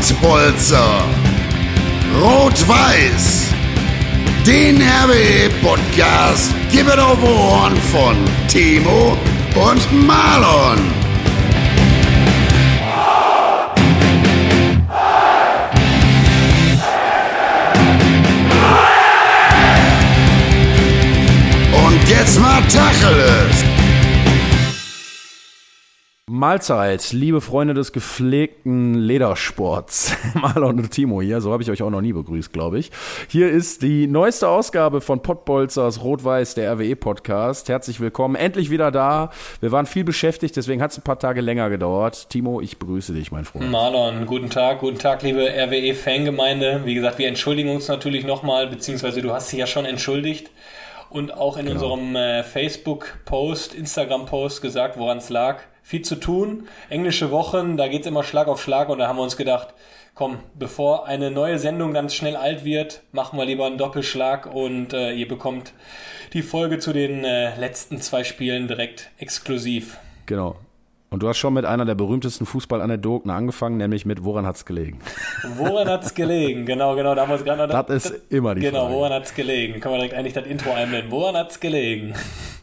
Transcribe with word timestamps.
Pottbolzer. 0.00 1.04
Rot-Weiß. 2.22 3.48
Den 4.46 4.80
RWE-Podcast 4.80 6.54
gibt 6.72 6.88
es 6.88 6.98
auf 6.98 7.22
Ohren 7.22 7.76
von 7.92 8.16
Timo 8.48 9.16
und 9.54 10.06
Marlon. 10.06 10.78
Und 21.72 22.08
jetzt 22.08 22.40
mal 22.40 22.62
Tacheles. 22.62 23.69
Mahlzeit, 26.40 27.12
liebe 27.12 27.42
Freunde 27.42 27.74
des 27.74 27.92
gepflegten 27.92 28.94
Ledersports. 28.94 30.16
Marlon 30.34 30.78
und 30.78 30.90
Timo 30.90 31.20
hier, 31.20 31.42
so 31.42 31.52
habe 31.52 31.62
ich 31.62 31.70
euch 31.70 31.82
auch 31.82 31.90
noch 31.90 32.00
nie 32.00 32.14
begrüßt, 32.14 32.50
glaube 32.50 32.78
ich. 32.78 32.90
Hier 33.28 33.50
ist 33.50 33.82
die 33.82 34.06
neueste 34.06 34.48
Ausgabe 34.48 35.02
von 35.02 35.22
Pottbolzers 35.22 36.02
Rot-Weiß, 36.02 36.54
der 36.54 36.72
RWE-Podcast. 36.72 37.68
Herzlich 37.68 38.00
willkommen, 38.00 38.36
endlich 38.36 38.70
wieder 38.70 38.90
da. 38.90 39.28
Wir 39.60 39.70
waren 39.70 39.84
viel 39.84 40.02
beschäftigt, 40.02 40.56
deswegen 40.56 40.80
hat 40.80 40.92
es 40.92 40.96
ein 40.96 41.02
paar 41.02 41.18
Tage 41.18 41.42
länger 41.42 41.68
gedauert. 41.68 42.30
Timo, 42.30 42.62
ich 42.62 42.78
begrüße 42.78 43.12
dich, 43.12 43.30
mein 43.30 43.44
Freund. 43.44 43.70
Marlon, 43.70 44.24
guten 44.24 44.48
Tag, 44.48 44.78
guten 44.78 44.98
Tag, 44.98 45.22
liebe 45.22 45.42
RWE-Fangemeinde. 45.42 46.86
Wie 46.86 46.94
gesagt, 46.94 47.18
wir 47.18 47.28
entschuldigen 47.28 47.68
uns 47.68 47.86
natürlich 47.88 48.24
nochmal, 48.24 48.66
beziehungsweise 48.66 49.20
du 49.20 49.30
hast 49.30 49.52
dich 49.52 49.58
ja 49.58 49.66
schon 49.66 49.84
entschuldigt 49.84 50.50
und 51.10 51.34
auch 51.34 51.58
in 51.58 51.66
genau. 51.66 51.92
unserem 51.92 52.16
äh, 52.16 52.42
Facebook-Post, 52.44 53.74
Instagram-Post 53.74 54.62
gesagt, 54.62 54.96
woran 54.96 55.18
es 55.18 55.28
lag 55.28 55.58
viel 55.90 56.02
zu 56.02 56.14
tun. 56.14 56.68
Englische 56.88 57.32
Wochen, 57.32 57.76
da 57.76 57.88
geht 57.88 58.02
es 58.02 58.06
immer 58.06 58.22
Schlag 58.22 58.46
auf 58.46 58.62
Schlag 58.62 58.88
und 58.90 59.00
da 59.00 59.08
haben 59.08 59.16
wir 59.16 59.24
uns 59.24 59.36
gedacht, 59.36 59.74
komm, 60.14 60.38
bevor 60.54 61.08
eine 61.08 61.32
neue 61.32 61.58
Sendung 61.58 61.92
ganz 61.92 62.14
schnell 62.14 62.36
alt 62.36 62.64
wird, 62.64 63.02
machen 63.10 63.36
wir 63.36 63.44
lieber 63.44 63.66
einen 63.66 63.76
Doppelschlag 63.76 64.46
und 64.46 64.92
äh, 64.92 65.12
ihr 65.12 65.26
bekommt 65.26 65.72
die 66.32 66.42
Folge 66.42 66.78
zu 66.78 66.92
den 66.92 67.24
äh, 67.24 67.58
letzten 67.58 68.00
zwei 68.00 68.22
Spielen 68.22 68.68
direkt 68.68 69.10
exklusiv. 69.18 69.98
Genau. 70.26 70.54
Und 71.10 71.24
du 71.24 71.28
hast 71.28 71.38
schon 71.38 71.54
mit 71.54 71.64
einer 71.64 71.84
der 71.84 71.96
berühmtesten 71.96 72.46
Fußballanekdoten 72.46 73.28
angefangen, 73.28 73.76
nämlich 73.76 74.06
mit 74.06 74.22
Woran 74.22 74.46
hat's 74.46 74.64
gelegen? 74.64 75.00
Woran 75.56 75.88
hat's 75.88 76.14
gelegen? 76.14 76.66
Genau, 76.66 76.94
genau. 76.94 77.16
Da 77.16 77.22
haben 77.22 77.30
wir 77.30 77.38
gerade 77.38 77.66
noch. 77.66 77.82
Das 77.82 78.06
ist 78.06 78.32
immer 78.32 78.54
die 78.54 78.60
genau, 78.60 78.82
Frage. 78.82 78.88
Genau, 78.90 79.00
woran 79.00 79.12
hat's 79.14 79.34
gelegen? 79.34 79.80
Können 79.80 79.94
wir 79.94 79.98
direkt 79.98 80.14
eigentlich 80.14 80.34
das 80.34 80.46
Intro 80.46 80.72
einblenden. 80.72 81.10
Woran 81.10 81.36
hat's 81.36 81.58
gelegen? 81.58 82.14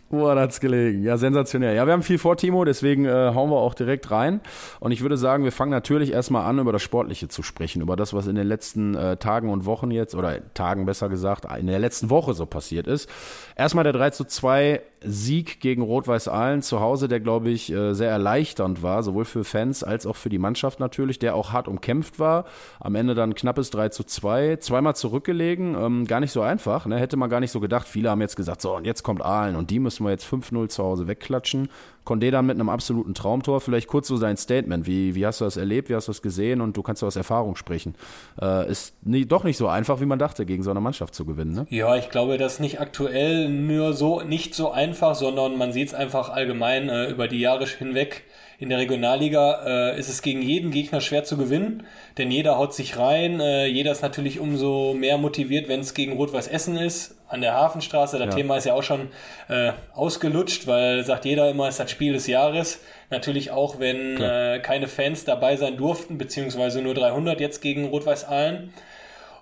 Woran 0.09 0.39
hat's 0.39 0.61
gelegen? 0.61 1.03
Ja, 1.03 1.17
sensationell. 1.17 1.75
Ja, 1.75 1.85
wir 1.85 1.91
haben 1.91 2.01
viel 2.01 2.17
vor, 2.17 2.37
Timo, 2.37 2.63
deswegen 2.63 3.05
äh, 3.05 3.31
hauen 3.33 3.49
wir 3.49 3.57
auch 3.57 3.73
direkt 3.73 4.09
rein. 4.09 4.39
Und 4.79 4.93
ich 4.93 5.01
würde 5.01 5.17
sagen, 5.17 5.43
wir 5.43 5.51
fangen 5.51 5.71
natürlich 5.71 6.13
erstmal 6.13 6.45
an, 6.45 6.59
über 6.59 6.71
das 6.71 6.81
Sportliche 6.81 7.27
zu 7.27 7.43
sprechen, 7.43 7.81
über 7.81 7.97
das, 7.97 8.13
was 8.13 8.25
in 8.27 8.35
den 8.35 8.47
letzten 8.47 8.95
äh, 8.95 9.17
Tagen 9.17 9.49
und 9.49 9.65
Wochen 9.65 9.91
jetzt, 9.91 10.15
oder 10.15 10.39
Tagen 10.53 10.85
besser 10.85 11.09
gesagt, 11.09 11.45
in 11.59 11.67
der 11.67 11.79
letzten 11.79 12.09
Woche 12.09 12.33
so 12.33 12.45
passiert 12.45 12.87
ist. 12.87 13.09
Erstmal 13.57 13.83
der 13.83 13.91
3 13.91 14.11
zu 14.11 14.23
2 14.23 14.81
Sieg 15.01 15.59
gegen 15.59 15.81
Rot-Weiß 15.81 16.27
Aalen 16.27 16.61
zu 16.61 16.79
Hause, 16.79 17.07
der, 17.07 17.19
glaube 17.19 17.49
ich, 17.49 17.71
äh, 17.71 17.93
sehr 17.93 18.09
erleichternd 18.09 18.81
war, 18.81 19.03
sowohl 19.03 19.25
für 19.25 19.43
Fans 19.43 19.83
als 19.83 20.05
auch 20.05 20.15
für 20.15 20.29
die 20.29 20.39
Mannschaft 20.39 20.79
natürlich, 20.79 21.19
der 21.19 21.35
auch 21.35 21.51
hart 21.51 21.67
umkämpft 21.67 22.19
war. 22.19 22.45
Am 22.79 22.95
Ende 22.95 23.13
dann 23.13 23.35
knappes 23.35 23.69
3 23.69 23.89
zu 23.89 24.03
2, 24.03 24.57
zweimal 24.57 24.95
zurückgelegen, 24.95 25.75
ähm, 25.75 26.05
gar 26.05 26.19
nicht 26.19 26.31
so 26.31 26.41
einfach, 26.41 26.85
ne? 26.85 26.97
hätte 26.97 27.17
man 27.17 27.29
gar 27.29 27.39
nicht 27.39 27.51
so 27.51 27.59
gedacht. 27.59 27.87
Viele 27.87 28.09
haben 28.09 28.21
jetzt 28.21 28.35
gesagt, 28.35 28.61
so, 28.61 28.75
und 28.75 28.85
jetzt 28.85 29.03
kommt 29.03 29.21
Aalen 29.21 29.55
und 29.55 29.69
die 29.69 29.79
müssen 29.79 29.96
wir 30.05 30.11
jetzt 30.11 30.25
5-0 30.25 30.69
zu 30.69 30.83
Hause 30.83 31.07
wegklatschen. 31.07 31.69
Condé 32.05 32.31
dann 32.31 32.45
mit 32.45 32.55
einem 32.55 32.69
absoluten 32.69 33.13
Traumtor. 33.13 33.59
Vielleicht 33.59 33.87
kurz 33.87 34.07
so 34.07 34.17
sein 34.17 34.37
Statement. 34.37 34.87
Wie, 34.87 35.15
wie 35.15 35.25
hast 35.25 35.41
du 35.41 35.45
das 35.45 35.57
erlebt? 35.57 35.89
Wie 35.89 35.95
hast 35.95 36.07
du 36.07 36.11
das 36.11 36.21
gesehen? 36.21 36.61
Und 36.61 36.77
du 36.77 36.81
kannst 36.81 37.03
aus 37.03 37.15
Erfahrung 37.15 37.55
sprechen. 37.55 37.95
Äh, 38.41 38.69
ist 38.71 38.95
nie, 39.05 39.25
doch 39.25 39.43
nicht 39.43 39.57
so 39.57 39.67
einfach, 39.67 39.99
wie 39.99 40.05
man 40.05 40.19
dachte, 40.19 40.45
gegen 40.45 40.63
so 40.63 40.71
eine 40.71 40.79
Mannschaft 40.79 41.13
zu 41.15 41.25
gewinnen. 41.25 41.53
Ne? 41.53 41.67
Ja, 41.69 41.95
ich 41.95 42.09
glaube, 42.09 42.37
das 42.37 42.53
ist 42.53 42.59
nicht 42.59 42.79
aktuell 42.79 43.49
nur 43.49 43.93
so, 43.93 44.21
nicht 44.21 44.55
so 44.55 44.71
einfach, 44.71 45.15
sondern 45.15 45.57
man 45.57 45.73
sieht 45.73 45.89
es 45.89 45.93
einfach 45.93 46.29
allgemein 46.29 46.89
äh, 46.89 47.09
über 47.09 47.27
die 47.27 47.39
Jahre 47.39 47.65
hinweg 47.65 48.23
in 48.59 48.69
der 48.69 48.79
Regionalliga 48.79 49.91
äh, 49.93 49.99
ist 49.99 50.09
es 50.09 50.21
gegen 50.21 50.41
jeden 50.41 50.71
Gegner 50.71 50.99
schwer 50.99 51.23
zu 51.23 51.37
gewinnen, 51.37 51.83
denn 52.17 52.31
jeder 52.31 52.57
haut 52.57 52.73
sich 52.73 52.97
rein. 52.97 53.39
Äh, 53.39 53.67
jeder 53.67 53.91
ist 53.91 54.01
natürlich 54.01 54.39
umso 54.39 54.95
mehr 54.95 55.19
motiviert, 55.19 55.67
wenn 55.67 55.81
es 55.81 55.93
gegen 55.93 56.13
Rot-Weiß 56.13 56.47
Essen 56.47 56.75
ist, 56.75 57.16
an 57.29 57.41
der 57.41 57.53
Hafenstraße. 57.53 58.17
Das 58.17 58.27
ja. 58.27 58.35
Thema 58.35 58.57
ist 58.57 58.65
ja 58.65 58.73
auch 58.73 58.83
schon 58.83 59.09
äh, 59.49 59.73
ausgelutscht, 59.93 60.67
weil 60.67 61.03
sagt 61.03 61.25
jeder 61.25 61.49
immer, 61.49 61.67
es 61.67 61.75
ist 61.75 61.79
das 61.79 61.91
Spiel 61.91 62.13
des 62.13 62.27
Jahres. 62.27 62.79
Natürlich 63.09 63.51
auch, 63.51 63.79
wenn 63.79 64.21
äh, 64.21 64.59
keine 64.61 64.87
Fans 64.87 65.25
dabei 65.25 65.55
sein 65.55 65.77
durften, 65.77 66.17
beziehungsweise 66.17 66.81
nur 66.81 66.93
300 66.93 67.39
jetzt 67.39 67.61
gegen 67.61 67.85
Rot-Weiß 67.85 68.25
Aalen. 68.25 68.73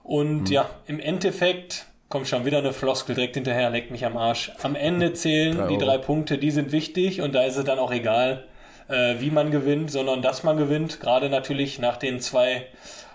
Und 0.03 0.43
mhm. 0.43 0.51
ja, 0.51 0.69
im 0.87 0.99
Endeffekt 0.99 1.87
kommt 2.09 2.27
schon 2.27 2.45
wieder 2.45 2.59
eine 2.59 2.73
Floskel 2.73 3.15
direkt 3.15 3.35
hinterher, 3.35 3.69
leckt 3.69 3.91
mich 3.91 4.05
am 4.05 4.17
Arsch. 4.17 4.51
Am 4.61 4.75
Ende 4.75 5.13
zählen 5.13 5.57
drei 5.57 5.67
die 5.67 5.77
drei 5.77 5.97
Punkte, 5.97 6.37
die 6.37 6.51
sind 6.51 6.71
wichtig 6.71 7.21
und 7.21 7.33
da 7.33 7.43
ist 7.43 7.57
es 7.57 7.65
dann 7.65 7.79
auch 7.79 7.91
egal, 7.91 8.45
äh, 8.87 9.15
wie 9.19 9.31
man 9.31 9.51
gewinnt, 9.51 9.91
sondern 9.91 10.21
dass 10.21 10.43
man 10.43 10.57
gewinnt. 10.57 10.99
Gerade 10.99 11.29
natürlich 11.29 11.79
nach 11.79 11.97
den 11.97 12.21
zwei 12.21 12.67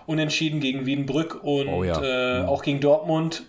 Unentschieden 0.05 0.59
gegen 0.59 0.85
Wiedenbrück 0.85 1.41
und 1.43 1.69
oh 1.69 1.83
ja. 1.83 2.01
äh, 2.01 2.41
mhm. 2.41 2.49
auch 2.49 2.63
gegen 2.63 2.81
Dortmund 2.81 3.43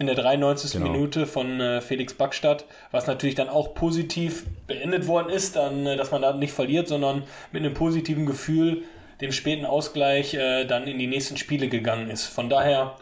in 0.00 0.06
der 0.06 0.16
93. 0.16 0.72
Genau. 0.72 0.90
Minute 0.90 1.26
von 1.26 1.60
äh, 1.60 1.80
Felix 1.82 2.14
Backstadt, 2.14 2.64
was 2.90 3.06
natürlich 3.06 3.34
dann 3.34 3.50
auch 3.50 3.74
positiv 3.74 4.46
beendet 4.66 5.06
worden 5.06 5.28
ist, 5.28 5.56
dann, 5.56 5.86
äh, 5.86 5.96
dass 5.96 6.10
man 6.10 6.22
da 6.22 6.32
nicht 6.32 6.54
verliert, 6.54 6.88
sondern 6.88 7.22
mit 7.52 7.62
einem 7.62 7.74
positiven 7.74 8.24
Gefühl 8.24 8.82
dem 9.20 9.30
späten 9.30 9.66
Ausgleich 9.66 10.32
äh, 10.32 10.64
dann 10.64 10.84
in 10.84 10.98
die 10.98 11.06
nächsten 11.06 11.36
Spiele 11.36 11.68
gegangen 11.68 12.08
ist. 12.08 12.24
Von 12.24 12.48
daher 12.48 12.96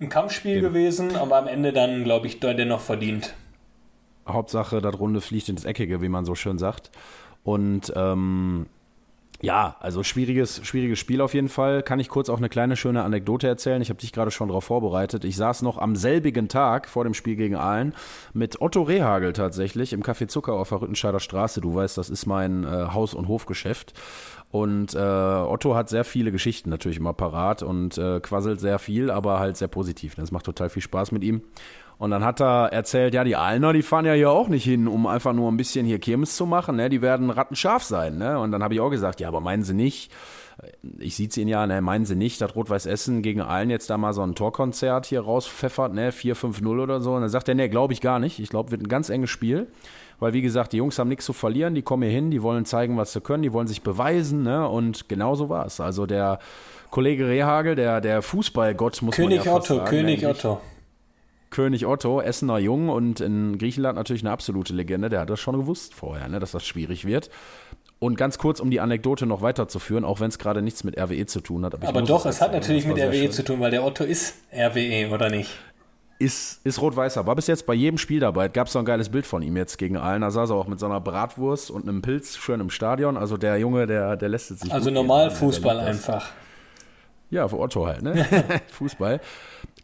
ein 0.00 0.08
Kampfspiel 0.08 0.56
ja. 0.56 0.60
gewesen, 0.62 1.14
aber 1.16 1.36
am 1.36 1.46
Ende 1.46 1.74
dann, 1.74 2.02
glaube 2.02 2.26
ich, 2.26 2.40
dennoch 2.40 2.80
verdient. 2.80 3.34
Hauptsache, 4.26 4.80
das 4.80 4.98
Runde 4.98 5.20
fliegt 5.20 5.50
ins 5.50 5.66
Eckige, 5.66 6.00
wie 6.00 6.08
man 6.08 6.24
so 6.24 6.34
schön 6.34 6.56
sagt. 6.56 6.90
Und 7.44 7.92
ähm, 7.94 8.66
ja, 9.42 9.76
also 9.80 10.02
schwieriges, 10.02 10.60
schwieriges 10.64 10.98
Spiel 10.98 11.20
auf 11.20 11.32
jeden 11.32 11.48
Fall. 11.48 11.82
Kann 11.82 11.98
ich 11.98 12.08
kurz 12.08 12.28
auch 12.28 12.38
eine 12.38 12.48
kleine 12.48 12.76
schöne 12.76 13.02
Anekdote 13.02 13.48
erzählen? 13.48 13.80
Ich 13.80 13.88
habe 13.88 14.00
dich 14.00 14.12
gerade 14.12 14.30
schon 14.30 14.48
darauf 14.48 14.64
vorbereitet. 14.64 15.24
Ich 15.24 15.36
saß 15.36 15.62
noch 15.62 15.78
am 15.78 15.96
selbigen 15.96 16.48
Tag 16.48 16.88
vor 16.88 17.04
dem 17.04 17.14
Spiel 17.14 17.36
gegen 17.36 17.56
Aalen 17.56 17.94
mit 18.34 18.60
Otto 18.60 18.82
Rehagel 18.82 19.32
tatsächlich 19.32 19.92
im 19.92 20.02
Café 20.02 20.28
Zucker 20.28 20.52
auf 20.54 20.68
der 20.68 20.82
Rüttenscheider 20.82 21.20
Straße. 21.20 21.60
Du 21.60 21.74
weißt, 21.74 21.96
das 21.96 22.10
ist 22.10 22.26
mein 22.26 22.64
äh, 22.64 22.88
Haus- 22.92 23.14
und 23.14 23.28
Hofgeschäft. 23.28 23.94
Und 24.50 24.94
äh, 24.94 24.98
Otto 24.98 25.74
hat 25.74 25.88
sehr 25.88 26.04
viele 26.04 26.32
Geschichten 26.32 26.70
natürlich 26.70 26.98
immer 26.98 27.12
parat 27.12 27.62
und 27.62 27.96
äh, 27.98 28.20
quasselt 28.20 28.60
sehr 28.60 28.78
viel, 28.78 29.10
aber 29.10 29.38
halt 29.38 29.56
sehr 29.56 29.68
positiv. 29.68 30.16
Das 30.16 30.32
macht 30.32 30.44
total 30.44 30.68
viel 30.68 30.82
Spaß 30.82 31.12
mit 31.12 31.22
ihm. 31.22 31.42
Und 32.00 32.10
dann 32.10 32.24
hat 32.24 32.40
er 32.40 32.72
erzählt, 32.72 33.12
ja, 33.12 33.24
die 33.24 33.36
Alner, 33.36 33.74
die 33.74 33.82
fahren 33.82 34.06
ja 34.06 34.14
hier 34.14 34.30
auch 34.30 34.48
nicht 34.48 34.64
hin, 34.64 34.88
um 34.88 35.06
einfach 35.06 35.34
nur 35.34 35.52
ein 35.52 35.58
bisschen 35.58 35.84
hier 35.84 35.98
Kirmes 35.98 36.34
zu 36.34 36.46
machen, 36.46 36.76
ne? 36.76 36.88
Die 36.88 37.02
werden 37.02 37.28
rattenscharf 37.28 37.82
sein, 37.84 38.16
ne? 38.16 38.38
Und 38.38 38.52
dann 38.52 38.62
habe 38.62 38.72
ich 38.72 38.80
auch 38.80 38.88
gesagt, 38.88 39.20
ja, 39.20 39.28
aber 39.28 39.40
meinen 39.40 39.64
Sie 39.64 39.74
nicht, 39.74 40.10
ich 40.98 41.14
sieht's 41.14 41.36
Ihnen 41.36 41.48
ja, 41.48 41.66
ne, 41.66 41.82
meinen 41.82 42.06
Sie 42.06 42.16
nicht, 42.16 42.40
dass 42.40 42.56
Rot-Weiß 42.56 42.86
Essen 42.86 43.20
gegen 43.20 43.42
Allen 43.42 43.68
jetzt 43.68 43.90
da 43.90 43.98
mal 43.98 44.14
so 44.14 44.22
ein 44.22 44.34
Torkonzert 44.34 45.04
hier 45.04 45.20
rauspfeffert, 45.20 45.92
ne, 45.92 46.10
4-5-0 46.10 46.82
oder 46.82 47.00
so. 47.00 47.12
Und 47.12 47.20
dann 47.20 47.30
sagt 47.30 47.48
er, 47.48 47.54
ne, 47.54 47.68
glaube 47.68 47.92
ich 47.92 48.00
gar 48.00 48.18
nicht. 48.18 48.38
Ich 48.38 48.48
glaube, 48.48 48.70
wird 48.70 48.82
ein 48.82 48.88
ganz 48.88 49.10
enges 49.10 49.28
Spiel. 49.28 49.66
Weil, 50.20 50.32
wie 50.32 50.42
gesagt, 50.42 50.72
die 50.72 50.78
Jungs 50.78 50.98
haben 50.98 51.08
nichts 51.08 51.24
zu 51.24 51.32
verlieren, 51.32 51.74
die 51.74 51.82
kommen 51.82 52.02
hier 52.02 52.12
hin, 52.12 52.30
die 52.30 52.42
wollen 52.42 52.66
zeigen, 52.66 52.96
was 52.96 53.12
sie 53.12 53.20
können, 53.20 53.42
die 53.42 53.52
wollen 53.52 53.66
sich 53.66 53.82
beweisen, 53.82 54.42
ne? 54.42 54.68
Und 54.68 55.08
genau 55.08 55.34
so 55.34 55.48
war 55.48 55.64
es. 55.66 55.80
Also 55.80 56.04
der 56.04 56.38
Kollege 56.90 57.26
Rehagel, 57.26 57.74
der, 57.74 58.00
der 58.00 58.20
Fußballgott, 58.20 59.00
muss 59.00 59.16
König 59.16 59.38
man 59.38 59.46
ja 59.46 59.54
Otto, 59.54 59.76
sagen, 59.76 59.88
König 59.88 60.26
Otto. 60.26 60.32
König 60.32 60.44
Otto, 60.44 60.60
Essener 61.52 62.58
Jung 62.58 62.88
und 62.88 63.20
in 63.20 63.58
Griechenland 63.58 63.96
natürlich 63.96 64.22
eine 64.22 64.30
absolute 64.30 64.72
Legende. 64.72 65.08
Der 65.08 65.20
hat 65.20 65.30
das 65.30 65.40
schon 65.40 65.56
gewusst 65.56 65.94
vorher, 65.94 66.28
ne, 66.28 66.40
dass 66.40 66.52
das 66.52 66.64
schwierig 66.64 67.04
wird. 67.04 67.30
Und 67.98 68.16
ganz 68.16 68.38
kurz, 68.38 68.60
um 68.60 68.70
die 68.70 68.80
Anekdote 68.80 69.26
noch 69.26 69.42
weiterzuführen, 69.42 70.06
auch 70.06 70.20
wenn 70.20 70.28
es 70.28 70.38
gerade 70.38 70.62
nichts 70.62 70.84
mit 70.84 70.98
RWE 70.98 71.26
zu 71.26 71.40
tun 71.40 71.66
hat. 71.66 71.74
Aber, 71.74 71.86
aber 71.86 72.02
doch, 72.02 72.24
es 72.24 72.40
hat 72.40 72.52
natürlich 72.52 72.86
mit 72.86 72.96
RWE 72.96 73.14
schön. 73.14 73.32
zu 73.32 73.44
tun, 73.44 73.60
weil 73.60 73.70
der 73.70 73.84
Otto 73.84 74.04
ist 74.04 74.36
RWE, 74.54 75.10
oder 75.12 75.28
nicht? 75.28 75.50
Ist, 76.18 76.64
ist 76.64 76.80
rot-weißer. 76.80 77.26
War 77.26 77.34
bis 77.34 77.46
jetzt 77.46 77.66
bei 77.66 77.74
jedem 77.74 77.98
Spiel 77.98 78.20
dabei. 78.20 78.48
Gab 78.48 78.68
es 78.68 78.72
so 78.72 78.78
ein 78.78 78.84
geiles 78.86 79.10
Bild 79.10 79.26
von 79.26 79.42
ihm 79.42 79.56
jetzt 79.56 79.76
gegen 79.76 79.98
allen. 79.98 80.22
Da 80.22 80.30
saß 80.30 80.50
er 80.50 80.56
auch 80.56 80.66
mit 80.66 80.78
so 80.80 80.86
einer 80.86 81.00
Bratwurst 81.00 81.70
und 81.70 81.88
einem 81.88 82.00
Pilz 82.00 82.36
schön 82.36 82.60
im 82.60 82.70
Stadion. 82.70 83.18
Also 83.18 83.36
der 83.36 83.58
Junge, 83.58 83.86
der, 83.86 84.16
der 84.16 84.28
lässt 84.30 84.50
es 84.50 84.60
sich. 84.60 84.72
Also 84.72 84.90
normal 84.90 85.30
Fußball 85.30 85.78
einfach. 85.78 86.30
Ja, 87.30 87.46
für 87.48 87.58
Otto 87.58 87.86
halt, 87.86 88.02
ne? 88.02 88.26
Fußball. 88.72 89.20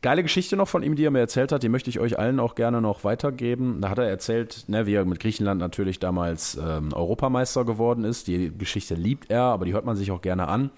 Geile 0.02 0.22
Geschichte 0.22 0.56
noch 0.56 0.68
von 0.68 0.82
ihm, 0.82 0.96
die 0.96 1.04
er 1.04 1.10
mir 1.10 1.20
erzählt 1.20 1.52
hat, 1.52 1.62
die 1.62 1.68
möchte 1.68 1.90
ich 1.90 2.00
euch 2.00 2.18
allen 2.18 2.40
auch 2.40 2.54
gerne 2.54 2.80
noch 2.80 3.04
weitergeben. 3.04 3.80
Da 3.80 3.88
hat 3.88 3.98
er 3.98 4.08
erzählt, 4.08 4.64
ne, 4.68 4.86
wie 4.86 4.94
er 4.94 5.04
mit 5.04 5.20
Griechenland 5.20 5.60
natürlich 5.60 5.98
damals 5.98 6.56
ähm, 6.56 6.92
Europameister 6.92 7.64
geworden 7.64 8.04
ist. 8.04 8.26
Die 8.26 8.56
Geschichte 8.56 8.94
liebt 8.94 9.30
er, 9.30 9.42
aber 9.42 9.64
die 9.64 9.72
hört 9.72 9.84
man 9.84 9.96
sich 9.96 10.10
auch 10.10 10.20
gerne 10.20 10.48
an. 10.48 10.70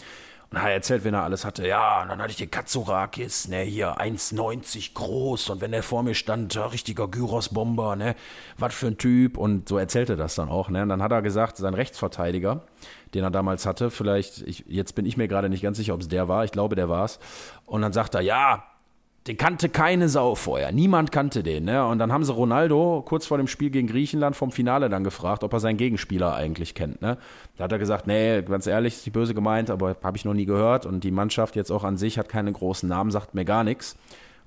Und 0.51 0.57
er 0.57 0.73
erzählt, 0.73 1.05
wenn 1.05 1.13
er 1.13 1.25
alles 1.25 1.45
hatte. 1.45 1.67
Ja, 1.67 2.01
und 2.03 2.09
dann 2.09 2.23
hatte 2.23 2.31
ich 2.31 2.39
den 2.39 2.51
Katsurakis, 2.51 3.49
ne, 3.49 3.61
hier 3.61 4.01
1,90 4.01 4.95
groß. 4.95 5.51
Und 5.51 5.61
wenn 5.61 5.73
der 5.73 5.83
vor 5.83 6.03
mir 6.03 6.15
stand, 6.15 6.55
ja, 6.55 6.65
richtiger 6.67 7.07
Gyros-Bomber, 7.07 7.97
ne, 7.97 8.15
was 8.57 8.75
für 8.75 8.87
ein 8.87 8.97
Typ. 8.97 9.37
Und 9.37 9.69
so 9.69 9.77
erzählte 9.77 10.17
das 10.17 10.37
dann 10.37 10.49
auch, 10.49 10.71
ne. 10.71 10.83
Und 10.83 10.89
dann 10.89 11.03
hat 11.03 11.13
er 11.13 11.21
gesagt, 11.21 11.59
sein 11.59 11.75
Rechtsverteidiger, 11.75 12.63
den 13.13 13.25
er 13.25 13.31
damals 13.31 13.67
hatte, 13.67 13.91
vielleicht, 13.91 14.41
ich, 14.41 14.65
jetzt 14.69 14.95
bin 14.95 15.05
ich 15.05 15.19
mir 15.19 15.29
gerade 15.29 15.51
nicht 15.51 15.63
ganz 15.63 15.77
sicher, 15.77 15.93
ob 15.93 16.01
es 16.01 16.09
der 16.09 16.29
war. 16.29 16.45
Ich 16.45 16.53
glaube, 16.53 16.77
der 16.77 16.89
war 16.89 17.05
es. 17.05 17.19
Und 17.67 17.83
dann 17.83 17.93
sagt 17.93 18.15
er, 18.15 18.23
ja, 18.23 18.65
den 19.29 19.37
kannte 19.37 19.69
keine 19.69 20.09
Sau 20.09 20.35
vorher. 20.35 20.73
Niemand 20.73 21.13
kannte 21.13 21.43
den. 21.43 21.65
Ne? 21.65 21.87
Und 21.87 21.99
dann 21.99 22.13
haben 22.13 22.25
sie 22.25 22.33
Ronaldo 22.33 23.03
kurz 23.07 23.27
vor 23.27 23.37
dem 23.37 23.47
Spiel 23.47 23.69
gegen 23.69 23.87
Griechenland 23.87 24.35
vom 24.35 24.51
Finale 24.51 24.89
dann 24.89 25.05
gefragt, 25.05 25.45
ob 25.45 25.53
er 25.53 25.61
seinen 25.61 25.77
Gegenspieler 25.77 26.35
eigentlich 26.35 26.75
kennt. 26.75 27.03
Ne? 27.03 27.19
Da 27.57 27.65
hat 27.65 27.73
er 27.73 27.79
gesagt, 27.79 28.07
nee, 28.07 28.41
ganz 28.43 28.67
ehrlich, 28.67 28.95
ist 28.95 29.07
die 29.07 29.11
böse 29.11 29.35
gemeint, 29.35 29.69
aber 29.69 29.97
habe 30.03 30.17
ich 30.17 30.25
noch 30.25 30.33
nie 30.33 30.47
gehört. 30.47 30.87
Und 30.87 31.05
die 31.05 31.11
Mannschaft 31.11 31.57
jetzt 31.57 31.71
auch 31.71 31.85
an 31.85 31.99
sich 31.99 32.19
hat 32.19 32.31
keine 32.31 32.51
großen 32.51 32.89
Namen, 32.89 33.11
sagt 33.11 33.35
mir 33.35 33.45
gar 33.45 33.65
nichts. 33.65 33.97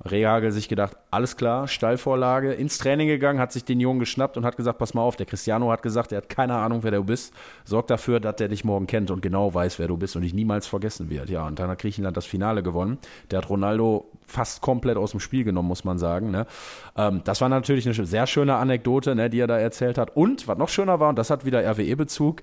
Rehagel 0.10 0.52
sich 0.52 0.68
gedacht, 0.68 0.98
alles 1.12 1.38
klar, 1.38 1.68
Stallvorlage, 1.68 2.54
ins 2.54 2.78
Training 2.78 3.08
gegangen, 3.08 3.40
hat 3.40 3.52
sich 3.52 3.66
den 3.66 3.80
Jungen 3.80 4.00
geschnappt 4.00 4.38
und 4.38 4.46
hat 4.46 4.58
gesagt, 4.58 4.80
pass 4.80 4.94
mal 4.94 5.02
auf, 5.02 5.16
der 5.16 5.26
Cristiano 5.26 5.72
hat 5.72 5.84
gesagt, 5.84 6.12
er 6.12 6.18
hat 6.18 6.30
keine 6.30 6.56
Ahnung, 6.56 6.84
wer 6.84 6.92
du 6.92 7.04
bist. 7.04 7.34
Sorg 7.66 7.88
dafür, 7.88 8.20
dass 8.20 8.36
der 8.38 8.48
dich 8.48 8.64
morgen 8.64 8.88
kennt 8.88 9.12
und 9.12 9.22
genau 9.22 9.54
weiß, 9.54 9.80
wer 9.80 9.88
du 9.88 9.98
bist 9.98 10.16
und 10.16 10.24
dich 10.24 10.34
niemals 10.34 10.68
vergessen 10.68 11.10
wird. 11.10 11.30
Ja, 11.30 11.46
und 11.46 11.60
dann 11.60 11.70
hat 11.70 11.80
Griechenland 11.80 12.18
das 12.18 12.26
Finale 12.26 12.64
gewonnen. 12.64 12.98
Der 13.30 13.40
hat 13.40 13.50
Ronaldo 13.50 14.10
fast 14.26 14.62
komplett 14.62 14.98
aus 14.98 15.12
dem 15.12 15.20
Spiel 15.20 15.44
genommen, 15.44 15.68
muss 15.68 15.84
man 15.84 15.98
sagen. 15.98 16.32
Ne? 16.32 16.48
Ähm, 16.96 17.22
das 17.24 17.42
war 17.42 17.50
natürlich 17.50 17.86
eine 17.86 18.06
sehr 18.06 18.28
schöne 18.28 18.56
Anekdote, 18.56 19.16
ne, 19.16 19.30
die 19.30 19.40
er 19.40 19.48
da 19.48 19.58
erzählt 19.58 19.98
hat. 19.98 20.16
Und 20.16 20.48
was 20.48 20.58
noch 20.58 20.70
schöner 20.70 21.00
war, 21.00 21.10
und 21.10 21.18
das 21.18 21.30
hat 21.30 21.46
wieder 21.46 21.64
RWE-Bezug, 21.64 22.42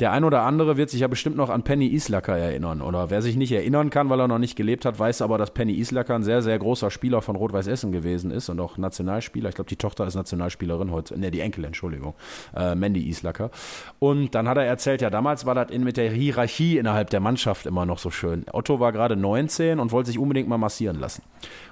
der 0.00 0.12
ein 0.12 0.24
oder 0.24 0.42
andere 0.42 0.76
wird 0.76 0.90
sich 0.90 1.00
ja 1.00 1.08
bestimmt 1.08 1.36
noch 1.36 1.48
an 1.48 1.62
Penny 1.62 1.86
Islacker 1.86 2.36
erinnern. 2.36 2.82
Oder 2.82 3.08
wer 3.08 3.22
sich 3.22 3.34
nicht 3.36 3.52
erinnern 3.52 3.88
kann, 3.88 4.10
weil 4.10 4.20
er 4.20 4.28
noch 4.28 4.38
nicht 4.38 4.54
gelebt 4.54 4.84
hat, 4.84 4.98
weiß 4.98 5.22
aber, 5.22 5.38
dass 5.38 5.52
Penny 5.52 5.72
Islacker 5.72 6.14
ein 6.14 6.22
sehr, 6.22 6.42
sehr 6.42 6.58
großer 6.58 6.90
Spieler 6.90 7.22
von 7.22 7.34
Rot-Weiß 7.34 7.66
Essen 7.66 7.92
gewesen 7.92 8.30
ist 8.30 8.50
und 8.50 8.60
auch 8.60 8.76
Nationalspieler. 8.76 9.48
Ich 9.48 9.54
glaube, 9.54 9.70
die 9.70 9.76
Tochter 9.76 10.06
ist 10.06 10.14
Nationalspielerin 10.14 10.90
heute. 10.90 11.18
Ne, 11.18 11.30
die 11.30 11.40
Enkel, 11.40 11.64
Entschuldigung. 11.64 12.14
Äh, 12.54 12.74
Mandy 12.74 13.08
Islacker. 13.08 13.50
Und 13.98 14.34
dann 14.34 14.48
hat 14.48 14.58
er 14.58 14.64
erzählt, 14.64 15.00
ja, 15.00 15.08
damals 15.08 15.46
war 15.46 15.54
das 15.54 15.70
in, 15.70 15.82
mit 15.82 15.96
der 15.96 16.10
Hierarchie 16.10 16.76
innerhalb 16.76 17.08
der 17.08 17.20
Mannschaft 17.20 17.64
immer 17.64 17.86
noch 17.86 17.98
so 17.98 18.10
schön. 18.10 18.44
Otto 18.52 18.78
war 18.78 18.92
gerade 18.92 19.16
19 19.16 19.80
und 19.80 19.92
wollte 19.92 20.08
sich 20.08 20.18
unbedingt 20.18 20.48
mal 20.48 20.58
massieren 20.58 21.00
lassen. 21.00 21.22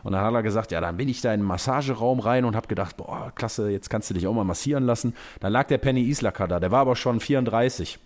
Und 0.02 0.12
dann 0.12 0.24
hat 0.24 0.32
er 0.32 0.42
gesagt, 0.42 0.72
ja, 0.72 0.80
dann 0.80 0.96
bin 0.96 1.10
ich 1.10 1.20
da 1.20 1.34
in 1.34 1.40
den 1.40 1.46
Massageraum 1.46 2.20
rein 2.20 2.46
und 2.46 2.56
habe 2.56 2.68
gedacht, 2.68 2.96
boah, 2.96 3.32
klasse, 3.34 3.68
jetzt 3.68 3.90
kannst 3.90 4.08
du 4.08 4.14
dich 4.14 4.26
auch 4.26 4.32
mal 4.32 4.44
massieren 4.44 4.84
lassen. 4.84 5.12
Dann 5.40 5.52
lag 5.52 5.66
der 5.66 5.76
Penny 5.76 6.04
Islacker 6.04 6.48
da, 6.48 6.58
der 6.58 6.70
war 6.70 6.80
aber 6.80 6.96
schon 6.96 7.20
34. 7.20 7.98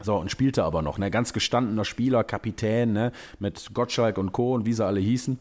So, 0.00 0.16
und 0.16 0.30
spielte 0.30 0.64
aber 0.64 0.82
noch, 0.82 0.98
ne, 0.98 1.10
ganz 1.10 1.32
gestandener 1.32 1.84
Spieler, 1.84 2.24
Kapitän, 2.24 2.92
ne, 2.92 3.12
mit 3.38 3.70
Gottschalk 3.74 4.18
und 4.18 4.32
Co. 4.32 4.54
und 4.54 4.66
wie 4.66 4.72
sie 4.72 4.84
alle 4.84 5.00
hießen. 5.00 5.38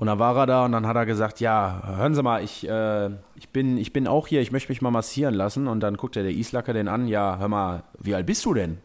Und 0.00 0.06
dann 0.06 0.18
war 0.18 0.34
er 0.34 0.46
da 0.46 0.64
und 0.64 0.72
dann 0.72 0.86
hat 0.86 0.96
er 0.96 1.04
gesagt, 1.04 1.40
ja, 1.40 1.82
hören 1.84 2.14
Sie 2.14 2.22
mal, 2.22 2.42
ich, 2.42 2.66
äh, 2.66 3.10
ich, 3.34 3.50
bin, 3.52 3.76
ich 3.76 3.92
bin 3.92 4.06
auch 4.06 4.28
hier, 4.28 4.40
ich 4.40 4.50
möchte 4.50 4.72
mich 4.72 4.80
mal 4.80 4.90
massieren 4.90 5.34
lassen. 5.34 5.68
Und 5.68 5.80
dann 5.80 5.98
guckt 5.98 6.16
er 6.16 6.22
der 6.22 6.32
Islacker 6.32 6.72
den 6.72 6.88
an, 6.88 7.06
ja, 7.06 7.36
hör 7.38 7.48
mal, 7.48 7.82
wie 7.98 8.14
alt 8.14 8.24
bist 8.24 8.46
du 8.46 8.54
denn? 8.54 8.78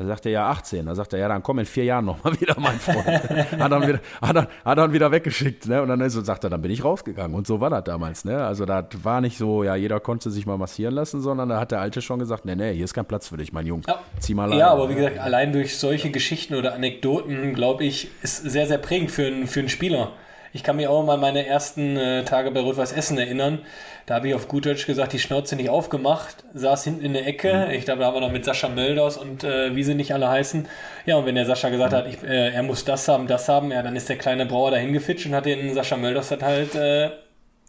Da 0.00 0.06
sagt 0.06 0.24
er 0.24 0.32
ja 0.32 0.48
18. 0.48 0.86
Da 0.86 0.94
sagt 0.94 1.12
er, 1.12 1.18
ja, 1.18 1.28
dann 1.28 1.42
komm 1.42 1.58
in 1.58 1.66
vier 1.66 1.84
Jahren 1.84 2.06
nochmal 2.06 2.40
wieder, 2.40 2.54
mein 2.58 2.80
Freund. 2.80 3.06
hat, 3.60 3.70
dann 3.70 3.86
wieder, 3.86 4.00
hat, 4.22 4.34
dann, 4.34 4.46
hat 4.64 4.78
dann 4.78 4.94
wieder 4.94 5.12
weggeschickt. 5.12 5.68
Ne? 5.68 5.82
Und 5.82 5.88
dann 5.88 6.00
ist, 6.00 6.14
sagt 6.14 6.42
er, 6.42 6.48
dann 6.48 6.62
bin 6.62 6.70
ich 6.70 6.82
rausgegangen. 6.82 7.36
Und 7.36 7.46
so 7.46 7.60
war 7.60 7.68
das 7.68 7.84
damals. 7.84 8.24
Ne? 8.24 8.42
Also 8.42 8.64
da 8.64 8.88
war 9.02 9.20
nicht 9.20 9.36
so, 9.36 9.62
ja, 9.62 9.74
jeder 9.74 10.00
konnte 10.00 10.30
sich 10.30 10.46
mal 10.46 10.56
massieren 10.56 10.94
lassen, 10.94 11.20
sondern 11.20 11.50
da 11.50 11.60
hat 11.60 11.70
der 11.70 11.82
Alte 11.82 12.00
schon 12.00 12.18
gesagt, 12.18 12.46
nee, 12.46 12.56
nee, 12.56 12.72
hier 12.72 12.84
ist 12.84 12.94
kein 12.94 13.04
Platz 13.04 13.28
für 13.28 13.36
dich, 13.36 13.52
mein 13.52 13.66
Junge. 13.66 13.82
Ja. 13.86 14.00
Zieh 14.18 14.32
mal 14.32 14.50
Ja, 14.54 14.70
aber 14.70 14.88
wie 14.88 14.94
gesagt, 14.94 15.18
allein 15.18 15.52
durch 15.52 15.76
solche 15.76 16.10
Geschichten 16.10 16.54
oder 16.54 16.72
Anekdoten, 16.72 17.52
glaube 17.52 17.84
ich, 17.84 18.10
ist 18.22 18.38
sehr, 18.38 18.66
sehr 18.66 18.78
prägend 18.78 19.10
für, 19.10 19.26
einen 19.26 19.46
für 19.48 19.60
einen 19.60 19.68
Spieler. 19.68 20.12
Ich 20.52 20.64
kann 20.64 20.76
mich 20.76 20.88
auch 20.88 21.04
mal 21.04 21.16
meine 21.16 21.46
ersten 21.46 21.96
äh, 21.96 22.24
Tage 22.24 22.50
bei 22.50 22.60
Rot-Weiß 22.60 22.92
Essen 22.92 23.18
erinnern. 23.18 23.60
Da 24.06 24.16
habe 24.16 24.28
ich 24.28 24.34
auf 24.34 24.48
gut 24.48 24.66
Deutsch 24.66 24.86
gesagt, 24.86 25.12
die 25.12 25.20
Schnauze 25.20 25.54
nicht 25.54 25.70
aufgemacht, 25.70 26.44
saß 26.54 26.82
hinten 26.82 27.04
in 27.04 27.12
der 27.12 27.24
Ecke. 27.24 27.66
Mhm. 27.68 27.74
Ich 27.74 27.84
glaube, 27.84 28.00
da 28.00 28.06
haben 28.06 28.14
wir 28.14 28.20
noch 28.20 28.32
mit 28.32 28.44
Sascha 28.44 28.68
Mölders 28.68 29.16
und 29.16 29.44
äh, 29.44 29.76
wie 29.76 29.84
sie 29.84 29.94
nicht 29.94 30.12
alle 30.12 30.28
heißen. 30.28 30.66
Ja, 31.06 31.16
und 31.16 31.26
wenn 31.26 31.36
der 31.36 31.46
Sascha 31.46 31.68
gesagt 31.68 31.92
mhm. 31.92 31.96
hat, 31.96 32.08
ich, 32.08 32.22
äh, 32.24 32.50
er 32.50 32.62
muss 32.64 32.84
das 32.84 33.06
haben, 33.06 33.28
das 33.28 33.48
haben, 33.48 33.70
ja, 33.70 33.80
dann 33.82 33.94
ist 33.94 34.08
der 34.08 34.18
kleine 34.18 34.46
Brauer 34.46 34.72
dahin 34.72 34.92
gefitscht 34.92 35.26
und 35.26 35.34
hat 35.36 35.46
den 35.46 35.72
Sascha 35.72 35.96
Mölders 35.96 36.32
halt 36.32 36.74
äh, 36.74 37.10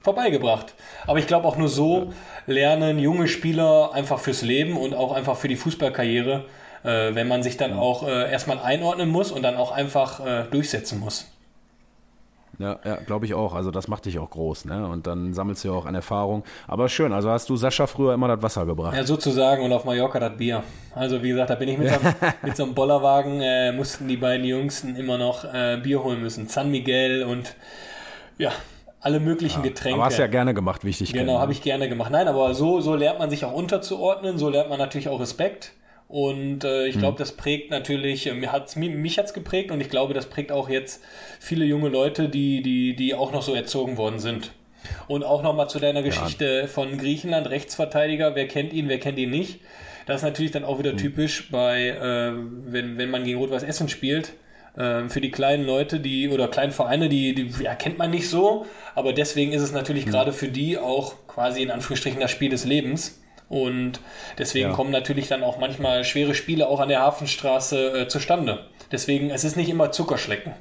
vorbeigebracht. 0.02 0.74
Aber 1.06 1.20
ich 1.20 1.28
glaube 1.28 1.48
auch 1.48 1.58
nur 1.58 1.70
so 1.70 2.12
lernen 2.48 2.98
junge 2.98 3.28
Spieler 3.28 3.92
einfach 3.94 4.20
fürs 4.20 4.42
Leben 4.42 4.78
und 4.78 4.96
auch 4.96 5.12
einfach 5.12 5.38
für 5.38 5.48
die 5.48 5.56
Fußballkarriere, 5.56 6.46
äh, 6.84 7.14
wenn 7.14 7.28
man 7.28 7.44
sich 7.44 7.58
dann 7.58 7.74
auch 7.74 8.08
äh, 8.08 8.32
erstmal 8.32 8.58
einordnen 8.58 9.10
muss 9.10 9.32
und 9.32 9.44
dann 9.44 9.56
auch 9.56 9.72
einfach 9.72 10.26
äh, 10.26 10.44
durchsetzen 10.50 11.00
muss. 11.00 11.28
Ja, 12.62 12.80
ja 12.84 12.96
glaube 12.96 13.26
ich 13.26 13.34
auch. 13.34 13.54
Also 13.54 13.72
das 13.72 13.88
macht 13.88 14.06
dich 14.06 14.20
auch 14.20 14.30
groß, 14.30 14.66
ne? 14.66 14.88
Und 14.88 15.08
dann 15.08 15.34
sammelst 15.34 15.64
du 15.64 15.70
ja 15.70 15.74
auch 15.74 15.86
an 15.86 15.96
Erfahrung. 15.96 16.44
Aber 16.68 16.90
schön, 16.90 17.12
also 17.14 17.30
hast 17.30 17.50
du 17.50 17.56
Sascha 17.56 17.88
früher 17.88 18.14
immer 18.14 18.28
das 18.28 18.42
Wasser 18.42 18.66
gebracht. 18.66 18.96
Ja, 18.96 19.04
sozusagen 19.04 19.64
und 19.64 19.74
auf 19.74 19.86
Mallorca 19.86 20.20
das 20.20 20.38
Bier. 20.38 20.64
Also 20.96 21.22
wie 21.24 21.30
gesagt, 21.30 21.50
da 21.50 21.56
bin 21.56 21.70
ich 21.70 21.78
mit, 21.78 21.90
so, 21.90 22.00
einem, 22.00 22.14
mit 22.44 22.58
so 22.58 22.64
einem 22.64 22.74
Bollerwagen, 22.74 23.42
äh, 23.42 23.72
mussten 23.72 24.08
die 24.08 24.18
beiden 24.18 24.46
Jüngsten 24.46 24.96
immer 24.96 25.18
noch 25.18 25.44
äh, 25.44 25.80
Bier 25.82 26.04
holen 26.04 26.22
müssen. 26.22 26.48
San 26.48 26.72
Miguel 26.72 27.24
und 27.24 27.56
ja, 28.38 28.52
alle 29.02 29.20
möglichen 29.20 29.64
ja, 29.64 29.70
Getränke. 29.70 29.96
Aber 29.96 30.06
hast 30.06 30.20
ja 30.20 30.28
gerne 30.28 30.54
gemacht, 30.54 30.84
wichtig. 30.84 31.12
Genau, 31.14 31.40
habe 31.40 31.52
ich 31.52 31.62
gerne 31.62 31.90
gemacht. 31.90 32.12
Nein, 32.12 32.28
aber 32.28 32.54
so, 32.54 32.82
so 32.82 32.96
lernt 32.96 33.20
man 33.20 33.30
sich 33.30 33.44
auch 33.46 33.54
unterzuordnen, 33.54 34.38
so 34.38 34.50
lernt 34.50 34.70
man 34.70 34.78
natürlich 34.78 35.10
auch 35.10 35.20
Respekt. 35.20 35.74
Und 36.12 36.66
äh, 36.66 36.88
ich 36.88 37.00
glaube, 37.00 37.14
mhm. 37.14 37.20
das 37.20 37.32
prägt 37.32 37.72
natürlich, 37.72 38.28
äh, 38.28 38.34
mir 38.34 38.52
hat's, 38.52 38.76
mich 38.76 39.18
hat's 39.18 39.34
geprägt 39.34 39.72
und 39.72 39.80
ich 39.80 39.90
glaube, 39.90 40.14
das 40.14 40.26
prägt 40.26 40.52
auch 40.52 40.68
jetzt 40.68 41.02
viele 41.40 41.64
junge 41.64 41.88
Leute, 41.88 42.28
die, 42.28 42.62
die, 42.62 42.98
die 42.98 43.16
auch 43.16 43.32
noch 43.32 43.42
so 43.42 43.56
erzogen 43.56 43.96
worden 43.96 44.20
sind. 44.20 44.52
Und 45.08 45.24
auch 45.24 45.42
nochmal 45.42 45.70
zu 45.70 45.80
deiner 45.80 46.04
Geschichte 46.04 46.62
ja. 46.64 46.68
von 46.68 46.98
Griechenland, 46.98 47.50
Rechtsverteidiger, 47.50 48.36
wer 48.36 48.46
kennt 48.50 48.74
ihn, 48.74 48.90
wer 48.90 49.00
kennt 49.00 49.20
ihn 49.20 49.30
nicht. 49.30 49.62
Das 50.06 50.18
ist 50.18 50.24
natürlich 50.24 50.52
dann 50.52 50.66
auch 50.66 50.80
wieder 50.80 50.92
mhm. 50.92 50.98
typisch 50.98 51.50
bei, 51.50 51.88
äh, 51.88 52.34
wenn, 52.34 52.98
wenn 52.98 53.10
man 53.10 53.24
gegen 53.24 53.40
Rot-Weiß 53.40 53.64
Essen 53.64 53.88
spielt. 53.88 54.34
Äh, 54.76 55.08
für 55.08 55.22
die 55.22 55.32
kleinen 55.32 55.66
Leute, 55.66 56.02
die 56.02 56.28
oder 56.28 56.50
kleinen 56.50 56.74
Vereine, 56.74 57.08
die, 57.08 57.34
die 57.34 57.64
ja, 57.64 57.74
kennt 57.74 57.98
man 57.98 58.12
nicht 58.12 58.28
so, 58.28 58.66
aber 58.96 59.14
deswegen 59.14 59.54
ist 59.54 59.62
es 59.62 59.72
natürlich 59.72 60.08
mhm. 60.08 60.12
gerade 60.12 60.34
für 60.34 60.50
die 60.50 60.78
auch 60.78 61.26
quasi 61.28 61.62
in 61.62 61.72
Anführungsstrichen 61.72 62.20
das 62.20 62.32
Spiel 62.32 62.50
des 62.50 62.66
Lebens 62.66 63.21
und 63.52 64.00
deswegen 64.38 64.70
ja. 64.70 64.74
kommen 64.74 64.92
natürlich 64.92 65.28
dann 65.28 65.44
auch 65.44 65.60
manchmal 65.60 66.06
schwere 66.06 66.34
Spiele 66.34 66.70
auch 66.70 66.80
an 66.80 66.88
der 66.88 67.02
Hafenstraße 67.02 68.04
äh, 68.04 68.08
zustande. 68.08 68.66
Deswegen, 68.94 69.30
es 69.30 69.44
ist 69.44 69.58
nicht 69.58 69.70
immer 69.70 69.92
Zuckerschlecken. 69.92 70.54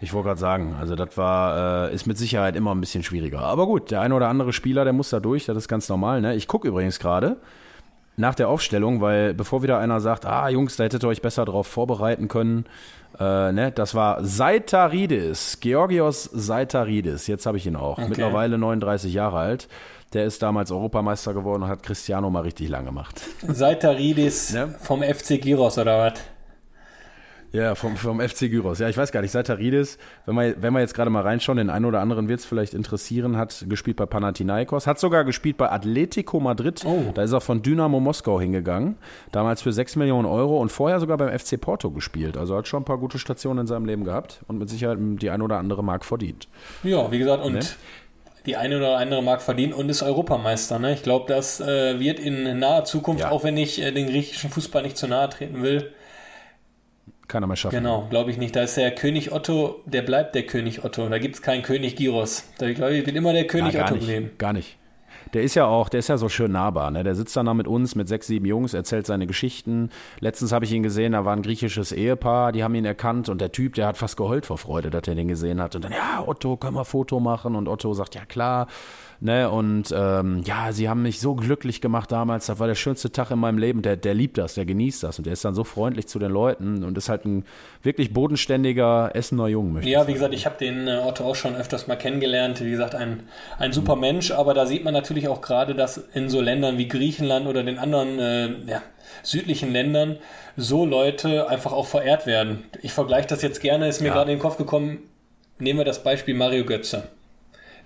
Ich 0.00 0.12
wollte 0.12 0.28
gerade 0.28 0.40
sagen, 0.40 0.74
also 0.80 0.96
das 0.96 1.16
war, 1.16 1.90
äh, 1.90 1.94
ist 1.94 2.06
mit 2.06 2.18
Sicherheit 2.18 2.56
immer 2.56 2.74
ein 2.74 2.80
bisschen 2.80 3.04
schwieriger. 3.04 3.38
Aber 3.38 3.66
gut, 3.66 3.92
der 3.92 4.00
eine 4.00 4.16
oder 4.16 4.28
andere 4.28 4.52
Spieler, 4.52 4.82
der 4.82 4.92
muss 4.92 5.10
da 5.10 5.20
durch, 5.20 5.44
das 5.44 5.56
ist 5.56 5.68
ganz 5.68 5.88
normal. 5.88 6.20
Ne? 6.20 6.34
Ich 6.34 6.48
gucke 6.48 6.66
übrigens 6.66 6.98
gerade 6.98 7.36
nach 8.16 8.34
der 8.34 8.48
Aufstellung, 8.48 9.00
weil 9.00 9.32
bevor 9.32 9.62
wieder 9.62 9.78
einer 9.78 10.00
sagt, 10.00 10.26
ah 10.26 10.48
Jungs, 10.48 10.74
da 10.76 10.84
hättet 10.84 11.04
ihr 11.04 11.08
euch 11.08 11.22
besser 11.22 11.44
darauf 11.44 11.68
vorbereiten 11.68 12.26
können, 12.26 12.64
äh, 13.18 13.52
ne? 13.52 13.70
das 13.72 13.94
war 13.94 14.24
Saitaridis, 14.24 15.60
Georgios 15.60 16.24
Saitaridis, 16.24 17.28
jetzt 17.28 17.46
habe 17.46 17.58
ich 17.58 17.66
ihn 17.66 17.76
auch, 17.76 17.98
okay. 17.98 18.08
mittlerweile 18.08 18.58
39 18.58 19.14
Jahre 19.14 19.38
alt. 19.38 19.68
Der 20.14 20.24
ist 20.24 20.42
damals 20.42 20.70
Europameister 20.70 21.34
geworden 21.34 21.64
und 21.64 21.68
hat 21.68 21.82
Cristiano 21.82 22.30
mal 22.30 22.40
richtig 22.40 22.68
lang 22.68 22.84
gemacht. 22.84 23.20
Seitaridis 23.48 24.52
ja? 24.52 24.68
vom 24.68 25.02
FC 25.02 25.40
Giros 25.40 25.76
oder 25.76 25.98
was? 25.98 26.20
Ja, 27.54 27.76
vom, 27.76 27.96
vom 27.96 28.20
FC 28.20 28.50
Gyros. 28.50 28.80
Ja, 28.80 28.88
ich 28.88 28.96
weiß 28.96 29.12
gar 29.12 29.20
nicht. 29.20 29.30
Seitaridis, 29.30 29.96
wenn 30.26 30.34
wir, 30.34 30.60
wenn 30.60 30.72
wir 30.72 30.80
jetzt 30.80 30.92
gerade 30.92 31.08
mal 31.08 31.20
reinschauen, 31.20 31.56
den 31.56 31.70
einen 31.70 31.84
oder 31.84 32.00
anderen 32.00 32.28
wird 32.28 32.40
es 32.40 32.46
vielleicht 32.46 32.74
interessieren, 32.74 33.36
hat 33.36 33.66
gespielt 33.68 33.96
bei 33.96 34.06
Panathinaikos, 34.06 34.88
hat 34.88 34.98
sogar 34.98 35.22
gespielt 35.22 35.56
bei 35.56 35.70
Atletico 35.70 36.40
Madrid. 36.40 36.84
Oh. 36.84 37.12
Da 37.14 37.22
ist 37.22 37.30
er 37.30 37.40
von 37.40 37.62
Dynamo 37.62 38.00
Moskau 38.00 38.40
hingegangen. 38.40 38.96
Damals 39.30 39.62
für 39.62 39.72
6 39.72 39.94
Millionen 39.94 40.26
Euro 40.26 40.60
und 40.60 40.72
vorher 40.72 40.98
sogar 40.98 41.16
beim 41.16 41.38
FC 41.38 41.60
Porto 41.60 41.92
gespielt. 41.92 42.36
Also 42.36 42.56
hat 42.56 42.66
schon 42.66 42.82
ein 42.82 42.84
paar 42.84 42.98
gute 42.98 43.20
Stationen 43.20 43.60
in 43.60 43.66
seinem 43.68 43.86
Leben 43.86 44.02
gehabt 44.02 44.40
und 44.48 44.58
mit 44.58 44.68
Sicherheit 44.68 44.98
die 45.00 45.30
ein 45.30 45.40
oder 45.40 45.58
andere 45.58 45.84
Mark 45.84 46.04
verdient. 46.04 46.48
Ja, 46.82 47.12
wie 47.12 47.20
gesagt, 47.20 47.44
und 47.44 47.52
ne? 47.52 47.60
Die 48.46 48.56
eine 48.56 48.76
oder 48.76 48.98
andere 48.98 49.22
Mark 49.22 49.42
verdienen 49.42 49.72
und 49.72 49.88
ist 49.88 50.02
Europameister. 50.02 50.78
Ne? 50.78 50.92
Ich 50.92 51.02
glaube, 51.02 51.32
das 51.32 51.60
äh, 51.60 51.98
wird 51.98 52.18
in 52.18 52.58
naher 52.58 52.84
Zukunft, 52.84 53.22
ja. 53.22 53.30
auch 53.30 53.44
wenn 53.44 53.56
ich 53.56 53.80
äh, 53.80 53.90
den 53.90 54.06
griechischen 54.06 54.50
Fußball 54.50 54.82
nicht 54.82 54.96
zu 54.96 55.08
nahe 55.08 55.30
treten 55.30 55.62
will, 55.62 55.92
keiner 57.28 57.46
mehr 57.46 57.56
schaffen. 57.56 57.76
Genau, 57.76 58.06
glaube 58.10 58.30
ich 58.30 58.36
nicht. 58.36 58.54
Da 58.54 58.62
ist 58.62 58.76
der 58.76 58.94
König 58.94 59.32
Otto, 59.32 59.82
der 59.86 60.02
bleibt 60.02 60.34
der 60.34 60.44
König 60.44 60.84
Otto. 60.84 61.08
Da 61.08 61.18
gibt 61.18 61.36
es 61.36 61.42
keinen 61.42 61.62
König 61.62 61.96
Giros. 61.96 62.44
Da 62.58 62.70
glaube 62.72 62.96
ich, 62.96 63.06
wird 63.06 63.16
immer 63.16 63.32
der 63.32 63.46
König 63.46 63.74
ja, 63.74 63.84
Otto 63.84 63.94
nicht, 63.94 64.06
bleiben. 64.06 64.30
Gar 64.38 64.52
nicht. 64.52 64.76
Der 65.34 65.42
ist 65.42 65.56
ja 65.56 65.66
auch, 65.66 65.88
der 65.88 65.98
ist 65.98 66.08
ja 66.08 66.16
so 66.16 66.28
schön 66.28 66.52
nahbar. 66.52 66.90
Ne? 66.90 67.04
Der 67.04 67.14
sitzt 67.14 67.36
dann 67.36 67.46
da 67.46 67.54
mit 67.54 67.66
uns, 67.66 67.94
mit 67.96 68.08
sechs, 68.08 68.28
sieben 68.28 68.46
Jungs, 68.46 68.72
erzählt 68.72 69.06
seine 69.06 69.26
Geschichten. 69.26 69.90
Letztens 70.20 70.52
habe 70.52 70.64
ich 70.64 70.72
ihn 70.72 70.82
gesehen, 70.82 71.12
da 71.12 71.24
war 71.24 71.34
ein 71.34 71.42
griechisches 71.42 71.92
Ehepaar, 71.92 72.52
die 72.52 72.62
haben 72.62 72.74
ihn 72.74 72.84
erkannt 72.84 73.28
und 73.28 73.40
der 73.40 73.52
Typ, 73.52 73.74
der 73.74 73.88
hat 73.88 73.98
fast 73.98 74.16
geheult 74.16 74.46
vor 74.46 74.58
Freude, 74.58 74.90
dass 74.90 75.06
er 75.08 75.16
den 75.16 75.28
gesehen 75.28 75.60
hat. 75.60 75.74
Und 75.74 75.84
dann, 75.84 75.92
ja, 75.92 76.22
Otto, 76.26 76.56
können 76.56 76.76
wir 76.76 76.80
ein 76.80 76.86
Foto 76.86 77.20
machen? 77.20 77.56
Und 77.56 77.68
Otto 77.68 77.92
sagt, 77.94 78.14
ja 78.14 78.24
klar 78.24 78.68
Ne, 79.24 79.48
und 79.48 79.84
ähm, 79.96 80.42
ja, 80.44 80.70
sie 80.72 80.90
haben 80.90 81.00
mich 81.00 81.18
so 81.18 81.34
glücklich 81.34 81.80
gemacht 81.80 82.12
damals. 82.12 82.44
Das 82.44 82.58
war 82.58 82.66
der 82.66 82.74
schönste 82.74 83.10
Tag 83.10 83.30
in 83.30 83.38
meinem 83.38 83.56
Leben. 83.56 83.80
Der, 83.80 83.96
der 83.96 84.12
liebt 84.12 84.36
das, 84.36 84.52
der 84.52 84.66
genießt 84.66 85.02
das 85.02 85.16
und 85.16 85.24
der 85.24 85.32
ist 85.32 85.42
dann 85.46 85.54
so 85.54 85.64
freundlich 85.64 86.06
zu 86.08 86.18
den 86.18 86.30
Leuten 86.30 86.84
und 86.84 86.98
ist 86.98 87.08
halt 87.08 87.24
ein 87.24 87.46
wirklich 87.82 88.12
bodenständiger 88.12 89.12
Essener 89.14 89.48
Jung. 89.48 89.72
Möchte 89.72 89.88
ja, 89.88 90.06
wie 90.06 90.12
gesagt, 90.12 90.34
ich 90.34 90.44
habe 90.44 90.58
den 90.58 90.88
äh, 90.88 91.00
Otto 91.02 91.24
auch 91.24 91.36
schon 91.36 91.56
öfters 91.56 91.86
mal 91.86 91.96
kennengelernt. 91.96 92.62
Wie 92.62 92.70
gesagt, 92.70 92.94
ein, 92.94 93.22
ein 93.58 93.72
super. 93.72 93.96
Mensch, 93.96 94.30
aber 94.30 94.52
da 94.52 94.66
sieht 94.66 94.84
man 94.84 94.92
natürlich 94.92 95.26
auch 95.28 95.40
gerade, 95.40 95.74
dass 95.74 95.96
in 96.12 96.28
so 96.28 96.42
Ländern 96.42 96.76
wie 96.76 96.86
Griechenland 96.86 97.46
oder 97.46 97.62
den 97.62 97.78
anderen 97.78 98.18
äh, 98.18 98.48
ja, 98.66 98.82
südlichen 99.22 99.72
Ländern 99.72 100.18
so 100.58 100.84
Leute 100.84 101.48
einfach 101.48 101.72
auch 101.72 101.86
verehrt 101.86 102.26
werden. 102.26 102.64
Ich 102.82 102.92
vergleiche 102.92 103.28
das 103.28 103.40
jetzt 103.40 103.62
gerne, 103.62 103.88
ist 103.88 104.02
mir 104.02 104.08
ja. 104.08 104.12
gerade 104.12 104.32
in 104.32 104.36
den 104.36 104.42
Kopf 104.42 104.58
gekommen. 104.58 104.98
Nehmen 105.58 105.78
wir 105.78 105.86
das 105.86 106.02
Beispiel 106.02 106.34
Mario 106.34 106.66
Götze. 106.66 107.04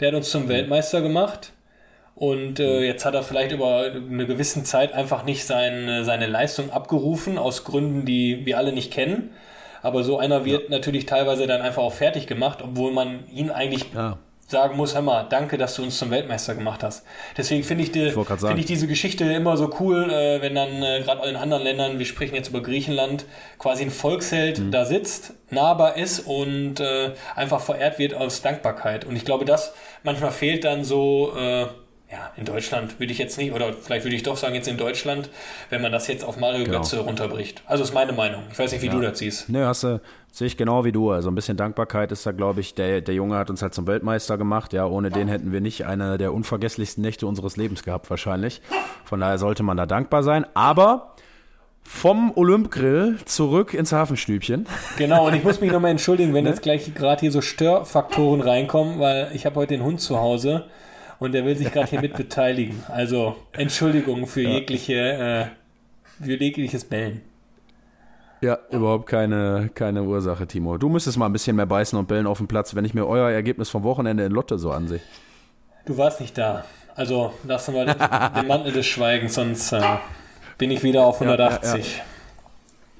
Der 0.00 0.08
hat 0.08 0.14
uns 0.14 0.30
zum. 0.30 0.48
Weltmeister 0.48 1.00
gemacht. 1.00 1.52
Und 2.14 2.58
äh, 2.58 2.82
jetzt 2.84 3.04
hat 3.04 3.14
er 3.14 3.22
vielleicht 3.22 3.52
über 3.52 3.92
eine 3.92 4.26
gewisse 4.26 4.64
Zeit 4.64 4.92
einfach 4.92 5.24
nicht 5.24 5.44
sein, 5.44 6.04
seine 6.04 6.26
Leistung 6.26 6.70
abgerufen, 6.70 7.38
aus 7.38 7.62
Gründen, 7.62 8.04
die 8.04 8.44
wir 8.44 8.58
alle 8.58 8.72
nicht 8.72 8.92
kennen. 8.92 9.30
Aber 9.82 10.02
so 10.02 10.18
einer 10.18 10.44
wird 10.44 10.64
ja. 10.64 10.70
natürlich 10.70 11.06
teilweise 11.06 11.46
dann 11.46 11.60
einfach 11.60 11.82
auch 11.82 11.92
fertig 11.92 12.26
gemacht, 12.26 12.58
obwohl 12.62 12.92
man 12.92 13.28
ihn 13.32 13.50
eigentlich 13.50 13.86
ja 13.94 14.18
sagen 14.48 14.76
muss, 14.76 14.94
hör 14.94 15.02
mal, 15.02 15.24
danke, 15.28 15.58
dass 15.58 15.76
du 15.76 15.82
uns 15.82 15.98
zum 15.98 16.10
Weltmeister 16.10 16.54
gemacht 16.54 16.82
hast. 16.82 17.04
Deswegen 17.36 17.62
finde 17.62 17.84
ich, 17.84 17.92
die, 17.92 18.06
ich, 18.06 18.14
find 18.14 18.58
ich 18.58 18.66
diese 18.66 18.86
Geschichte 18.86 19.24
immer 19.24 19.56
so 19.58 19.70
cool, 19.78 20.10
äh, 20.10 20.40
wenn 20.40 20.54
dann 20.54 20.82
äh, 20.82 21.02
gerade 21.02 21.28
in 21.28 21.36
anderen 21.36 21.62
Ländern, 21.62 21.98
wir 21.98 22.06
sprechen 22.06 22.34
jetzt 22.34 22.48
über 22.48 22.62
Griechenland, 22.62 23.26
quasi 23.58 23.84
ein 23.84 23.90
Volksheld 23.90 24.58
mhm. 24.58 24.70
da 24.70 24.86
sitzt, 24.86 25.34
nahbar 25.50 25.96
ist 25.98 26.20
und 26.20 26.80
äh, 26.80 27.12
einfach 27.36 27.60
verehrt 27.60 27.98
wird 27.98 28.14
aus 28.14 28.40
Dankbarkeit. 28.40 29.04
Und 29.04 29.16
ich 29.16 29.24
glaube, 29.26 29.44
das 29.44 29.74
manchmal 30.02 30.30
fehlt 30.30 30.64
dann 30.64 30.82
so, 30.82 31.34
äh, 31.36 31.66
ja, 32.10 32.32
in 32.36 32.46
Deutschland 32.46 32.98
würde 32.98 33.12
ich 33.12 33.18
jetzt 33.18 33.36
nicht, 33.36 33.52
oder 33.52 33.74
vielleicht 33.74 34.04
würde 34.04 34.16
ich 34.16 34.22
doch 34.22 34.38
sagen, 34.38 34.54
jetzt 34.54 34.66
in 34.66 34.78
Deutschland, 34.78 35.28
wenn 35.68 35.82
man 35.82 35.92
das 35.92 36.06
jetzt 36.06 36.24
auf 36.24 36.38
Mario 36.38 36.64
genau. 36.64 36.78
Götze 36.78 37.00
runterbricht. 37.00 37.62
Also 37.66 37.84
ist 37.84 37.92
meine 37.92 38.12
Meinung. 38.12 38.44
Ich 38.50 38.58
weiß 38.58 38.72
nicht, 38.72 38.80
wie 38.80 38.86
ja. 38.86 38.92
du 38.94 39.00
das 39.02 39.18
siehst. 39.18 39.50
Nö, 39.50 39.62
hast 39.66 39.84
du, 39.84 40.00
sehe 40.38 40.46
ich 40.46 40.56
genau 40.56 40.84
wie 40.84 40.92
du. 40.92 41.10
Also 41.10 41.30
ein 41.30 41.34
bisschen 41.34 41.56
Dankbarkeit 41.56 42.12
ist 42.12 42.24
da, 42.24 42.30
glaube 42.30 42.60
ich, 42.60 42.76
der, 42.76 43.00
der 43.00 43.14
Junge 43.14 43.36
hat 43.36 43.50
uns 43.50 43.60
halt 43.60 43.74
zum 43.74 43.88
Weltmeister 43.88 44.38
gemacht. 44.38 44.72
Ja, 44.72 44.86
ohne 44.86 45.10
den 45.10 45.26
hätten 45.26 45.50
wir 45.50 45.60
nicht 45.60 45.84
eine 45.84 46.16
der 46.16 46.32
unvergesslichsten 46.32 47.02
Nächte 47.02 47.26
unseres 47.26 47.56
Lebens 47.56 47.82
gehabt, 47.82 48.08
wahrscheinlich. 48.08 48.62
Von 49.04 49.18
daher 49.18 49.38
sollte 49.38 49.64
man 49.64 49.76
da 49.76 49.84
dankbar 49.84 50.22
sein. 50.22 50.46
Aber 50.54 51.16
vom 51.82 52.30
Olympgrill 52.36 53.18
zurück 53.24 53.74
ins 53.74 53.90
Hafenstübchen. 53.90 54.66
Genau, 54.96 55.26
und 55.26 55.34
ich 55.34 55.42
muss 55.42 55.60
mich 55.60 55.72
nochmal 55.72 55.90
entschuldigen, 55.90 56.32
wenn 56.34 56.44
ne? 56.44 56.50
jetzt 56.50 56.62
gleich 56.62 56.94
gerade 56.94 57.18
hier 57.18 57.32
so 57.32 57.40
Störfaktoren 57.40 58.40
reinkommen, 58.40 59.00
weil 59.00 59.32
ich 59.34 59.44
habe 59.44 59.56
heute 59.56 59.74
den 59.74 59.82
Hund 59.82 60.00
zu 60.00 60.20
Hause 60.20 60.66
und 61.18 61.34
er 61.34 61.44
will 61.46 61.56
sich 61.56 61.72
gerade 61.72 61.90
hier 61.90 62.00
mit 62.00 62.14
beteiligen. 62.16 62.84
Also 62.86 63.34
Entschuldigung 63.54 64.28
für 64.28 64.42
ja. 64.42 64.50
jegliche, 64.50 64.94
äh, 64.94 66.24
für 66.24 66.38
jegliches 66.38 66.84
Bellen. 66.84 67.22
Ja, 68.40 68.58
überhaupt 68.70 69.06
keine, 69.06 69.70
keine 69.74 70.02
Ursache, 70.02 70.46
Timo. 70.46 70.78
Du 70.78 70.88
müsstest 70.88 71.18
mal 71.18 71.26
ein 71.26 71.32
bisschen 71.32 71.56
mehr 71.56 71.66
beißen 71.66 71.98
und 71.98 72.06
bellen 72.06 72.26
auf 72.26 72.38
dem 72.38 72.46
Platz, 72.46 72.74
wenn 72.74 72.84
ich 72.84 72.94
mir 72.94 73.06
euer 73.06 73.30
Ergebnis 73.30 73.68
vom 73.68 73.82
Wochenende 73.82 74.24
in 74.24 74.32
Lotte 74.32 74.58
so 74.58 74.70
ansehe. 74.70 75.00
Du 75.86 75.96
warst 75.96 76.20
nicht 76.20 76.36
da. 76.38 76.64
Also 76.94 77.32
lassen 77.44 77.74
wir 77.74 77.84
den 77.86 78.46
Mantel 78.46 78.72
des 78.72 78.86
Schweigens, 78.86 79.34
sonst 79.34 79.72
äh, 79.72 79.80
bin 80.56 80.70
ich 80.70 80.82
wieder 80.82 81.04
auf 81.04 81.20
180. 81.20 81.62
Ja, 81.62 81.76
ja, 81.76 81.80
ja, 81.80 82.04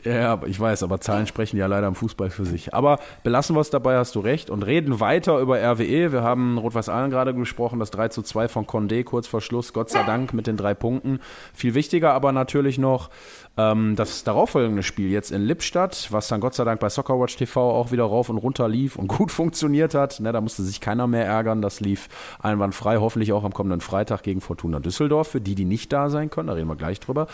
aber 0.06 0.46
ich 0.46 0.58
weiß, 0.58 0.82
aber 0.82 1.00
Zahlen 1.00 1.26
sprechen 1.26 1.56
ja 1.56 1.66
leider 1.66 1.88
im 1.88 1.94
Fußball 1.94 2.30
für 2.30 2.44
sich. 2.44 2.74
Aber 2.74 2.98
belassen 3.22 3.56
wir 3.56 3.60
es 3.60 3.70
dabei, 3.70 3.96
hast 3.96 4.14
du 4.14 4.20
recht, 4.20 4.50
und 4.50 4.62
reden 4.62 5.00
weiter 5.00 5.38
über 5.38 5.58
RWE. 5.58 6.12
Wir 6.12 6.22
haben 6.22 6.58
Rot-Weiß-Ahlen 6.58 7.10
gerade 7.10 7.34
gesprochen, 7.34 7.78
das 7.78 7.90
3 7.90 8.08
zu 8.08 8.22
2 8.22 8.48
von 8.48 8.66
Condé 8.66 9.04
kurz 9.04 9.26
vor 9.26 9.40
Schluss, 9.40 9.72
Gott 9.72 9.90
sei 9.90 10.02
Dank 10.02 10.34
mit 10.34 10.46
den 10.46 10.56
drei 10.56 10.74
Punkten. 10.74 11.20
Viel 11.54 11.74
wichtiger 11.74 12.12
aber 12.12 12.32
natürlich 12.32 12.78
noch 12.78 13.10
ähm, 13.58 13.96
das 13.96 14.24
darauffolgende 14.24 14.82
Spiel 14.82 15.10
jetzt 15.10 15.32
in 15.32 15.42
Lippstadt, 15.42 16.08
was 16.10 16.28
dann 16.28 16.40
Gott 16.40 16.54
sei 16.54 16.64
Dank 16.64 16.80
bei 16.80 16.88
Soccerwatch 16.88 17.36
TV 17.36 17.60
auch 17.60 17.90
wieder 17.90 18.04
rauf 18.04 18.28
und 18.30 18.38
runter 18.38 18.68
lief 18.68 18.96
und 18.96 19.08
gut 19.18 19.32
funktioniert 19.32 19.94
hat. 19.94 20.20
Ne, 20.20 20.32
da 20.32 20.40
musste 20.40 20.62
sich 20.62 20.80
keiner 20.80 21.06
mehr 21.06 21.26
ärgern. 21.26 21.60
Das 21.60 21.80
lief 21.80 22.08
einwandfrei, 22.40 22.98
hoffentlich 22.98 23.32
auch 23.32 23.44
am 23.44 23.52
kommenden 23.52 23.80
Freitag 23.80 24.22
gegen 24.22 24.40
Fortuna 24.40 24.78
Düsseldorf, 24.78 25.28
für 25.28 25.40
die, 25.40 25.56
die 25.56 25.64
nicht 25.64 25.92
da 25.92 26.08
sein 26.08 26.30
können. 26.30 26.46
Da 26.46 26.54
reden 26.54 26.68
wir 26.68 26.76
gleich 26.76 27.00
drüber. 27.00 27.26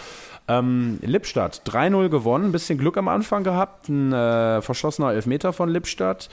Ähm, 0.49 0.99
Lippstadt 1.03 1.63
3-0 1.67 2.09
gewonnen, 2.09 2.53
bisschen 2.55 2.79
Glück 2.79 2.97
am 2.97 3.09
Anfang 3.09 3.45
gehabt, 3.45 3.89
ein 3.89 4.13
äh, 4.13 4.63
verschossener 4.63 5.13
Elfmeter 5.13 5.53
von 5.53 5.69
Lippstadt. 5.69 6.31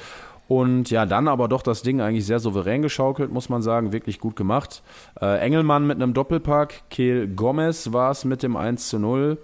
Und 0.48 0.90
ja, 0.90 1.06
dann 1.06 1.28
aber 1.28 1.48
doch 1.48 1.62
das 1.62 1.82
Ding 1.82 2.02
eigentlich 2.02 2.26
sehr 2.26 2.40
souverän 2.40 2.82
geschaukelt, 2.82 3.32
muss 3.32 3.50
man 3.50 3.62
sagen. 3.62 3.94
Wirklich 3.94 4.20
gut 4.20 4.36
gemacht. 4.36 4.84
Äh, 5.22 5.40
Engelmann 5.40 5.88
mit 5.88 5.96
einem 5.96 6.14
Doppelpack. 6.14 6.90
Kehl 6.90 7.28
Gomez 7.28 7.94
war 7.94 8.12
es 8.12 8.26
mit 8.26 8.44
dem 8.44 8.58
1 8.58 8.90
zu 8.90 9.00
0. 9.00 9.38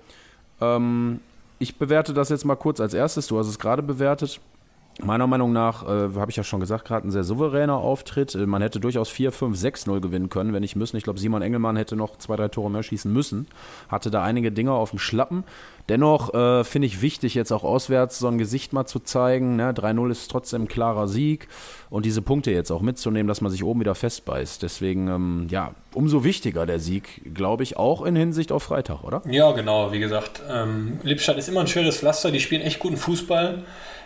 Ähm, 0.59 1.21
ich 1.59 1.77
bewerte 1.77 2.13
das 2.13 2.27
jetzt 2.29 2.43
mal 2.43 2.55
kurz 2.55 2.81
als 2.81 2.93
erstes. 2.93 3.27
Du 3.27 3.39
hast 3.39 3.47
es 3.47 3.57
gerade 3.57 3.83
bewertet. 3.83 4.41
Meiner 5.03 5.27
Meinung 5.27 5.53
nach, 5.53 5.83
äh, 5.83 6.09
habe 6.15 6.31
ich 6.31 6.37
ja 6.37 6.43
schon 6.43 6.59
gesagt, 6.59 6.85
gerade 6.85 7.07
ein 7.07 7.11
sehr 7.11 7.23
souveräner 7.23 7.77
Auftritt. 7.77 8.33
Äh, 8.33 8.47
man 8.47 8.63
hätte 8.63 8.79
durchaus 8.79 9.09
4, 9.09 9.31
5, 9.31 9.57
6-0 9.57 9.99
gewinnen 10.01 10.29
können, 10.29 10.53
wenn 10.53 10.61
nicht 10.61 10.75
müssen. 10.75 10.97
Ich 10.97 11.03
glaube, 11.03 11.19
Simon 11.19 11.43
Engelmann 11.43 11.77
hätte 11.77 11.95
noch 11.95 12.17
zwei, 12.17 12.35
drei 12.35 12.47
Tore 12.47 12.71
mehr 12.71 12.81
schießen 12.81 13.11
müssen. 13.11 13.47
Hatte 13.89 14.09
da 14.09 14.23
einige 14.23 14.51
Dinge 14.51 14.71
auf 14.71 14.89
dem 14.89 14.99
Schlappen. 14.99 15.43
Dennoch 15.87 16.33
äh, 16.33 16.63
finde 16.63 16.87
ich 16.87 17.01
wichtig, 17.01 17.35
jetzt 17.35 17.51
auch 17.51 17.63
auswärts 17.63 18.17
so 18.17 18.27
ein 18.27 18.39
Gesicht 18.39 18.73
mal 18.73 18.87
zu 18.87 18.99
zeigen. 18.99 19.55
Ne? 19.55 19.71
3-0 19.71 20.09
ist 20.09 20.31
trotzdem 20.31 20.63
ein 20.63 20.67
klarer 20.67 21.07
Sieg. 21.07 21.47
Und 21.91 22.05
diese 22.05 22.23
Punkte 22.23 22.51
jetzt 22.51 22.71
auch 22.71 22.81
mitzunehmen, 22.81 23.27
dass 23.27 23.39
man 23.39 23.51
sich 23.51 23.63
oben 23.63 23.79
wieder 23.79 23.95
festbeißt. 23.95 24.63
Deswegen, 24.63 25.07
ähm, 25.07 25.47
ja, 25.49 25.75
umso 25.93 26.23
wichtiger 26.23 26.65
der 26.65 26.79
Sieg, 26.79 27.21
glaube 27.35 27.61
ich, 27.63 27.77
auch 27.77 28.03
in 28.03 28.15
Hinsicht 28.15 28.51
auf 28.51 28.63
Freitag, 28.63 29.03
oder? 29.03 29.21
Ja, 29.29 29.51
genau. 29.51 29.91
Wie 29.91 29.99
gesagt, 29.99 30.41
ähm, 30.49 30.99
Lippstadt 31.03 31.37
ist 31.37 31.49
immer 31.49 31.61
ein 31.61 31.67
schönes 31.67 31.97
Pflaster. 31.97 32.31
Die 32.31 32.39
spielen 32.39 32.63
echt 32.63 32.79
guten 32.79 32.97
Fußball. 32.97 33.63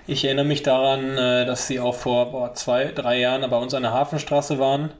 Ich 0.07 0.25
erinnere 0.25 0.45
mich 0.45 0.63
daran, 0.63 1.17
äh, 1.17 1.45
dass 1.45 1.67
sie 1.67 1.79
auch 1.79 1.95
vor 1.95 2.31
boah, 2.31 2.53
zwei, 2.53 2.85
drei 2.85 3.19
Jahren 3.19 3.47
bei 3.49 3.57
uns 3.57 3.73
an 3.73 3.83
der 3.83 3.93
Hafenstraße 3.93 4.59
waren. 4.59 4.91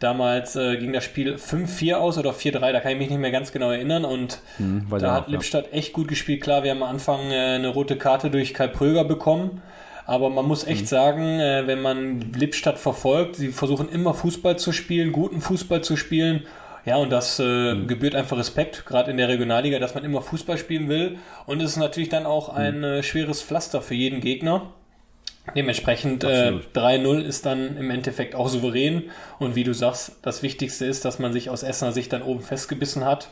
Damals 0.00 0.56
äh, 0.56 0.78
ging 0.78 0.94
das 0.94 1.04
Spiel 1.04 1.34
5-4 1.34 1.94
aus 1.94 2.16
oder 2.16 2.30
4-3, 2.30 2.72
da 2.72 2.80
kann 2.80 2.92
ich 2.92 2.98
mich 2.98 3.10
nicht 3.10 3.18
mehr 3.18 3.30
ganz 3.30 3.52
genau 3.52 3.70
erinnern. 3.70 4.06
Und 4.06 4.38
hm, 4.56 4.86
da 4.98 5.12
hat 5.12 5.28
Lippstadt 5.28 5.72
echt 5.72 5.92
gut 5.92 6.08
gespielt. 6.08 6.42
Klar, 6.42 6.62
wir 6.62 6.70
haben 6.70 6.82
am 6.82 6.88
Anfang 6.88 7.30
äh, 7.30 7.56
eine 7.56 7.68
rote 7.68 7.96
Karte 7.96 8.30
durch 8.30 8.54
Kai 8.54 8.66
Pröger 8.66 9.04
bekommen. 9.04 9.62
Aber 10.06 10.30
man 10.30 10.46
muss 10.46 10.66
echt 10.66 10.80
hm. 10.80 10.86
sagen, 10.86 11.40
äh, 11.40 11.66
wenn 11.66 11.82
man 11.82 12.32
Lippstadt 12.32 12.78
verfolgt, 12.78 13.36
sie 13.36 13.48
versuchen 13.48 13.90
immer 13.90 14.14
Fußball 14.14 14.58
zu 14.58 14.72
spielen, 14.72 15.12
guten 15.12 15.42
Fußball 15.42 15.82
zu 15.82 15.96
spielen. 15.96 16.46
Ja, 16.84 16.96
und 16.96 17.10
das 17.10 17.38
äh, 17.38 17.74
mhm. 17.74 17.86
gebührt 17.88 18.14
einfach 18.14 18.38
Respekt, 18.38 18.86
gerade 18.86 19.10
in 19.10 19.16
der 19.16 19.28
Regionalliga, 19.28 19.78
dass 19.78 19.94
man 19.94 20.04
immer 20.04 20.22
Fußball 20.22 20.58
spielen 20.58 20.88
will. 20.88 21.18
Und 21.46 21.60
es 21.60 21.72
ist 21.72 21.76
natürlich 21.76 22.08
dann 22.08 22.26
auch 22.26 22.48
ein 22.48 22.78
mhm. 22.78 22.84
äh, 22.84 23.02
schweres 23.02 23.42
Pflaster 23.42 23.82
für 23.82 23.94
jeden 23.94 24.20
Gegner. 24.20 24.72
Dementsprechend 25.54 26.22
äh, 26.24 26.52
3-0 26.74 27.20
ist 27.22 27.46
dann 27.46 27.76
im 27.76 27.90
Endeffekt 27.90 28.34
auch 28.34 28.48
souverän. 28.48 29.10
Und 29.38 29.56
wie 29.56 29.64
du 29.64 29.74
sagst, 29.74 30.12
das 30.22 30.42
Wichtigste 30.42 30.86
ist, 30.86 31.04
dass 31.04 31.18
man 31.18 31.32
sich 31.32 31.50
aus 31.50 31.62
Essener 31.62 31.92
Sicht 31.92 32.12
dann 32.12 32.22
oben 32.22 32.42
festgebissen 32.42 33.04
hat. 33.04 33.28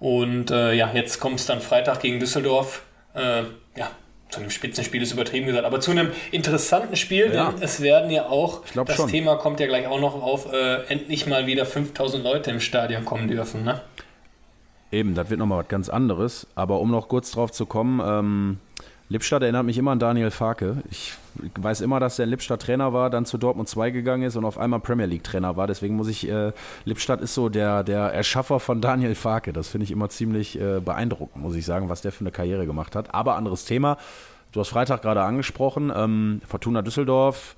Und 0.00 0.50
äh, 0.50 0.72
ja, 0.74 0.90
jetzt 0.94 1.20
kommt 1.20 1.40
es 1.40 1.46
dann 1.46 1.60
Freitag 1.60 2.00
gegen 2.00 2.20
Düsseldorf. 2.20 2.84
Äh, 3.14 3.42
ja, 3.76 3.90
zu 4.28 4.40
einem 4.40 4.50
Spitzenspiel 4.50 5.02
ist 5.02 5.12
übertrieben 5.12 5.46
gesagt, 5.46 5.64
aber 5.64 5.80
zu 5.80 5.90
einem 5.90 6.10
interessanten 6.30 6.96
Spiel, 6.96 7.32
ja. 7.32 7.50
denn 7.50 7.62
es 7.62 7.80
werden 7.80 8.10
ja 8.10 8.26
auch, 8.26 8.62
das 8.74 8.96
schon. 8.96 9.08
Thema 9.08 9.36
kommt 9.36 9.58
ja 9.60 9.66
gleich 9.66 9.86
auch 9.86 10.00
noch 10.00 10.22
auf, 10.22 10.52
äh, 10.52 10.82
endlich 10.88 11.26
mal 11.26 11.46
wieder 11.46 11.64
5000 11.64 12.22
Leute 12.22 12.50
im 12.50 12.60
Stadion 12.60 13.04
kommen 13.04 13.28
dürfen. 13.28 13.64
Ne? 13.64 13.80
Eben, 14.90 15.14
das 15.14 15.30
wird 15.30 15.38
nochmal 15.38 15.60
was 15.60 15.68
ganz 15.68 15.88
anderes. 15.88 16.46
Aber 16.54 16.80
um 16.80 16.90
noch 16.90 17.08
kurz 17.08 17.30
drauf 17.30 17.52
zu 17.52 17.66
kommen, 17.66 18.00
ähm, 18.04 18.58
Lippstadt 19.10 19.42
erinnert 19.42 19.64
mich 19.64 19.78
immer 19.78 19.92
an 19.92 19.98
Daniel 19.98 20.30
Farke. 20.30 20.82
Ich 20.90 21.14
weiß 21.56 21.80
immer, 21.80 21.98
dass 21.98 22.16
der 22.16 22.26
Lippstadt 22.26 22.60
Trainer 22.60 22.92
war, 22.92 23.08
dann 23.08 23.24
zu 23.24 23.38
Dortmund 23.38 23.68
2 23.68 23.90
gegangen 23.90 24.24
ist 24.24 24.36
und 24.36 24.44
auf 24.44 24.58
einmal 24.58 24.80
Premier 24.80 25.06
League 25.06 25.24
Trainer 25.24 25.56
war. 25.56 25.66
Deswegen 25.66 25.96
muss 25.96 26.08
ich, 26.08 26.28
äh, 26.28 26.52
Lippstadt 26.84 27.22
ist 27.22 27.32
so 27.32 27.48
der, 27.48 27.84
der 27.84 28.12
Erschaffer 28.12 28.60
von 28.60 28.82
Daniel 28.82 29.14
Farke. 29.14 29.54
Das 29.54 29.68
finde 29.68 29.84
ich 29.84 29.92
immer 29.92 30.10
ziemlich 30.10 30.60
äh, 30.60 30.80
beeindruckend, 30.80 31.42
muss 31.42 31.54
ich 31.54 31.64
sagen, 31.64 31.88
was 31.88 32.02
der 32.02 32.12
für 32.12 32.20
eine 32.20 32.32
Karriere 32.32 32.66
gemacht 32.66 32.94
hat. 32.94 33.14
Aber 33.14 33.36
anderes 33.36 33.64
Thema. 33.64 33.96
Du 34.52 34.60
hast 34.60 34.68
Freitag 34.68 35.00
gerade 35.00 35.22
angesprochen. 35.22 35.90
Ähm, 35.94 36.42
Fortuna 36.46 36.82
Düsseldorf 36.82 37.56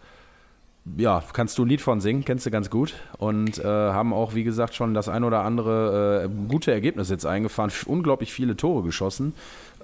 ja, 0.97 1.23
kannst 1.33 1.59
du 1.59 1.65
ein 1.65 1.69
Lied 1.69 1.81
von 1.81 2.01
singen, 2.01 2.25
kennst 2.25 2.47
du 2.47 2.51
ganz 2.51 2.71
gut. 2.71 2.95
Und 3.19 3.59
äh, 3.59 3.65
haben 3.65 4.13
auch, 4.13 4.35
wie 4.35 4.45
gesagt, 4.45 4.75
schon 4.75 4.95
das 4.95 5.09
ein 5.09 5.25
oder 5.25 5.43
andere 5.43 6.25
äh, 6.25 6.49
gute 6.49 6.73
Ergebnis 6.73 7.11
jetzt 7.11 7.27
eingefahren. 7.27 7.71
Unglaublich 7.87 8.33
viele 8.33 8.57
Tore 8.57 8.83
geschossen. 8.83 9.35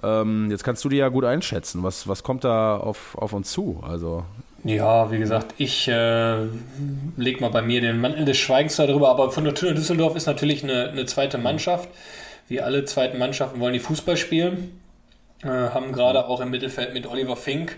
Ähm, 0.03 0.49
jetzt 0.49 0.63
kannst 0.63 0.83
du 0.85 0.89
dir 0.89 0.97
ja 0.97 1.09
gut 1.09 1.25
einschätzen. 1.25 1.83
Was, 1.83 2.07
was 2.07 2.23
kommt 2.23 2.43
da 2.43 2.77
auf, 2.77 3.15
auf 3.17 3.33
uns 3.33 3.51
zu? 3.51 3.83
Also. 3.87 4.23
Ja, 4.63 5.11
wie 5.11 5.19
gesagt, 5.19 5.53
ich 5.57 5.87
äh, 5.87 6.45
leg 7.15 7.41
mal 7.41 7.49
bei 7.49 7.61
mir 7.61 7.81
den 7.81 8.01
Mantel 8.01 8.25
des 8.25 8.37
Schweigens 8.37 8.75
darüber, 8.75 9.09
aber 9.09 9.31
von 9.31 9.43
der 9.43 9.53
Tür 9.53 9.73
Düsseldorf 9.73 10.15
ist 10.15 10.25
natürlich 10.25 10.63
eine, 10.63 10.89
eine 10.89 11.05
zweite 11.05 11.37
Mannschaft. 11.37 11.89
Wie 12.47 12.61
alle 12.61 12.85
zweiten 12.85 13.17
Mannschaften 13.17 13.59
wollen 13.59 13.73
die 13.73 13.79
Fußball 13.79 14.17
spielen. 14.17 14.79
Äh, 15.43 15.47
haben 15.47 15.91
gerade 15.91 16.27
auch 16.27 16.41
im 16.41 16.49
Mittelfeld 16.49 16.93
mit 16.93 17.05
Oliver 17.07 17.35
Fink, 17.35 17.77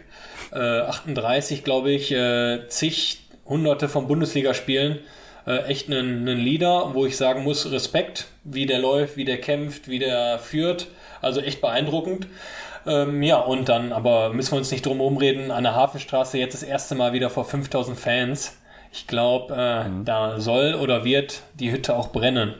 äh, 0.51 0.81
38 0.81 1.63
glaube 1.63 1.91
ich, 1.91 2.11
äh, 2.11 2.67
zig 2.67 3.19
Hunderte 3.45 3.89
von 3.89 4.07
Bundesligaspielen. 4.07 4.99
äh, 5.47 5.63
echt 5.63 5.87
einen, 5.87 6.27
einen 6.27 6.39
Leader, 6.39 6.91
wo 6.93 7.05
ich 7.05 7.17
sagen 7.17 7.43
muss, 7.43 7.71
Respekt, 7.71 8.27
wie 8.43 8.65
der 8.65 8.79
läuft, 8.79 9.17
wie 9.17 9.25
der 9.25 9.39
kämpft, 9.39 9.87
wie 9.87 9.99
der 9.99 10.37
führt. 10.39 10.87
Also 11.21 11.41
echt 11.41 11.61
beeindruckend. 11.61 12.27
Ähm, 12.85 13.23
ja, 13.23 13.39
und 13.39 13.67
dann, 13.69 13.91
aber 13.91 14.31
müssen 14.33 14.53
wir 14.53 14.57
uns 14.57 14.71
nicht 14.71 14.85
drum 14.85 15.01
rumreden, 15.01 15.51
an 15.51 15.63
der 15.63 15.75
Hafenstraße 15.75 16.37
jetzt 16.37 16.53
das 16.53 16.63
erste 16.63 16.95
Mal 16.95 17.13
wieder 17.13 17.29
vor 17.29 17.45
5000 17.45 17.97
Fans. 17.97 18.57
Ich 18.91 19.07
glaube, 19.07 19.53
äh, 19.55 19.89
mhm. 19.89 20.05
da 20.05 20.39
soll 20.39 20.75
oder 20.75 21.03
wird 21.03 21.41
die 21.55 21.71
Hütte 21.71 21.95
auch 21.95 22.11
brennen 22.11 22.55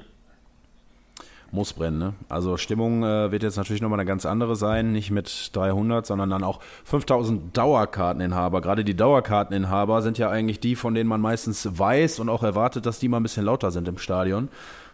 muss 1.51 1.73
brennen. 1.73 1.99
Ne? 1.99 2.13
Also 2.27 2.57
Stimmung 2.57 3.03
äh, 3.03 3.31
wird 3.31 3.43
jetzt 3.43 3.57
natürlich 3.57 3.81
nochmal 3.81 3.99
eine 3.99 4.07
ganz 4.07 4.25
andere 4.25 4.55
sein, 4.55 4.91
nicht 4.91 5.11
mit 5.11 5.51
300, 5.53 6.05
sondern 6.05 6.29
dann 6.29 6.43
auch 6.43 6.59
5000 6.85 7.55
Dauerkarteninhaber. 7.57 8.61
Gerade 8.61 8.83
die 8.83 8.95
Dauerkarteninhaber 8.95 10.01
sind 10.01 10.17
ja 10.17 10.29
eigentlich 10.29 10.59
die, 10.59 10.75
von 10.75 10.93
denen 10.93 11.09
man 11.09 11.21
meistens 11.21 11.67
weiß 11.77 12.19
und 12.19 12.29
auch 12.29 12.43
erwartet, 12.43 12.85
dass 12.85 12.99
die 12.99 13.07
mal 13.07 13.17
ein 13.17 13.23
bisschen 13.23 13.45
lauter 13.45 13.71
sind 13.71 13.87
im 13.87 13.97
Stadion. 13.97 14.49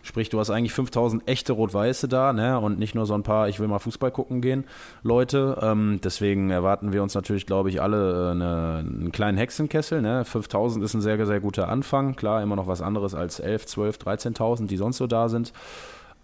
Sprich, 0.05 0.29
du 0.29 0.39
hast 0.39 0.51
eigentlich 0.51 0.71
5000 0.71 1.27
echte 1.27 1.53
Rot-Weiße 1.53 2.07
da, 2.07 2.31
ne? 2.31 2.59
Und 2.59 2.77
nicht 2.77 2.93
nur 2.93 3.07
so 3.07 3.15
ein 3.15 3.23
paar, 3.23 3.49
ich 3.49 3.59
will 3.59 3.67
mal 3.67 3.79
Fußball 3.79 4.11
gucken 4.11 4.39
gehen, 4.39 4.65
Leute. 5.01 5.57
Ähm, 5.63 5.99
deswegen 6.03 6.51
erwarten 6.51 6.93
wir 6.93 7.01
uns 7.01 7.15
natürlich, 7.15 7.47
glaube 7.47 7.69
ich, 7.69 7.81
alle 7.81 8.27
äh, 8.27 8.31
eine, 8.31 8.85
einen 8.87 9.11
kleinen 9.11 9.35
Hexenkessel, 9.39 10.03
ne? 10.03 10.23
5000 10.23 10.85
ist 10.85 10.93
ein 10.93 11.01
sehr, 11.01 11.25
sehr 11.25 11.39
guter 11.39 11.69
Anfang. 11.69 12.15
Klar, 12.15 12.43
immer 12.43 12.55
noch 12.55 12.67
was 12.67 12.83
anderes 12.83 13.15
als 13.15 13.39
11, 13.39 13.65
12, 13.65 13.97
13.000, 13.97 14.67
die 14.67 14.77
sonst 14.77 14.97
so 14.97 15.07
da 15.07 15.27
sind. 15.27 15.53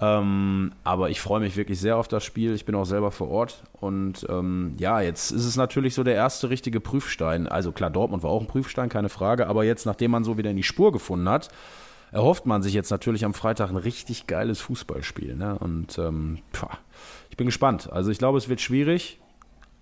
Ähm, 0.02 0.72
aber 0.84 1.12
ich 1.12 1.22
freue 1.22 1.40
mich 1.40 1.56
wirklich 1.56 1.80
sehr 1.80 1.96
auf 1.96 2.08
das 2.08 2.26
Spiel. 2.26 2.56
Ich 2.56 2.66
bin 2.66 2.74
auch 2.74 2.86
selber 2.86 3.12
vor 3.12 3.30
Ort. 3.30 3.64
Und 3.80 4.26
ähm, 4.30 4.74
ja, 4.80 5.00
jetzt 5.00 5.32
ist 5.32 5.46
es 5.46 5.56
natürlich 5.56 5.94
so 5.94 6.04
der 6.04 6.16
erste 6.16 6.50
richtige 6.50 6.80
Prüfstein. 6.80 7.48
Also 7.48 7.72
klar, 7.72 7.92
Dortmund 7.92 8.24
war 8.24 8.32
auch 8.32 8.42
ein 8.42 8.48
Prüfstein, 8.48 8.90
keine 8.90 9.10
Frage. 9.10 9.46
Aber 9.48 9.64
jetzt, 9.64 9.86
nachdem 9.86 10.12
man 10.12 10.24
so 10.24 10.40
wieder 10.40 10.50
in 10.50 10.58
die 10.58 10.64
Spur 10.64 10.92
gefunden 10.92 11.30
hat, 11.30 11.50
erhofft 12.12 12.48
man 12.48 12.64
sich 12.64 12.74
jetzt 12.74 12.90
natürlich 12.90 13.24
am 13.24 13.36
Freitag 13.36 13.70
ein 13.70 13.78
richtig 13.78 14.26
geiles 14.26 14.60
Fußballspiel. 14.60 15.36
Ne? 15.36 15.58
Und 15.60 16.00
ähm, 16.00 16.40
pah, 16.52 16.80
ich 17.30 17.38
bin 17.38 17.46
gespannt. 17.46 17.92
Also 17.92 18.10
ich 18.10 18.18
glaube, 18.18 18.40
es 18.40 18.50
wird 18.50 18.60
schwierig 18.60 19.21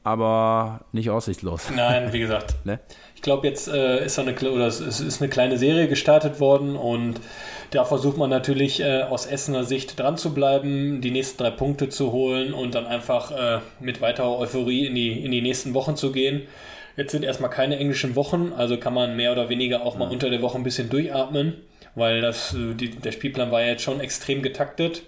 aber 0.03 0.81
nicht 0.91 1.09
aussichtslos. 1.09 1.69
Nein, 1.75 2.11
wie 2.13 2.19
gesagt. 2.19 2.55
ne? 2.65 2.79
Ich 3.15 3.21
glaube, 3.21 3.47
jetzt 3.47 3.67
äh, 3.67 4.05
ist, 4.05 4.17
eine, 4.17 4.33
oder 4.33 4.67
es 4.67 4.79
ist 4.79 5.21
eine 5.21 5.29
kleine 5.29 5.57
Serie 5.57 5.87
gestartet 5.87 6.39
worden 6.39 6.75
und 6.75 7.19
da 7.71 7.83
versucht 7.83 8.17
man 8.17 8.29
natürlich 8.29 8.79
äh, 8.79 9.03
aus 9.03 9.25
Essener 9.25 9.63
Sicht 9.63 9.99
dran 9.99 10.17
zu 10.17 10.33
bleiben, 10.33 11.01
die 11.01 11.11
nächsten 11.11 11.37
drei 11.37 11.51
Punkte 11.51 11.89
zu 11.89 12.11
holen 12.11 12.53
und 12.53 12.75
dann 12.75 12.87
einfach 12.87 13.31
äh, 13.31 13.59
mit 13.79 14.01
weiterer 14.01 14.39
Euphorie 14.39 14.87
in 14.87 14.95
die, 14.95 15.23
in 15.23 15.31
die 15.31 15.41
nächsten 15.41 15.73
Wochen 15.73 15.95
zu 15.95 16.11
gehen. 16.11 16.43
Jetzt 16.95 17.11
sind 17.11 17.23
erstmal 17.23 17.49
keine 17.49 17.77
englischen 17.77 18.15
Wochen, 18.15 18.51
also 18.55 18.77
kann 18.77 18.93
man 18.93 19.15
mehr 19.15 19.31
oder 19.31 19.49
weniger 19.49 19.83
auch 19.83 19.97
mal 19.97 20.05
ja. 20.05 20.11
unter 20.11 20.29
der 20.29 20.41
Woche 20.41 20.57
ein 20.57 20.63
bisschen 20.63 20.89
durchatmen, 20.89 21.57
weil 21.95 22.21
das, 22.21 22.53
äh, 22.53 22.73
die, 22.73 22.89
der 22.89 23.11
Spielplan 23.11 23.51
war 23.51 23.61
ja 23.61 23.67
jetzt 23.67 23.83
schon 23.83 23.99
extrem 23.99 24.41
getaktet. 24.41 25.03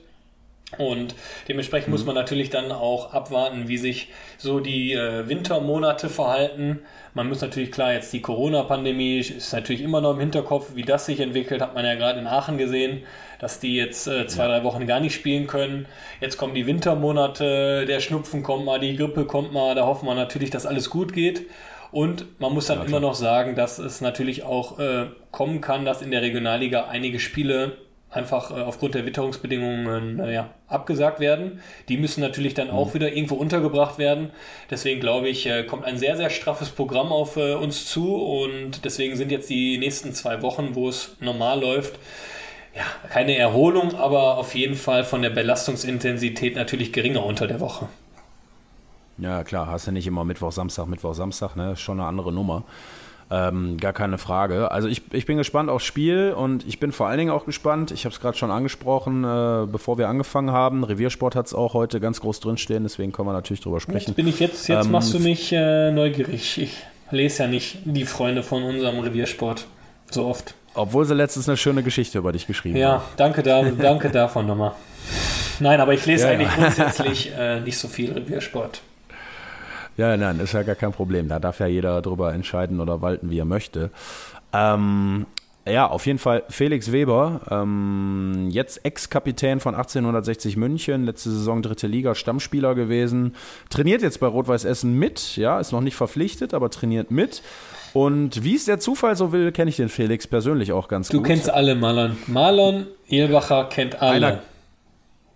Und 0.78 1.16
dementsprechend 1.48 1.90
mhm. 1.90 1.94
muss 1.94 2.06
man 2.06 2.16
natürlich 2.16 2.50
dann 2.50 2.72
auch 2.72 3.14
abwarten, 3.14 3.68
wie 3.68 3.78
sich 3.78 4.08
so 4.38 4.60
die 4.60 4.94
äh, 4.94 5.28
Wintermonate 5.28 6.08
verhalten. 6.10 6.80
Man 7.14 7.28
muss 7.28 7.42
natürlich 7.42 7.72
klar, 7.72 7.94
jetzt 7.94 8.14
die 8.14 8.22
Corona-Pandemie 8.22 9.20
ist 9.20 9.52
natürlich 9.52 9.82
immer 9.82 10.00
noch 10.00 10.14
im 10.14 10.20
Hinterkopf, 10.20 10.76
wie 10.76 10.84
das 10.84 11.06
sich 11.06 11.20
entwickelt, 11.20 11.62
hat 11.62 11.76
man 11.76 11.84
ja 11.86 11.96
gerade 11.96 12.20
in 12.20 12.28
Aachen 12.28 12.58
gesehen, 12.58 13.04
dass 13.40 13.60
die 13.60 13.76
jetzt 13.76 14.08
äh, 14.08 14.28
zwei, 14.28 14.48
drei 14.48 14.64
Wochen 14.64 14.88
gar 14.88 15.02
nicht 15.02 15.14
spielen 15.14 15.48
können. 15.48 15.88
Jetzt 16.22 16.38
kommen 16.38 16.56
die 16.56 16.66
Wintermonate, 16.66 17.86
der 17.86 18.00
Schnupfen 18.00 18.44
kommt 18.44 18.64
mal, 18.64 18.80
die 18.80 18.96
Grippe 18.96 19.26
kommt 19.26 19.52
mal, 19.52 19.76
da 19.76 19.86
hoffen 19.86 20.06
wir 20.06 20.16
natürlich, 20.16 20.52
dass 20.52 20.66
alles 20.66 20.90
gut 20.90 21.12
geht. 21.12 21.48
Und 21.92 22.40
man 22.40 22.54
muss 22.54 22.68
dann 22.68 22.80
ja, 22.80 22.86
immer 22.86 23.02
noch 23.02 23.16
sagen, 23.16 23.56
dass 23.56 23.78
es 23.78 24.00
natürlich 24.00 24.44
auch 24.44 24.80
äh, 24.80 25.08
kommen 25.32 25.60
kann, 25.60 25.84
dass 25.84 26.02
in 26.02 26.12
der 26.12 26.22
Regionalliga 26.22 26.86
einige 26.86 27.20
Spiele 27.20 27.78
einfach 28.12 28.52
äh, 28.52 28.62
aufgrund 28.62 28.96
der 28.96 29.06
Witterungsbedingungen 29.06 30.20
äh, 30.20 30.34
ja, 30.34 30.50
abgesagt 30.68 31.20
werden. 31.20 31.62
Die 31.90 31.98
müssen 31.98 32.22
natürlich 32.22 32.54
dann 32.54 32.70
auch 32.70 32.90
mhm. 32.90 32.94
wieder 32.96 33.14
irgendwo 33.14 33.36
untergebracht 33.36 33.98
werden. 33.98 34.32
Deswegen 34.70 35.00
glaube 35.00 35.30
ich, 35.30 35.48
äh, 35.48 35.64
kommt 35.64 35.86
ein 35.86 35.98
sehr, 35.98 36.18
sehr 36.18 36.30
straffes 36.30 36.70
Programm 36.70 37.12
auf 37.12 37.38
äh, 37.38 37.54
uns 37.56 37.86
zu 37.86 38.16
und 38.16 38.86
deswegen 38.86 39.16
sind 39.16 39.32
jetzt 39.32 39.50
die 39.50 39.78
nächsten 39.78 40.14
zwei 40.14 40.42
Wochen, 40.42 40.76
wo 40.76 40.90
es 40.90 41.16
normal 41.20 41.62
läuft, 41.62 41.98
ja, 42.76 42.84
keine 43.10 43.36
Erholung, 43.36 43.96
aber 43.96 44.38
auf 44.38 44.56
jeden 44.56 44.76
Fall 44.76 45.04
von 45.04 45.22
der 45.22 45.30
Belastungsintensität 45.30 46.56
natürlich 46.56 46.94
geringer 46.94 47.26
unter 47.26 47.48
der 47.48 47.60
Woche. 47.60 47.90
Ja, 49.18 49.44
klar, 49.44 49.68
hast 49.68 49.88
du 49.88 49.92
nicht 49.92 50.08
immer 50.08 50.24
Mittwoch, 50.24 50.52
Samstag, 50.52 50.88
Mittwoch, 50.88 51.14
Samstag, 51.14 51.56
ne? 51.56 51.76
Schon 51.76 52.00
eine 52.00 52.08
andere 52.08 52.32
Nummer. 52.32 52.64
Ähm, 53.32 53.78
gar 53.78 53.94
keine 53.94 54.18
Frage. 54.18 54.72
Also 54.72 54.90
ich, 54.90 55.02
ich 55.14 55.26
bin 55.26 55.38
gespannt 55.38 55.70
aufs 55.70 55.86
Spiel 55.86 56.34
und 56.36 56.68
ich 56.68 56.80
bin 56.80 56.92
vor 56.92 57.08
allen 57.08 57.18
Dingen 57.18 57.32
auch 57.32 57.46
gespannt, 57.46 57.92
ich 57.92 58.04
habe 58.04 58.14
es 58.14 58.20
gerade 58.20 58.38
schon 58.38 58.52
angesprochen, 58.52 59.24
äh, 59.24 59.68
bevor 59.72 59.98
wir 59.98 60.10
angefangen 60.10 60.52
haben, 60.52 60.84
Reviersport 60.84 61.36
hat 61.36 61.46
es 61.46 61.54
auch 61.54 61.74
heute 61.74 62.02
ganz 62.02 62.20
groß 62.20 62.42
drinstehen, 62.42 62.84
deswegen 62.84 63.14
können 63.14 63.30
wir 63.30 63.34
natürlich 63.34 63.62
drüber 63.62 63.80
sprechen. 63.80 64.08
Jetzt 64.08 64.16
bin 64.18 64.28
ich 64.28 64.42
jetzt, 64.42 64.68
jetzt 64.68 64.86
ähm, 64.86 64.92
machst 64.92 65.14
du 65.14 65.20
mich 65.20 65.54
äh, 65.54 65.92
neugierig. 65.92 66.58
Ich 66.58 66.76
lese 67.10 67.44
ja 67.44 67.50
nicht 67.50 67.78
die 67.86 68.04
Freunde 68.04 68.44
von 68.44 68.64
unserem 68.64 69.00
Reviersport 69.00 69.66
so 70.10 70.26
oft. 70.26 70.54
Obwohl 70.74 71.06
sie 71.06 71.14
letztens 71.14 71.48
eine 71.48 71.58
schöne 71.58 71.84
Geschichte 71.84 72.18
über 72.18 72.34
dich 72.34 72.48
geschrieben 72.48 72.76
ja, 72.78 72.90
haben. 72.90 73.00
Ja, 73.00 73.10
danke, 73.16 73.44
da, 73.44 73.64
danke 73.64 74.10
davon 74.12 74.46
nochmal. 74.46 74.74
Nein, 75.62 75.80
aber 75.80 75.94
ich 75.94 76.06
lese 76.06 76.26
ja, 76.26 76.32
eigentlich 76.32 76.50
ja. 76.50 76.56
grundsätzlich 76.64 77.32
äh, 77.38 77.62
nicht 77.62 77.78
so 77.78 77.88
viel 77.88 78.12
Reviersport. 78.12 78.82
Ja, 79.98 80.16
nein, 80.18 80.40
ist 80.40 80.54
ja 80.54 80.64
gar 80.64 80.76
kein 80.76 80.92
Problem. 80.92 81.28
Da 81.28 81.40
darf 81.40 81.60
ja 81.60 81.68
jeder 81.68 82.02
drüber 82.02 82.34
entscheiden 82.34 82.80
oder 82.80 83.02
walten, 83.02 83.30
wie 83.30 83.40
er 83.40 83.46
möchte. 83.46 83.92
Ähm, 84.54 85.26
ja, 85.68 85.88
auf 85.88 86.08
jeden 86.08 86.18
Fall 86.18 86.44
Felix 86.50 86.92
Weber, 86.92 87.42
ähm, 87.52 88.48
jetzt 88.50 88.84
Ex-Kapitän 88.84 89.60
von 89.60 89.76
1860 89.76 90.58
München, 90.58 91.06
letzte 91.06 91.30
Saison 91.30 91.62
dritte 91.62 91.86
Liga, 91.86 92.16
Stammspieler 92.16 92.74
gewesen, 92.74 93.36
trainiert 93.70 94.02
jetzt 94.02 94.20
bei 94.20 94.28
Rot-Weiß 94.28 94.66
Essen 94.66 94.98
mit, 94.98 95.38
ja, 95.38 95.60
ist 95.60 95.72
noch 95.72 95.82
nicht 95.82 95.96
verpflichtet, 95.96 96.56
aber 96.56 96.72
trainiert 96.72 97.12
mit. 97.12 97.44
Und 97.94 98.44
wie 98.44 98.56
es 98.56 98.66
der 98.66 98.80
Zufall 98.80 99.16
so 99.16 99.32
will, 99.34 99.52
kenne 99.52 99.70
ich 99.70 99.76
den 99.76 99.90
Felix 99.90 100.26
persönlich 100.26 100.72
auch 100.72 100.88
ganz 100.88 101.10
du 101.10 101.18
gut. 101.18 101.26
Du 101.26 101.30
kennst 101.30 101.50
alle, 101.50 101.76
Marlon. 101.76 102.18
Marlon 102.26 102.88
Ehlbacher 103.08 103.66
kennt 103.66 104.02
alle. 104.02 104.28
Einer, 104.28 104.42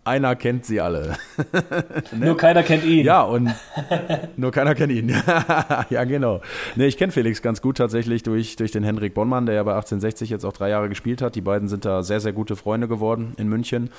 einer 0.05 0.35
kennt 0.35 0.65
sie 0.65 0.79
alle. 0.79 1.17
ne? 1.37 1.93
Nur 2.25 2.37
keiner 2.37 2.63
kennt 2.63 2.85
ihn. 2.85 3.05
Ja, 3.05 3.23
und 3.23 3.51
nur 4.37 4.51
keiner 4.51 4.75
kennt 4.75 4.91
ihn. 4.91 5.09
ja, 5.89 6.03
genau. 6.03 6.41
Ne, 6.75 6.85
ich 6.85 6.97
kenne 6.97 7.11
Felix 7.11 7.41
ganz 7.41 7.61
gut 7.61 7.77
tatsächlich 7.77 8.23
durch, 8.23 8.55
durch 8.55 8.71
den 8.71 8.83
Henrik 8.83 9.13
Bonnmann, 9.15 9.45
der 9.45 9.55
ja 9.55 9.63
bei 9.63 9.71
1860 9.71 10.29
jetzt 10.29 10.45
auch 10.45 10.53
drei 10.53 10.69
Jahre 10.69 10.89
gespielt 10.89 11.21
hat. 11.21 11.35
Die 11.35 11.41
beiden 11.41 11.67
sind 11.67 11.85
da 11.85 12.03
sehr, 12.03 12.19
sehr 12.19 12.33
gute 12.33 12.55
Freunde 12.55 12.87
geworden 12.87 13.33
in 13.37 13.47
München. 13.47 13.89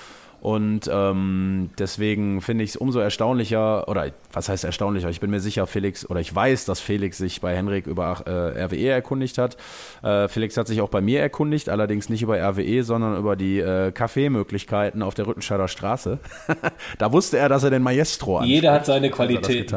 Und 0.47 0.89
ähm, 0.93 1.71
deswegen 1.77 2.41
finde 2.41 2.63
ich 2.63 2.71
es 2.71 2.77
umso 2.77 3.01
erstaunlicher, 3.01 3.89
oder 3.89 4.13
was 4.33 4.49
heißt 4.49 4.63
erstaunlicher? 4.63 5.11
Ich 5.11 5.19
bin 5.19 5.29
mir 5.29 5.41
sicher, 5.41 5.67
Felix, 5.67 6.09
oder 6.09 6.21
ich 6.21 6.33
weiß, 6.33 6.67
dass 6.67 6.79
Felix 6.79 7.19
sich 7.19 7.41
bei 7.41 7.57
Henrik 7.57 7.89
über 7.89 8.23
äh, 8.25 8.63
RWE 8.63 8.91
erkundigt 8.91 9.39
hat. 9.39 9.57
Äh, 10.05 10.29
Felix 10.29 10.57
hat 10.57 10.69
sich 10.69 10.81
auch 10.83 10.89
bei 10.89 11.01
mir 11.01 11.21
erkundigt, 11.21 11.69
allerdings 11.69 12.09
nicht 12.09 12.23
über 12.23 12.39
RWE, 12.39 12.85
sondern 12.85 13.19
über 13.19 13.35
die 13.35 13.59
äh, 13.59 13.91
Kaffeemöglichkeiten 13.91 15.03
auf 15.03 15.15
der 15.15 15.27
Rüttenscheider 15.27 15.67
Straße. 15.67 16.21
da 16.99 17.11
wusste 17.11 17.39
er, 17.39 17.49
dass 17.49 17.65
er 17.65 17.71
den 17.71 17.83
Maestro 17.83 18.39
hat. 18.39 18.47
Jeder 18.47 18.73
hat 18.73 18.87
seine 18.87 19.11
Qualität. 19.11 19.75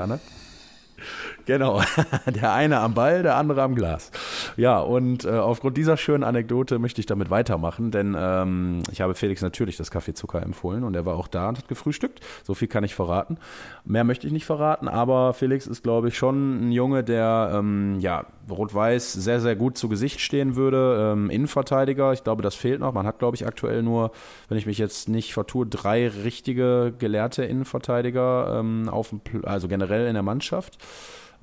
Genau, 1.50 1.82
der 2.28 2.54
eine 2.54 2.80
am 2.80 2.94
Ball, 2.94 3.24
der 3.24 3.36
andere 3.36 3.64
am 3.64 3.74
Glas. 3.74 4.12
Ja, 4.56 4.82
und 4.82 5.26
äh, 5.26 5.30
aufgrund 5.30 5.78
dieser 5.78 5.98
schönen 5.98 6.24
Anekdote 6.24 6.78
möchte 6.78 7.02
ich 7.02 7.08
damit 7.08 7.32
weitermachen, 7.32 7.90
denn 7.90 8.16
ähm, 8.16 8.84
ich 8.92 9.02
habe 9.02 9.16
Felix 9.16 9.42
natürlich 9.42 9.76
das 9.76 9.90
Kaffee 9.90 10.14
Zucker 10.14 10.44
empfohlen 10.44 10.84
und 10.84 10.96
er 10.96 11.08
war 11.08 11.16
auch 11.16 11.28
da 11.28 11.50
und 11.50 11.58
hat 11.58 11.68
gefrühstückt. 11.68 12.20
So 12.44 12.54
viel 12.54 12.68
kann 12.68 12.84
ich 12.84 12.94
verraten. 12.94 13.40
Mehr 13.84 14.04
möchte 14.04 14.28
ich 14.28 14.34
nicht 14.34 14.46
verraten, 14.46 14.88
aber 14.88 15.34
Felix 15.34 15.66
ist, 15.66 15.82
glaube 15.82 16.10
ich, 16.10 16.18
schon 16.20 16.68
ein 16.68 16.72
Junge, 16.72 17.04
der 17.04 17.52
ähm, 17.56 17.98
ja, 18.00 18.28
Rot-Weiß 18.48 19.14
sehr, 19.14 19.42
sehr 19.42 19.56
gut 19.56 19.76
zu 19.76 19.90
Gesicht 19.90 20.20
stehen 20.20 20.56
würde. 20.56 21.14
Ähm, 21.14 21.32
Innenverteidiger, 21.32 22.14
ich 22.14 22.24
glaube, 22.24 22.44
das 22.44 22.54
fehlt 22.54 22.80
noch. 22.80 22.94
Man 22.94 23.08
hat, 23.08 23.18
glaube 23.18 23.36
ich, 23.36 23.48
aktuell 23.48 23.82
nur, 23.82 24.12
wenn 24.50 24.60
ich 24.60 24.68
mich 24.68 24.78
jetzt 24.78 25.10
nicht 25.10 25.34
vertue, 25.34 25.66
drei 25.66 26.10
richtige 26.10 26.94
gelehrte 27.00 27.44
Innenverteidiger 27.44 28.60
ähm, 28.60 28.88
auf 28.88 29.10
dem, 29.10 29.22
also 29.46 29.68
generell 29.68 30.06
in 30.06 30.14
der 30.14 30.22
Mannschaft. 30.22 30.78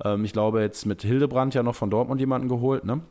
Ähm, 0.03 0.25
ich 0.25 0.33
glaube, 0.33 0.61
jetzt 0.61 0.85
mit 0.85 1.01
Hildebrand 1.01 1.53
ja 1.53 1.63
noch 1.63 1.75
von 1.75 1.89
Dortmund 1.89 2.19
jemanden 2.19 2.49
geholt, 2.49 2.85
ne? 2.85 3.01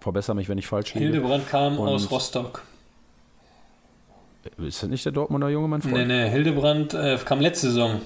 Verbessere 0.00 0.34
mich, 0.34 0.48
wenn 0.48 0.58
ich 0.58 0.66
falsch 0.66 0.94
liege. 0.94 1.06
Hildebrand 1.06 1.48
kam 1.48 1.78
Und 1.78 1.88
aus 1.88 2.10
Rostock. 2.10 2.62
Ist 4.58 4.82
das 4.82 4.90
nicht 4.90 5.04
der 5.04 5.12
Dortmunder 5.12 5.48
junge 5.48 5.68
Mann? 5.68 5.80
Nee, 5.84 6.04
nee, 6.04 6.28
Hildebrand 6.28 6.94
äh, 6.94 7.16
kam 7.24 7.40
letzte 7.40 7.68
Saison. 7.68 8.00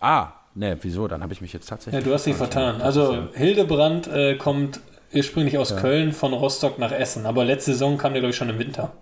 Ah, 0.00 0.28
ne, 0.54 0.78
wieso? 0.80 1.06
Dann 1.06 1.22
habe 1.22 1.32
ich 1.34 1.40
mich 1.40 1.52
jetzt 1.52 1.68
tatsächlich. 1.68 2.02
Ja, 2.02 2.08
du 2.08 2.14
hast 2.14 2.24
dich 2.26 2.34
vertan. 2.34 2.80
Also 2.80 3.28
Hildebrand 3.34 4.06
äh, 4.08 4.36
kommt 4.36 4.80
ursprünglich 5.12 5.58
aus 5.58 5.70
ja. 5.70 5.80
Köln 5.80 6.12
von 6.12 6.32
Rostock 6.32 6.78
nach 6.78 6.92
Essen, 6.92 7.26
aber 7.26 7.44
letzte 7.44 7.72
Saison 7.72 7.98
kam 7.98 8.12
der, 8.12 8.20
glaube 8.20 8.30
ich, 8.30 8.36
schon 8.36 8.48
im 8.48 8.58
Winter. 8.58 8.92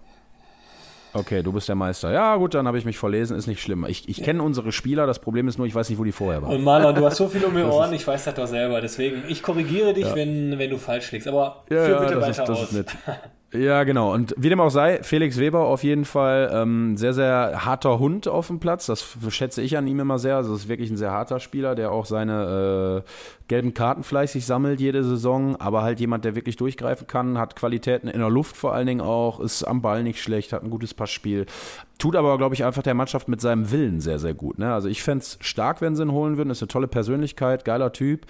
Okay, 1.15 1.45
du 1.45 1.53
bist 1.53 1.69
der 1.69 1.77
Meister. 1.77 2.13
Ja, 2.13 2.35
gut, 2.37 2.55
dann 2.55 2.67
habe 2.67 2.77
ich 2.77 2.85
mich 2.85 2.99
verlesen, 2.99 3.37
ist 3.37 3.47
nicht 3.47 3.63
schlimm. 3.63 3.87
Ich, 3.89 4.09
ich 4.09 4.23
kenne 4.23 4.43
unsere 4.43 4.73
Spieler, 4.73 5.07
das 5.07 5.21
Problem 5.21 5.47
ist 5.47 5.59
nur, 5.59 5.67
ich 5.67 5.75
weiß 5.75 5.89
nicht, 5.89 5.99
wo 5.99 6.05
die 6.05 6.11
vorher 6.11 6.43
waren. 6.43 6.57
Und 6.57 6.65
Marlon, 6.65 6.95
du 6.95 7.07
hast 7.07 7.19
so 7.19 7.29
viel 7.29 7.45
um 7.45 7.55
die 7.55 7.63
Ohren, 7.63 7.93
ich 7.93 8.05
weiß 8.05 8.25
das 8.25 8.35
doch 8.35 8.49
selber. 8.49 8.81
Deswegen, 8.81 9.23
ich 9.29 9.43
korrigiere 9.43 9.95
dich, 9.95 10.07
ja. 10.07 10.15
wenn, 10.17 10.59
wenn 10.59 10.71
du 10.71 10.77
falsch 10.77 11.13
liegst. 11.13 11.29
Aber 11.29 11.63
ja, 11.71 11.85
führ 11.85 12.01
bitte 12.01 12.15
ja, 12.15 12.21
weiter 12.21 12.43
ist, 12.43 12.51
aus. 12.51 12.75
Ja, 13.57 13.85
genau. 13.85 14.13
Und 14.13 14.35
wie 14.37 14.49
dem 14.49 14.59
auch 14.59 14.71
sei, 14.71 15.01
Felix 15.05 15.39
Weber 15.39 15.61
auf 15.61 15.85
jeden 15.85 16.05
Fall 16.05 16.51
ähm, 16.53 16.97
sehr, 16.97 17.15
sehr 17.15 17.65
harter 17.65 18.01
Hund 18.01 18.27
auf 18.27 18.49
dem 18.49 18.59
Platz. 18.59 18.87
Das 18.87 19.17
schätze 19.29 19.63
ich 19.63 19.77
an 19.77 19.87
ihm 19.87 20.01
immer 20.01 20.19
sehr. 20.19 20.35
Also, 20.37 20.55
es 20.55 20.63
ist 20.63 20.69
wirklich 20.69 20.91
ein 20.91 20.97
sehr 20.97 21.13
harter 21.13 21.39
Spieler, 21.39 21.77
der 21.77 21.93
auch 21.93 22.05
seine 22.05 23.05
äh, 23.05 23.11
gelben 23.47 23.73
Karten 23.73 24.03
fleißig 24.03 24.45
sammelt 24.45 24.81
jede 24.81 25.05
Saison. 25.05 25.55
Aber 25.61 25.83
halt 25.83 26.01
jemand, 26.01 26.25
der 26.25 26.35
wirklich 26.35 26.57
durchgreifen 26.57 27.07
kann, 27.07 27.39
hat 27.39 27.55
Qualitäten 27.55 28.09
in 28.09 28.19
der 28.19 28.31
Luft 28.31 28.57
vor 28.57 28.75
allen 28.75 28.89
Dingen 28.89 29.01
auch, 29.01 29.39
ist 29.39 29.63
am 29.63 29.83
Ball 29.83 30.03
nicht 30.03 30.21
schlecht, 30.21 30.53
hat 30.53 30.65
ein 30.65 30.71
gutes 30.71 30.93
Passspiel. 30.93 31.47
Tut 31.99 32.17
aber, 32.17 32.37
glaube 32.39 32.55
ich, 32.55 32.65
einfach 32.65 32.83
der 32.83 32.95
Mannschaft 32.95 33.29
mit 33.29 33.41
seinem 33.41 33.71
Willen 33.71 34.01
sehr, 34.01 34.19
sehr 34.19 34.35
gut. 34.35 34.59
Ne? 34.59 34.73
Also, 34.73 34.89
ich 34.89 35.03
fände 35.03 35.23
es 35.23 35.39
stark, 35.41 35.81
wenn 35.81 35.95
sie 35.95 36.03
ihn 36.03 36.11
holen 36.11 36.37
würden. 36.37 36.51
Ist 36.51 36.63
eine 36.63 36.69
tolle 36.69 36.89
Persönlichkeit, 36.89 37.65
geiler 37.65 37.93
Typ. 37.93 38.27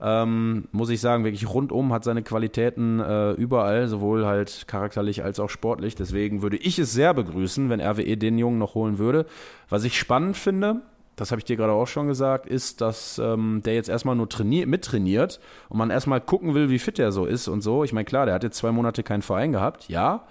Ähm, 0.00 0.68
muss 0.70 0.90
ich 0.90 1.00
sagen, 1.00 1.24
wirklich 1.24 1.48
rundum 1.48 1.92
hat 1.92 2.04
seine 2.04 2.22
Qualitäten 2.22 3.00
äh, 3.00 3.32
überall, 3.32 3.88
sowohl 3.88 4.24
halt 4.24 4.68
charakterlich 4.68 5.24
als 5.24 5.40
auch 5.40 5.50
sportlich. 5.50 5.96
Deswegen 5.96 6.42
würde 6.42 6.56
ich 6.56 6.78
es 6.78 6.92
sehr 6.92 7.12
begrüßen, 7.12 7.68
wenn 7.70 7.80
RWE 7.80 8.16
den 8.16 8.38
Jungen 8.38 8.58
noch 8.58 8.74
holen 8.74 8.98
würde. 8.98 9.26
Was 9.68 9.82
ich 9.82 9.98
spannend 9.98 10.36
finde, 10.36 10.82
das 11.18 11.32
habe 11.32 11.40
ich 11.40 11.44
dir 11.44 11.56
gerade 11.56 11.72
auch 11.72 11.88
schon 11.88 12.06
gesagt, 12.06 12.46
ist, 12.46 12.80
dass 12.80 13.18
ähm, 13.18 13.60
der 13.64 13.74
jetzt 13.74 13.88
erstmal 13.88 14.14
nur 14.14 14.28
mittrainiert 14.44 15.40
und 15.68 15.78
man 15.78 15.90
erstmal 15.90 16.20
gucken 16.20 16.54
will, 16.54 16.70
wie 16.70 16.78
fit 16.78 16.98
der 16.98 17.10
so 17.10 17.26
ist 17.26 17.48
und 17.48 17.60
so. 17.60 17.82
Ich 17.82 17.92
meine, 17.92 18.04
klar, 18.04 18.26
der 18.26 18.36
hat 18.36 18.44
jetzt 18.44 18.58
zwei 18.58 18.70
Monate 18.70 19.02
keinen 19.02 19.22
Verein 19.22 19.50
gehabt, 19.50 19.88
ja. 19.88 20.24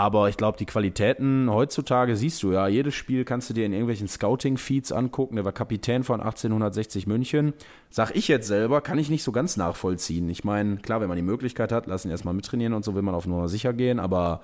Aber 0.00 0.30
ich 0.30 0.38
glaube, 0.38 0.56
die 0.56 0.64
Qualitäten 0.64 1.50
heutzutage 1.50 2.16
siehst 2.16 2.42
du 2.42 2.52
ja. 2.52 2.66
Jedes 2.68 2.94
Spiel 2.94 3.26
kannst 3.26 3.50
du 3.50 3.54
dir 3.54 3.66
in 3.66 3.74
irgendwelchen 3.74 4.08
Scouting-Feeds 4.08 4.92
angucken. 4.92 5.36
Der 5.36 5.44
war 5.44 5.52
Kapitän 5.52 6.04
von 6.04 6.22
1860 6.22 7.06
München. 7.06 7.52
Sag 7.90 8.16
ich 8.16 8.26
jetzt 8.26 8.46
selber, 8.46 8.80
kann 8.80 8.98
ich 8.98 9.10
nicht 9.10 9.22
so 9.22 9.30
ganz 9.30 9.58
nachvollziehen. 9.58 10.30
Ich 10.30 10.42
meine, 10.42 10.78
klar, 10.78 11.02
wenn 11.02 11.08
man 11.08 11.16
die 11.16 11.22
Möglichkeit 11.22 11.70
hat, 11.70 11.86
lass 11.86 12.06
ihn 12.06 12.10
erstmal 12.10 12.32
mittrainieren 12.32 12.72
und 12.72 12.82
so 12.82 12.94
will 12.94 13.02
man 13.02 13.14
auf 13.14 13.26
Nummer 13.26 13.50
sicher 13.50 13.74
gehen. 13.74 14.00
Aber 14.00 14.40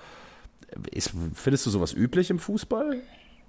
ist, 0.91 1.15
findest 1.33 1.65
du 1.65 1.71
sowas 1.71 1.95
üblich 1.95 2.29
im 2.29 2.39
Fußball? 2.39 3.01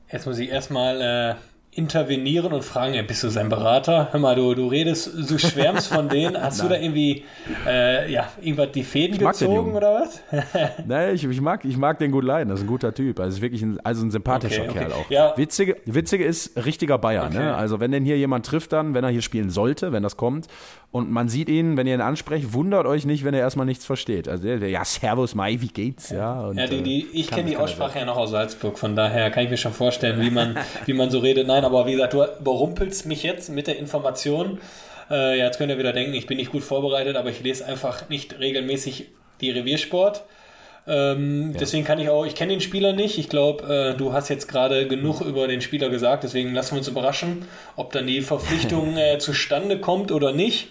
Jetzt 0.10 0.28
muss 0.28 0.40
ich 0.40 0.48
erstmal 0.48 1.02
äh, 1.02 1.36
intervenieren 1.78 2.54
und 2.54 2.64
fragen, 2.64 2.96
ja, 2.96 3.04
bist 3.04 3.24
du 3.24 3.30
sein 3.30 3.50
Berater? 3.50 4.08
Hör 4.12 4.20
mal, 4.20 4.36
du, 4.36 4.56
du 4.56 4.68
redest, 4.68 5.12
du 5.30 5.38
schwärmst 5.38 5.88
von 5.94 6.10
denen. 6.10 6.36
Hast 6.42 6.64
du 6.64 6.68
da 6.68 6.76
irgendwie, 6.76 7.24
äh, 7.68 8.12
ja, 8.12 8.30
irgendwas 8.42 8.72
die 8.72 8.84
Fäden 8.84 9.20
gezogen 9.20 9.76
oder 9.76 10.02
was? 10.02 10.22
Nein, 10.88 11.14
ich, 11.14 11.24
ich, 11.24 11.40
mag, 11.40 11.64
ich 11.66 11.78
mag 11.78 12.00
den 12.00 12.12
gut 12.12 12.24
leiden. 12.24 12.50
Das 12.50 12.60
ist 12.60 12.66
ein 12.66 12.68
guter 12.68 12.96
Typ. 12.96 13.20
Also 13.20 13.38
ist 13.38 13.42
wirklich 13.44 13.62
ein, 13.62 13.80
also 13.84 14.04
ein 14.04 14.10
sympathischer 14.10 14.64
okay, 14.64 14.72
okay. 14.72 14.80
Kerl 14.80 14.92
auch. 14.92 15.10
Ja. 15.12 15.38
Witzige, 15.38 15.78
witzige 15.86 16.26
ist, 16.26 16.58
richtiger 16.66 16.98
Bayer. 16.98 17.30
Ne? 17.30 17.36
Okay. 17.36 17.46
Ne? 17.46 17.56
Also 17.56 17.80
wenn 17.80 17.92
denn 17.92 18.04
hier 18.04 18.18
jemand 18.18 18.48
trifft 18.48 18.74
dann, 18.74 18.96
wenn 18.96 19.04
er 19.04 19.12
hier 19.12 19.22
spielen 19.22 19.52
sollte, 19.52 19.92
wenn 19.92 20.02
das 20.02 20.18
kommt, 20.18 20.48
und 20.90 21.12
man 21.12 21.28
sieht 21.28 21.50
ihn, 21.50 21.76
wenn 21.76 21.86
ihr 21.86 21.96
ihn 21.96 22.02
ansprecht, 22.02 22.54
wundert 22.54 22.86
euch 22.86 23.06
nicht, 23.06 23.26
wenn 23.26 23.34
er 23.34 23.42
erstmal 23.42 23.66
nichts 23.66 23.86
versteht. 23.86 24.28
Also 24.28 24.44
der, 24.44 24.58
der 24.58 24.70
ja, 24.70 24.86
Servus 24.86 25.36
Mai, 25.36 25.58
wie 25.60 25.68
geht's? 25.68 26.10
Ja, 26.10 26.40
und, 26.40 26.58
ja 26.58 26.66
die, 26.66 26.82
die, 26.82 27.02
äh, 27.02 27.08
ich 27.12 27.30
kenne 27.30 27.50
die 27.50 27.58
Aussprache 27.58 28.00
ja 28.00 28.06
noch 28.06 28.16
aus 28.16 28.32
Salzburg, 28.32 28.80
von 28.80 28.96
daher 28.96 29.30
kann 29.30 29.44
ich 29.44 29.50
mir 29.50 29.58
schon 29.58 29.74
vorstellen, 29.74 30.22
wie 30.22 30.32
man, 30.32 30.58
wie 30.86 30.94
man 30.94 31.10
so 31.10 31.20
redet. 31.20 31.46
Nein, 31.46 31.66
aber 31.68 31.86
wie 31.86 31.92
gesagt, 31.94 32.14
du 32.14 32.24
überrumpelst 32.24 33.06
mich 33.06 33.24
jetzt 33.24 33.50
mit 33.50 33.68
der 33.68 33.78
Information. 33.78 34.60
Äh, 35.10 35.38
ja, 35.38 35.46
jetzt 35.46 35.58
könnt 35.58 35.70
ihr 35.70 35.78
wieder 35.78 35.94
denken, 35.94 36.14
ich 36.14 36.28
bin 36.28 36.38
nicht 36.38 36.52
gut 36.52 36.64
vorbereitet, 36.64 37.16
aber 37.16 37.30
ich 37.30 37.42
lese 37.42 37.66
einfach 37.66 38.10
nicht 38.10 38.40
regelmäßig 38.40 39.08
die 39.42 39.52
Reviersport. 39.52 40.24
Ähm, 40.88 41.52
ja. 41.52 41.60
Deswegen 41.60 41.84
kann 41.84 42.00
ich 42.00 42.10
auch, 42.10 42.26
ich 42.26 42.36
kenne 42.36 42.54
den 42.54 42.62
Spieler 42.62 42.94
nicht. 42.94 43.18
Ich 43.18 43.30
glaube, 43.30 43.94
äh, 43.94 43.98
du 43.98 44.14
hast 44.14 44.30
jetzt 44.30 44.48
gerade 44.48 44.88
genug 44.88 45.22
über 45.22 45.48
den 45.48 45.62
Spieler 45.62 45.90
gesagt, 45.90 46.24
deswegen 46.24 46.54
lassen 46.54 46.72
wir 46.72 46.78
uns 46.80 46.88
überraschen, 46.88 47.46
ob 47.76 47.92
dann 47.92 48.08
die 48.08 48.22
Verpflichtung 48.22 48.98
äh, 48.98 49.18
zustande 49.20 49.80
kommt 49.80 50.12
oder 50.12 50.32
nicht. 50.32 50.70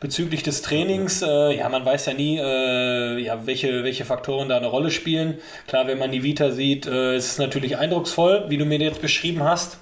Bezüglich 0.00 0.42
des 0.42 0.62
Trainings, 0.62 1.22
äh, 1.22 1.56
ja, 1.56 1.68
man 1.68 1.84
weiß 1.84 2.06
ja 2.06 2.14
nie, 2.14 2.36
äh, 2.36 3.18
ja, 3.20 3.46
welche, 3.46 3.84
welche 3.84 4.04
Faktoren 4.04 4.48
da 4.48 4.56
eine 4.56 4.66
Rolle 4.66 4.90
spielen. 4.90 5.38
Klar, 5.68 5.86
wenn 5.86 5.98
man 5.98 6.10
die 6.10 6.24
Vita 6.24 6.50
sieht, 6.50 6.86
äh, 6.86 7.16
ist 7.16 7.26
es 7.30 7.38
natürlich 7.38 7.78
eindrucksvoll, 7.78 8.46
wie 8.48 8.56
du 8.56 8.64
mir 8.64 8.80
jetzt 8.80 9.00
beschrieben 9.00 9.44
hast. 9.44 9.78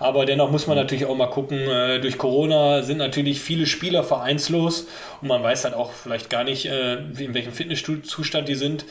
Aber 0.00 0.26
dennoch 0.26 0.50
muss 0.50 0.66
man 0.66 0.76
natürlich 0.76 1.06
auch 1.06 1.16
mal 1.16 1.28
gucken, 1.28 1.58
äh, 1.58 2.00
durch 2.00 2.18
Corona 2.18 2.82
sind 2.82 2.98
natürlich 2.98 3.40
viele 3.40 3.66
Spieler 3.66 4.04
vereinslos 4.04 4.86
und 5.20 5.28
man 5.28 5.42
weiß 5.42 5.64
halt 5.64 5.74
auch 5.74 5.92
vielleicht 5.92 6.30
gar 6.30 6.44
nicht, 6.44 6.66
äh, 6.66 6.94
in 6.94 7.34
welchem 7.34 7.52
Fitnesszustand 7.52 8.48
die 8.48 8.54
sind. 8.54 8.84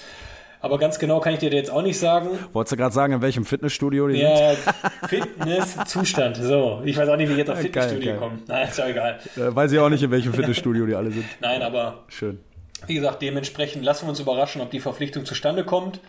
Aber 0.59 0.79
ganz 0.79 0.97
genau 0.97 1.19
kann 1.19 1.33
ich 1.33 1.39
dir 1.39 1.51
jetzt 1.51 1.69
auch 1.69 1.83
nicht 1.83 1.99
sagen. 1.99 2.29
Wolltest 2.51 2.73
du 2.73 2.77
gerade 2.77 2.93
sagen, 2.93 3.13
in 3.13 3.21
welchem 3.21 3.45
Fitnessstudio 3.45 4.07
die 4.07 4.17
ja, 4.17 4.55
sind? 4.55 4.65
Ja, 4.65 5.07
Fitnesszustand. 5.07 6.37
So, 6.37 6.81
ich 6.83 6.97
weiß 6.97 7.07
auch 7.09 7.15
nicht, 7.15 7.29
wie 7.29 7.33
ich 7.33 7.37
jetzt 7.37 7.51
auf 7.51 7.59
Fitnessstudio 7.59 8.15
komme. 8.15 8.39
Nein, 8.47 8.67
ist 8.67 8.77
ja 8.77 8.87
egal. 8.87 9.19
Äh, 9.35 9.55
weiß 9.55 9.71
ich 9.71 9.79
auch 9.79 9.89
nicht, 9.89 10.03
in 10.03 10.11
welchem 10.11 10.33
Fitnessstudio 10.33 10.85
die 10.85 10.95
alle 10.95 11.11
sind. 11.11 11.25
Nein, 11.41 11.61
aber 11.61 12.03
schön. 12.07 12.39
Wie 12.85 12.95
gesagt, 12.95 13.21
dementsprechend 13.21 13.83
lassen 13.83 14.05
wir 14.05 14.09
uns 14.09 14.19
überraschen, 14.19 14.61
ob 14.61 14.71
die 14.71 14.79
Verpflichtung 14.79 15.25
zustande 15.25 15.63
kommt. 15.63 15.99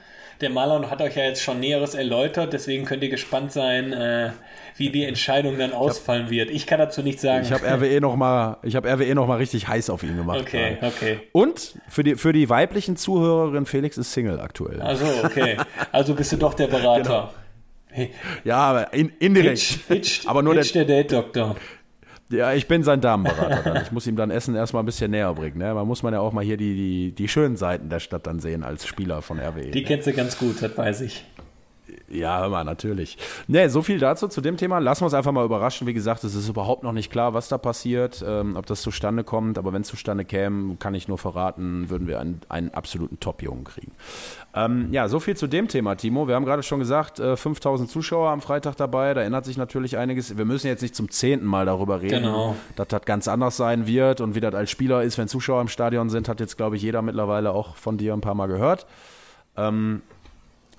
Der 0.41 0.51
Marlon 0.51 0.89
hat 0.91 1.03
euch 1.03 1.17
ja 1.17 1.25
jetzt 1.25 1.43
schon 1.43 1.59
Näheres 1.59 1.95
erläutert, 1.95 2.53
deswegen 2.53 2.85
könnt 2.85 3.03
ihr 3.03 3.09
gespannt 3.09 3.53
sein, 3.53 3.93
äh, 3.93 4.31
wie 4.77 4.91
die 4.91 5.05
Entscheidung 5.05 5.59
dann 5.59 5.73
ausfallen 5.73 6.25
hab, 6.25 6.31
wird. 6.31 6.51
Ich 6.51 6.67
kann 6.67 6.79
dazu 6.79 7.03
nichts 7.03 7.23
sagen. 7.23 7.45
Ich 7.45 7.53
habe 7.53 7.67
RWE 7.67 8.01
noch 8.01 8.15
mal, 8.15 8.59
ich 8.63 8.77
habe 8.77 8.89
RWE 8.89 9.15
noch 9.15 9.27
mal 9.27 9.39
richtig 9.39 9.67
heiß 9.67 9.91
auf 9.91 10.05
ihn 10.05 10.17
gemacht. 10.17 10.41
Okay, 10.41 10.77
gerade. 10.79 10.87
okay. 10.87 11.21
Und 11.33 11.75
für 11.89 12.05
die 12.05 12.15
für 12.15 12.33
die 12.33 12.49
weiblichen 12.49 12.97
Zuhörerinnen, 12.97 13.67
Felix 13.67 13.99
ist 13.99 14.13
Single 14.13 14.39
aktuell. 14.41 14.81
Also 14.81 15.07
okay, 15.25 15.57
also 15.91 16.15
bist 16.15 16.31
du 16.33 16.37
doch 16.37 16.55
der 16.55 16.69
Berater. 16.69 17.03
Genau. 17.03 18.09
Ja, 18.45 18.57
aber 18.57 18.93
in, 18.93 19.11
indirekt. 19.19 19.59
Hitch, 19.59 19.79
hitch, 19.89 20.29
aber 20.29 20.43
nur 20.43 20.55
hitch 20.55 20.73
der, 20.73 20.85
der 20.85 20.99
Date-Doktor. 20.99 21.57
Ja, 22.31 22.53
ich 22.53 22.69
bin 22.69 22.83
sein 22.83 23.01
Damenberater 23.01 23.63
dann. 23.63 23.83
Ich 23.83 23.93
muss 23.93 24.07
ihm 24.07 24.17
dann 24.17 24.31
Essen 24.31 24.55
erstmal 24.55 24.83
ein 24.83 24.87
bisschen 24.87 25.11
näher 25.11 25.33
bringen. 25.33 25.59
Ne? 25.59 25.73
Man 25.73 25.87
muss 25.87 26.03
man 26.03 26.13
ja 26.13 26.21
auch 26.21 26.33
mal 26.33 26.45
hier 26.45 26.57
die, 26.57 26.75
die, 26.75 27.13
die 27.13 27.29
schönen 27.29 27.57
Seiten 27.57 27.89
der 27.89 28.01
Stadt 28.01 28.27
dann 28.27 28.39
sehen 28.39 28.63
als 28.63 28.87
Spieler 28.87 29.23
von 29.23 29.39
RWE. 29.39 29.71
Die 29.71 29.81
ne? 29.81 29.87
kennst 29.87 30.07
du 30.07 30.13
ganz 30.13 30.37
gut, 30.39 30.63
das 30.63 30.77
weiß 30.77 31.01
ich. 31.03 31.25
Ja, 32.09 32.41
hör 32.41 32.49
mal, 32.49 32.65
natürlich. 32.65 33.19
Ne, 33.47 33.69
so 33.69 33.83
viel 33.83 33.99
dazu 33.99 34.29
zu 34.29 34.41
dem 34.41 34.57
Thema. 34.57 34.79
Lassen 34.79 35.03
wir 35.03 35.07
uns 35.07 35.15
einfach 35.15 35.33
mal 35.33 35.45
überraschen. 35.45 35.87
Wie 35.87 35.95
gesagt, 35.95 36.25
es 36.25 36.35
ist 36.35 36.49
überhaupt 36.49 36.83
noch 36.83 36.93
nicht 36.93 37.11
klar, 37.11 37.35
was 37.35 37.49
da 37.49 37.59
passiert, 37.59 38.25
ähm, 38.27 38.57
ob 38.57 38.67
das 38.67 38.83
zustande 38.83 39.25
kommt. 39.25 39.59
Aber 39.59 39.73
wenn 39.73 39.83
es 39.83 39.89
zustande 39.89 40.25
käme, 40.25 40.77
kann 40.77 40.95
ich 40.95 41.09
nur 41.09 41.19
verraten, 41.19 41.91
würden 41.91 42.09
wir 42.09 42.21
einen, 42.21 42.41
einen 42.49 42.73
absoluten 42.73 43.21
Top-Jungen 43.21 43.65
kriegen. 43.65 43.93
Ähm, 44.55 44.89
ja, 44.93 45.09
so 45.09 45.21
viel 45.21 45.37
zu 45.37 45.47
dem 45.47 45.69
Thema, 45.69 45.97
Timo. 45.97 46.27
Wir 46.29 46.35
haben 46.35 46.45
gerade 46.45 46.63
schon 46.63 46.79
gesagt, 46.79 47.21
äh, 47.21 47.37
5000 47.37 47.91
Zuschauer 47.91 48.31
am 48.31 48.41
Freitag 48.41 48.77
dabei. 48.77 49.15
Da 49.15 49.23
ändert 49.23 49.45
sich 49.45 49.57
natürlich 49.57 49.99
einiges. 49.99 50.37
Wir 50.37 50.45
müssen 50.45 50.67
jetzt 50.67 50.83
nicht 50.83 50.97
zum 50.97 51.11
zehnten 51.11 51.47
Mal 51.47 51.67
darüber 51.67 52.01
reden, 52.01 52.23
genau. 52.23 52.57
dass 52.77 52.89
das 52.89 53.03
ganz 53.03 53.29
anders 53.29 53.57
sein 53.57 53.87
wird 53.87 54.21
und 54.21 54.35
wie 54.35 54.41
das 54.41 54.55
als 54.55 54.71
Spieler 54.71 55.03
ist, 55.03 55.19
wenn 55.19 55.29
Zuschauer 55.29 55.61
im 55.61 55.69
Stadion 55.69 56.09
sind, 56.09 56.29
hat 56.29 56.41
jetzt, 56.41 56.57
glaube 56.57 56.77
ich, 56.77 56.83
jeder 56.83 57.03
mittlerweile 57.03 57.53
auch 57.53 57.77
von 57.77 57.99
dir 57.99 58.15
ein 58.15 58.21
paar 58.21 58.35
Mal 58.35 58.47
gehört. 58.47 58.87
Ähm, 59.57 60.03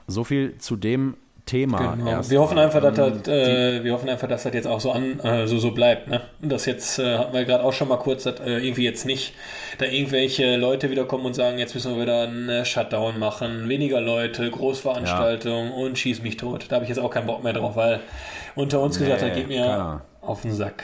so 0.09 0.23
viel 0.23 0.57
zu 0.57 0.75
dem 0.75 1.15
Thema. 1.49 1.95
Genau. 1.95 2.29
Wir 2.29 2.39
hoffen 2.39 2.59
einfach, 2.59 2.79
dass 2.79 2.93
das, 2.95 3.27
äh, 3.27 3.83
wir 3.83 3.93
hoffen 3.93 4.07
einfach, 4.07 4.27
dass 4.27 4.43
das 4.43 4.53
jetzt 4.53 4.67
auch 4.67 4.79
so 4.79 4.91
an 4.91 5.19
äh, 5.21 5.47
so, 5.47 5.57
so 5.57 5.71
bleibt. 5.71 6.07
Ne? 6.07 6.21
Und 6.41 6.51
das 6.51 6.67
jetzt 6.67 6.99
äh, 6.99 7.17
hatten 7.17 7.33
wir 7.33 7.43
gerade 7.43 7.63
auch 7.63 7.73
schon 7.73 7.87
mal 7.87 7.97
kurz, 7.97 8.23
dass 8.23 8.39
äh, 8.39 8.59
irgendwie 8.59 8.83
jetzt 8.83 9.05
nicht 9.05 9.33
da 9.79 9.85
irgendwelche 9.85 10.57
Leute 10.57 10.91
wieder 10.91 11.05
kommen 11.05 11.25
und 11.25 11.33
sagen, 11.33 11.57
jetzt 11.57 11.73
müssen 11.73 11.95
wir 11.95 12.03
wieder 12.03 12.23
einen 12.23 12.65
Shutdown 12.65 13.17
machen, 13.17 13.67
weniger 13.67 13.99
Leute, 13.99 14.49
Großveranstaltungen 14.51 15.71
ja. 15.71 15.75
und 15.75 15.97
schieß 15.97 16.21
mich 16.21 16.37
tot. 16.37 16.67
Da 16.69 16.75
habe 16.75 16.85
ich 16.85 16.89
jetzt 16.89 16.99
auch 16.99 17.09
keinen 17.09 17.25
Bock 17.25 17.43
mehr 17.43 17.53
drauf, 17.53 17.75
weil 17.75 17.99
unter 18.53 18.79
uns 18.81 18.99
nee, 18.99 19.05
gesagt, 19.05 19.23
das 19.23 19.35
geht 19.35 19.47
mir 19.47 19.63
klar. 19.63 20.05
auf 20.21 20.41
den 20.41 20.53
Sack. 20.53 20.83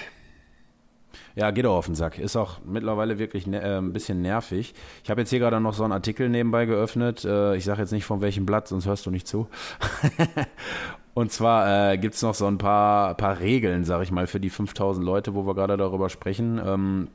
Ja, 1.36 1.52
geht 1.52 1.66
auch 1.66 1.76
auf 1.76 1.86
den 1.86 1.96
Sack. 1.96 2.18
Ist 2.18 2.38
auch 2.38 2.60
mittlerweile 2.66 3.20
wirklich 3.20 3.46
ne, 3.46 3.62
äh, 3.62 3.78
ein 3.78 3.92
bisschen 3.92 4.22
nervig. 4.22 4.74
Ich 5.04 5.10
habe 5.10 5.22
jetzt 5.22 5.30
hier 5.30 5.40
gerade 5.40 5.60
noch 5.60 5.74
so 5.74 5.84
einen 5.84 5.92
Artikel 5.92 6.30
nebenbei 6.30 6.66
geöffnet. 6.66 7.26
Äh, 7.26 7.58
ich 7.58 7.66
sage 7.66 7.82
jetzt 7.82 7.92
nicht 7.92 8.06
von 8.06 8.22
welchem 8.22 8.46
Blatt, 8.46 8.70
sonst 8.70 8.86
hörst 8.86 9.06
du 9.06 9.12
nicht 9.12 9.28
zu. 9.28 9.48
Und 11.14 11.32
zwar 11.32 11.92
äh, 11.92 11.98
gibt 11.98 12.16
es 12.16 12.22
noch 12.22 12.36
so 12.36 12.46
ein 12.46 12.58
paar, 12.58 13.16
paar 13.16 13.40
Regeln, 13.40 13.84
sage 13.84 14.04
ich 14.04 14.12
mal, 14.12 14.28
für 14.28 14.40
die 14.40 14.50
5000 14.50 15.06
Leute, 15.06 15.34
wo 15.36 15.46
wir 15.46 15.56
gerade 15.56 15.78
darüber 15.78 16.10
sprechen. 16.10 16.60
Ähm, 16.64 17.08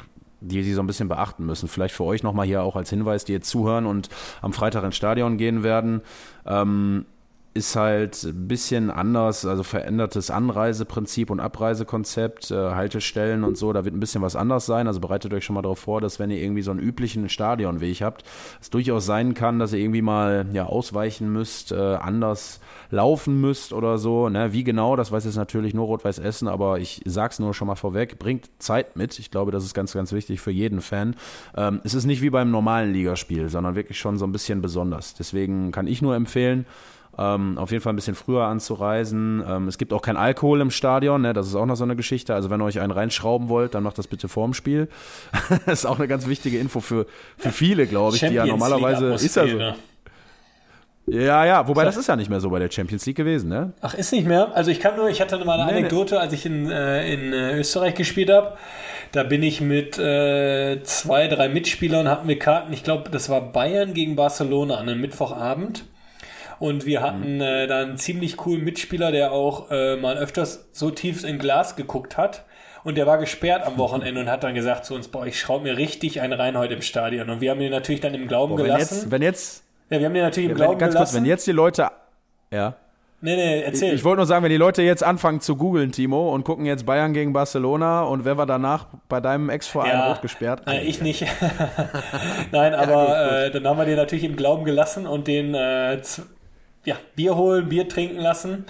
die 0.42 0.62
sie 0.62 0.72
so 0.72 0.80
ein 0.80 0.86
bisschen 0.86 1.08
beachten 1.08 1.44
müssen. 1.44 1.68
Vielleicht 1.68 1.94
für 1.94 2.04
euch 2.04 2.22
nochmal 2.22 2.46
hier 2.46 2.62
auch 2.62 2.74
als 2.74 2.88
Hinweis, 2.88 3.26
die 3.26 3.32
jetzt 3.32 3.50
zuhören 3.50 3.84
und 3.84 4.08
am 4.40 4.54
Freitag 4.54 4.84
ins 4.84 4.96
Stadion 4.96 5.36
gehen 5.36 5.62
werden. 5.62 6.00
Ähm, 6.46 7.04
ist 7.52 7.74
halt 7.74 8.22
ein 8.22 8.46
bisschen 8.46 8.90
anders, 8.90 9.44
also 9.44 9.64
verändertes 9.64 10.30
Anreiseprinzip 10.30 11.30
und 11.30 11.40
Abreisekonzept, 11.40 12.52
äh, 12.52 12.54
Haltestellen 12.54 13.42
und 13.42 13.56
so, 13.58 13.72
da 13.72 13.84
wird 13.84 13.94
ein 13.94 14.00
bisschen 14.00 14.22
was 14.22 14.36
anders 14.36 14.66
sein. 14.66 14.86
Also 14.86 15.00
bereitet 15.00 15.34
euch 15.34 15.44
schon 15.44 15.54
mal 15.54 15.62
darauf 15.62 15.80
vor, 15.80 16.00
dass 16.00 16.20
wenn 16.20 16.30
ihr 16.30 16.40
irgendwie 16.40 16.62
so 16.62 16.70
einen 16.70 16.78
üblichen 16.78 17.28
Stadionweg 17.28 18.02
habt, 18.02 18.22
es 18.60 18.70
durchaus 18.70 19.04
sein 19.04 19.34
kann, 19.34 19.58
dass 19.58 19.72
ihr 19.72 19.80
irgendwie 19.80 20.02
mal 20.02 20.46
ja 20.52 20.66
ausweichen 20.66 21.32
müsst, 21.32 21.72
äh, 21.72 21.76
anders 21.76 22.60
laufen 22.90 23.40
müsst 23.40 23.72
oder 23.72 23.98
so. 23.98 24.28
Ne? 24.28 24.52
Wie 24.52 24.62
genau, 24.62 24.94
das 24.94 25.10
weiß 25.10 25.24
jetzt 25.24 25.36
natürlich 25.36 25.74
nur 25.74 25.86
Rot-Weiß 25.86 26.20
Essen, 26.20 26.46
aber 26.46 26.78
ich 26.78 27.02
sag's 27.04 27.40
nur 27.40 27.52
schon 27.52 27.66
mal 27.66 27.74
vorweg, 27.74 28.20
bringt 28.20 28.48
Zeit 28.60 28.96
mit. 28.96 29.18
Ich 29.18 29.32
glaube, 29.32 29.50
das 29.50 29.64
ist 29.64 29.74
ganz, 29.74 29.92
ganz 29.92 30.12
wichtig 30.12 30.40
für 30.40 30.52
jeden 30.52 30.80
Fan. 30.80 31.16
Ähm, 31.56 31.80
es 31.82 31.94
ist 31.94 32.06
nicht 32.06 32.22
wie 32.22 32.30
beim 32.30 32.52
normalen 32.52 32.92
Ligaspiel, 32.92 33.48
sondern 33.48 33.74
wirklich 33.74 33.98
schon 33.98 34.18
so 34.18 34.24
ein 34.24 34.32
bisschen 34.32 34.62
besonders. 34.62 35.14
Deswegen 35.14 35.72
kann 35.72 35.88
ich 35.88 36.00
nur 36.00 36.14
empfehlen, 36.14 36.64
Ähm, 37.18 37.58
auf 37.58 37.70
jeden 37.70 37.82
Fall 37.82 37.92
ein 37.92 37.96
bisschen 37.96 38.14
früher 38.14 38.44
anzureisen. 38.44 39.42
Ähm, 39.46 39.68
es 39.68 39.78
gibt 39.78 39.92
auch 39.92 40.02
kein 40.02 40.16
Alkohol 40.16 40.60
im 40.60 40.70
Stadion, 40.70 41.22
ne? 41.22 41.32
das 41.32 41.48
ist 41.48 41.54
auch 41.54 41.66
noch 41.66 41.76
so 41.76 41.84
eine 41.84 41.96
Geschichte. 41.96 42.34
Also 42.34 42.50
wenn 42.50 42.60
ihr 42.60 42.64
euch 42.64 42.80
einen 42.80 42.92
reinschrauben 42.92 43.48
wollt, 43.48 43.74
dann 43.74 43.82
macht 43.82 43.98
das 43.98 44.06
bitte 44.06 44.28
vorm 44.28 44.54
Spiel. 44.54 44.88
das 45.66 45.80
ist 45.80 45.86
auch 45.86 45.98
eine 45.98 46.08
ganz 46.08 46.26
wichtige 46.28 46.58
Info 46.58 46.80
für, 46.80 47.06
für 47.36 47.50
viele, 47.50 47.86
glaube 47.86 48.16
ich, 48.16 48.22
die 48.22 48.34
ja 48.34 48.46
normalerweise 48.46 49.12
ist 49.14 49.36
ja 49.36 49.46
so. 49.46 49.58
Ja, 51.06 51.44
ja, 51.44 51.66
wobei 51.66 51.84
das 51.84 51.96
ist 51.96 52.06
ja 52.06 52.14
nicht 52.14 52.30
mehr 52.30 52.40
so 52.40 52.50
bei 52.50 52.60
der 52.60 52.70
Champions 52.70 53.04
League 53.04 53.16
gewesen, 53.16 53.48
ne? 53.48 53.72
Ach, 53.80 53.94
ist 53.94 54.12
nicht 54.12 54.26
mehr? 54.26 54.54
Also 54.54 54.70
ich 54.70 54.78
kann 54.78 54.96
nur, 54.96 55.08
ich 55.08 55.20
hatte 55.20 55.42
mal 55.44 55.60
eine 55.60 55.72
nee, 55.72 55.78
Anekdote, 55.78 56.14
nee. 56.14 56.20
als 56.20 56.32
ich 56.32 56.46
in, 56.46 56.70
äh, 56.70 57.12
in 57.12 57.32
äh, 57.32 57.58
Österreich 57.58 57.94
gespielt 57.94 58.30
habe. 58.30 58.56
Da 59.10 59.24
bin 59.24 59.42
ich 59.42 59.60
mit 59.60 59.98
äh, 59.98 60.80
zwei, 60.84 61.26
drei 61.26 61.48
Mitspielern, 61.48 62.08
hatten 62.08 62.28
wir 62.28 62.38
Karten, 62.38 62.72
ich 62.72 62.84
glaube, 62.84 63.10
das 63.10 63.28
war 63.28 63.40
Bayern 63.40 63.92
gegen 63.92 64.14
Barcelona 64.14 64.76
an 64.76 64.88
einem 64.88 65.00
Mittwochabend. 65.00 65.84
Und 66.60 66.86
wir 66.86 67.00
hatten 67.02 67.36
mhm. 67.36 67.40
äh, 67.40 67.66
da 67.66 67.80
einen 67.80 67.96
ziemlich 67.96 68.36
coolen 68.36 68.62
Mitspieler, 68.62 69.10
der 69.10 69.32
auch 69.32 69.70
äh, 69.70 69.96
mal 69.96 70.16
öfters 70.18 70.68
so 70.72 70.90
tief 70.90 71.24
in 71.24 71.38
Glas 71.38 71.74
geguckt 71.74 72.16
hat. 72.16 72.44
Und 72.84 72.96
der 72.96 73.06
war 73.06 73.18
gesperrt 73.18 73.66
am 73.66 73.76
Wochenende 73.78 74.20
und 74.20 74.30
hat 74.30 74.44
dann 74.44 74.54
gesagt 74.54 74.84
zu 74.84 74.94
uns, 74.94 75.08
boah, 75.08 75.26
ich 75.26 75.40
schraube 75.40 75.64
mir 75.64 75.76
richtig 75.76 76.20
einen 76.20 76.34
rein 76.34 76.56
heute 76.56 76.74
im 76.74 76.82
Stadion. 76.82 77.28
Und 77.28 77.40
wir 77.40 77.50
haben 77.50 77.60
ihn 77.60 77.70
natürlich 77.70 78.00
dann 78.00 78.14
im 78.14 78.28
Glauben 78.28 78.52
boah, 78.52 78.58
wenn 78.58 78.66
gelassen. 78.66 78.94
Jetzt, 78.94 79.10
wenn 79.10 79.22
jetzt 79.22 79.64
ja, 79.90 79.98
wir 79.98 80.06
haben 80.06 80.14
den 80.14 80.22
natürlich 80.22 80.50
im 80.50 80.56
ja, 80.56 80.64
Glauben 80.64 80.78
ganz 80.78 80.94
gelassen. 80.94 81.12
Kurz, 81.12 81.22
wenn 81.22 81.28
jetzt 81.28 81.46
die 81.46 81.52
Leute, 81.52 81.88
ja. 82.52 82.74
Nee, 83.22 83.36
nee, 83.36 83.60
erzähl. 83.62 83.88
Ich, 83.88 83.96
ich 83.96 84.04
wollte 84.04 84.18
nur 84.18 84.26
sagen, 84.26 84.44
wenn 84.44 84.50
die 84.50 84.56
Leute 84.56 84.82
jetzt 84.82 85.02
anfangen 85.02 85.40
zu 85.40 85.56
googeln, 85.56 85.92
Timo, 85.92 86.32
und 86.32 86.44
gucken 86.44 86.64
jetzt 86.64 86.86
Bayern 86.86 87.12
gegen 87.12 87.32
Barcelona 87.32 88.02
und 88.02 88.24
wer 88.24 88.38
war 88.38 88.46
danach 88.46 88.86
bei 89.08 89.20
deinem 89.20 89.50
Ex-Verein 89.50 89.90
ja, 89.90 90.08
rot 90.08 90.22
gesperrt? 90.22 90.62
Nein, 90.64 90.86
ich 90.86 91.02
nicht. 91.02 91.26
Nein, 92.52 92.74
aber 92.74 93.08
ja, 93.08 93.22
gut, 93.22 93.30
gut. 93.30 93.38
Äh, 93.38 93.50
dann 93.50 93.68
haben 93.68 93.78
wir 93.78 93.84
den 93.84 93.96
natürlich 93.96 94.24
im 94.24 94.36
Glauben 94.36 94.64
gelassen 94.64 95.06
und 95.06 95.26
den 95.26 95.54
äh, 95.54 96.00
ja, 96.90 96.96
Bier 97.14 97.36
holen, 97.36 97.68
Bier 97.68 97.88
trinken 97.88 98.18
lassen. 98.18 98.64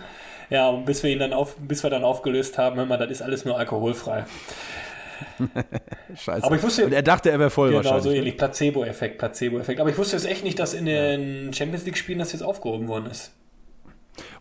Ja, 0.50 0.68
und 0.68 0.85
bis 0.85 1.02
wir 1.02 1.11
ihn 1.11 1.18
dann 1.18 1.33
auf, 1.33 1.56
bis 1.56 1.83
wir 1.83 1.90
dann 1.90 2.04
aufgelöst 2.04 2.59
haben, 2.59 2.76
hör 2.76 2.85
mal, 2.85 2.98
das 2.98 3.11
ist 3.11 3.22
alles 3.22 3.44
nur 3.44 3.59
alkoholfrei. 3.59 4.24
Scheiße. 6.16 6.44
Aber 6.44 6.56
ich 6.56 6.62
wusste, 6.62 6.87
und 6.87 6.92
er 6.92 7.02
dachte, 7.02 7.30
er 7.30 7.38
wäre 7.38 7.50
voll 7.50 7.68
genau, 7.68 7.78
wahrscheinlich. 7.78 8.02
Genau, 8.02 8.12
so 8.12 8.18
ähnlich. 8.18 8.37
Placebo-Effekt, 8.37 9.18
Placebo-Effekt. 9.18 9.80
Aber 9.80 9.90
ich 9.90 9.96
wusste 9.96 10.16
jetzt 10.16 10.26
echt 10.26 10.44
nicht, 10.44 10.59
dass 10.59 10.74
in 10.74 10.87
den 10.87 11.52
Champions 11.52 11.85
League-Spielen 11.87 12.18
das 12.18 12.33
jetzt 12.33 12.42
aufgehoben 12.42 12.88
worden 12.88 13.06
ist. 13.06 13.33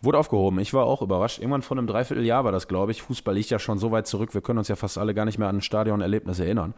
Wurde 0.02 0.18
aufgehoben. 0.18 0.60
Ich 0.60 0.74
war 0.74 0.86
auch 0.86 1.02
überrascht. 1.02 1.39
Irgendwann 1.39 1.62
vor 1.62 1.78
einem 1.78 1.88
Dreivierteljahr 1.88 2.44
war 2.44 2.52
das, 2.52 2.68
glaube 2.68 2.92
ich. 2.92 3.02
Fußball 3.02 3.36
liegt 3.36 3.50
ja 3.50 3.60
schon 3.60 3.78
so 3.78 3.92
weit 3.92 4.08
zurück. 4.08 4.34
Wir 4.34 4.42
können 4.42 4.60
uns 4.60 4.68
ja 4.68 4.76
fast 4.76 4.98
alle 4.98 5.13
gar 5.13 5.26
nicht 5.26 5.38
mehr 5.38 5.48
an 5.48 5.58
ein 5.58 5.62
Stadionerlebnis 5.62 6.39
erinnern. 6.39 6.74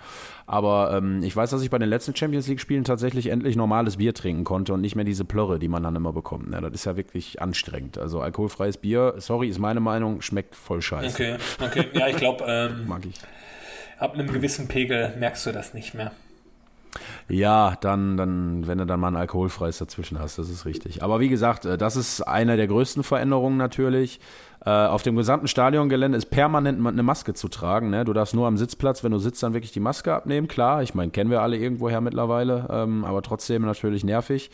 Aber 0.46 0.94
ähm, 0.96 1.24
ich 1.24 1.36
weiß, 1.36 1.50
dass 1.50 1.62
ich 1.62 1.70
bei 1.70 1.80
den 1.80 1.90
letzten 1.90 2.16
Champions 2.16 2.48
League-Spielen 2.48 2.84
tatsächlich 2.84 3.28
endlich 3.28 3.56
normales 3.56 3.98
Bier 3.98 4.14
trinken 4.14 4.44
konnte 4.44 4.74
und 4.74 4.82
nicht 4.82 4.96
mehr 4.96 5.06
diese 5.06 5.26
Plörre, 5.26 5.60
die 5.60 5.68
man 5.68 5.84
dann 5.84 5.96
immer 5.96 6.14
bekommt. 6.14 6.52
Ja, 6.52 6.62
das 6.62 6.74
ist 6.74 6.86
ja 6.86 6.96
wirklich 6.98 7.42
anstrengend. 7.42 7.98
Also 7.98 8.22
alkoholfreies 8.22 8.78
Bier, 8.78 9.16
sorry, 9.18 9.50
ist 9.50 9.60
meine 9.60 9.80
Meinung, 9.80 10.22
schmeckt 10.22 10.56
voll 10.56 10.82
scheiße. 10.82 11.16
Okay, 11.16 11.36
okay. 11.64 11.86
Ja, 11.94 12.08
ich 12.08 12.18
glaube, 12.18 12.44
ähm, 12.48 12.88
mag 12.88 13.06
ich 13.06 13.16
ab 14.02 14.16
einem 14.16 14.32
gewissen 14.32 14.68
Pegel 14.68 15.14
merkst 15.18 15.46
du 15.46 15.52
das 15.52 15.74
nicht 15.74 15.94
mehr. 15.94 16.12
Ja, 17.30 17.76
dann, 17.82 18.18
dann, 18.18 18.68
wenn 18.68 18.78
du 18.78 18.86
dann 18.86 19.00
mal 19.00 19.08
ein 19.08 19.16
alkoholfreies 19.16 19.78
dazwischen 19.78 20.20
hast, 20.20 20.38
das 20.38 20.50
ist 20.50 20.66
richtig. 20.66 21.04
Aber 21.04 21.20
wie 21.20 21.30
gesagt, 21.30 21.66
äh, 21.66 21.78
das 21.78 21.96
ist 21.96 22.22
eine 22.22 22.58
der 22.58 22.68
größten 22.68 23.04
Veränderungen 23.04 23.58
natürlich. 23.58 24.20
Äh, 24.64 24.70
auf 24.70 25.02
dem 25.02 25.16
gesamten 25.16 25.48
Stadiongelände 25.48 26.18
ist 26.18 26.30
permanent 26.30 26.86
eine 26.86 27.04
Maske 27.04 27.34
zu 27.34 27.48
tragen. 27.48 27.90
Ne? 27.90 28.06
Du 28.06 28.14
darfst 28.14 28.36
nur 28.36 28.48
am 28.48 28.58
Sitzplatz, 28.58 29.04
wenn 29.04 29.12
du 29.12 29.18
sitzt, 29.18 29.42
dann 29.42 29.54
wirklich 29.54 29.72
die 29.72 29.80
Maske 29.80 30.14
abnehmen. 30.14 30.48
Klar, 30.48 30.84
ich 30.84 30.94
meine, 30.94 31.12
kennen 31.12 31.32
wir 31.32 31.42
alle 31.42 31.58
irgendwoher 31.58 32.02
mittlerweile, 32.02 32.68
ähm, 32.70 33.06
aber 33.06 33.22
trotzdem 33.22 33.64
natürlich 33.64 34.04
nervig. 34.04 34.52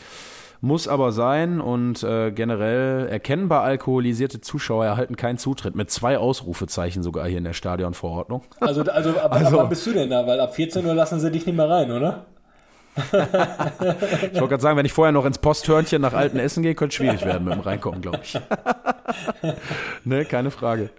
Muss 0.61 0.87
aber 0.87 1.11
sein 1.11 1.61
und 1.61 2.03
äh, 2.03 2.31
generell 2.31 3.07
erkennbar 3.07 3.63
alkoholisierte 3.63 4.41
Zuschauer 4.41 4.85
erhalten 4.85 5.15
keinen 5.15 5.37
Zutritt. 5.37 5.75
Mit 5.75 5.91
zwei 5.91 6.17
Ausrufezeichen 6.17 7.03
sogar 7.03 7.27
hier 7.27 7.37
in 7.37 7.43
der 7.43 7.53
Stadionverordnung. 7.53 8.41
Also, 8.59 8.81
also, 8.83 9.11
ab, 9.11 9.33
also 9.33 9.47
ab 9.47 9.53
wann 9.63 9.69
bist 9.69 9.85
du 9.85 9.93
denn 9.93 10.09
da? 10.09 10.25
Weil 10.25 10.39
ab 10.39 10.55
14 10.55 10.85
Uhr 10.85 10.93
lassen 10.93 11.19
sie 11.19 11.31
dich 11.31 11.45
nicht 11.45 11.55
mehr 11.55 11.69
rein, 11.69 11.91
oder? 11.91 12.25
ich 13.11 14.39
wollte 14.39 14.47
gerade 14.47 14.61
sagen, 14.61 14.77
wenn 14.77 14.85
ich 14.85 14.93
vorher 14.93 15.11
noch 15.11 15.25
ins 15.25 15.37
Posthörnchen 15.37 16.01
nach 16.01 16.13
alten 16.13 16.39
Essen 16.39 16.63
gehe, 16.63 16.75
könnte 16.75 16.93
es 16.93 16.95
schwierig 16.95 17.25
werden 17.25 17.45
mit 17.45 17.53
dem 17.53 17.61
Reinkommen, 17.61 18.01
glaube 18.01 18.19
ich. 18.23 18.39
ne, 20.03 20.25
keine 20.25 20.51
Frage. 20.51 20.89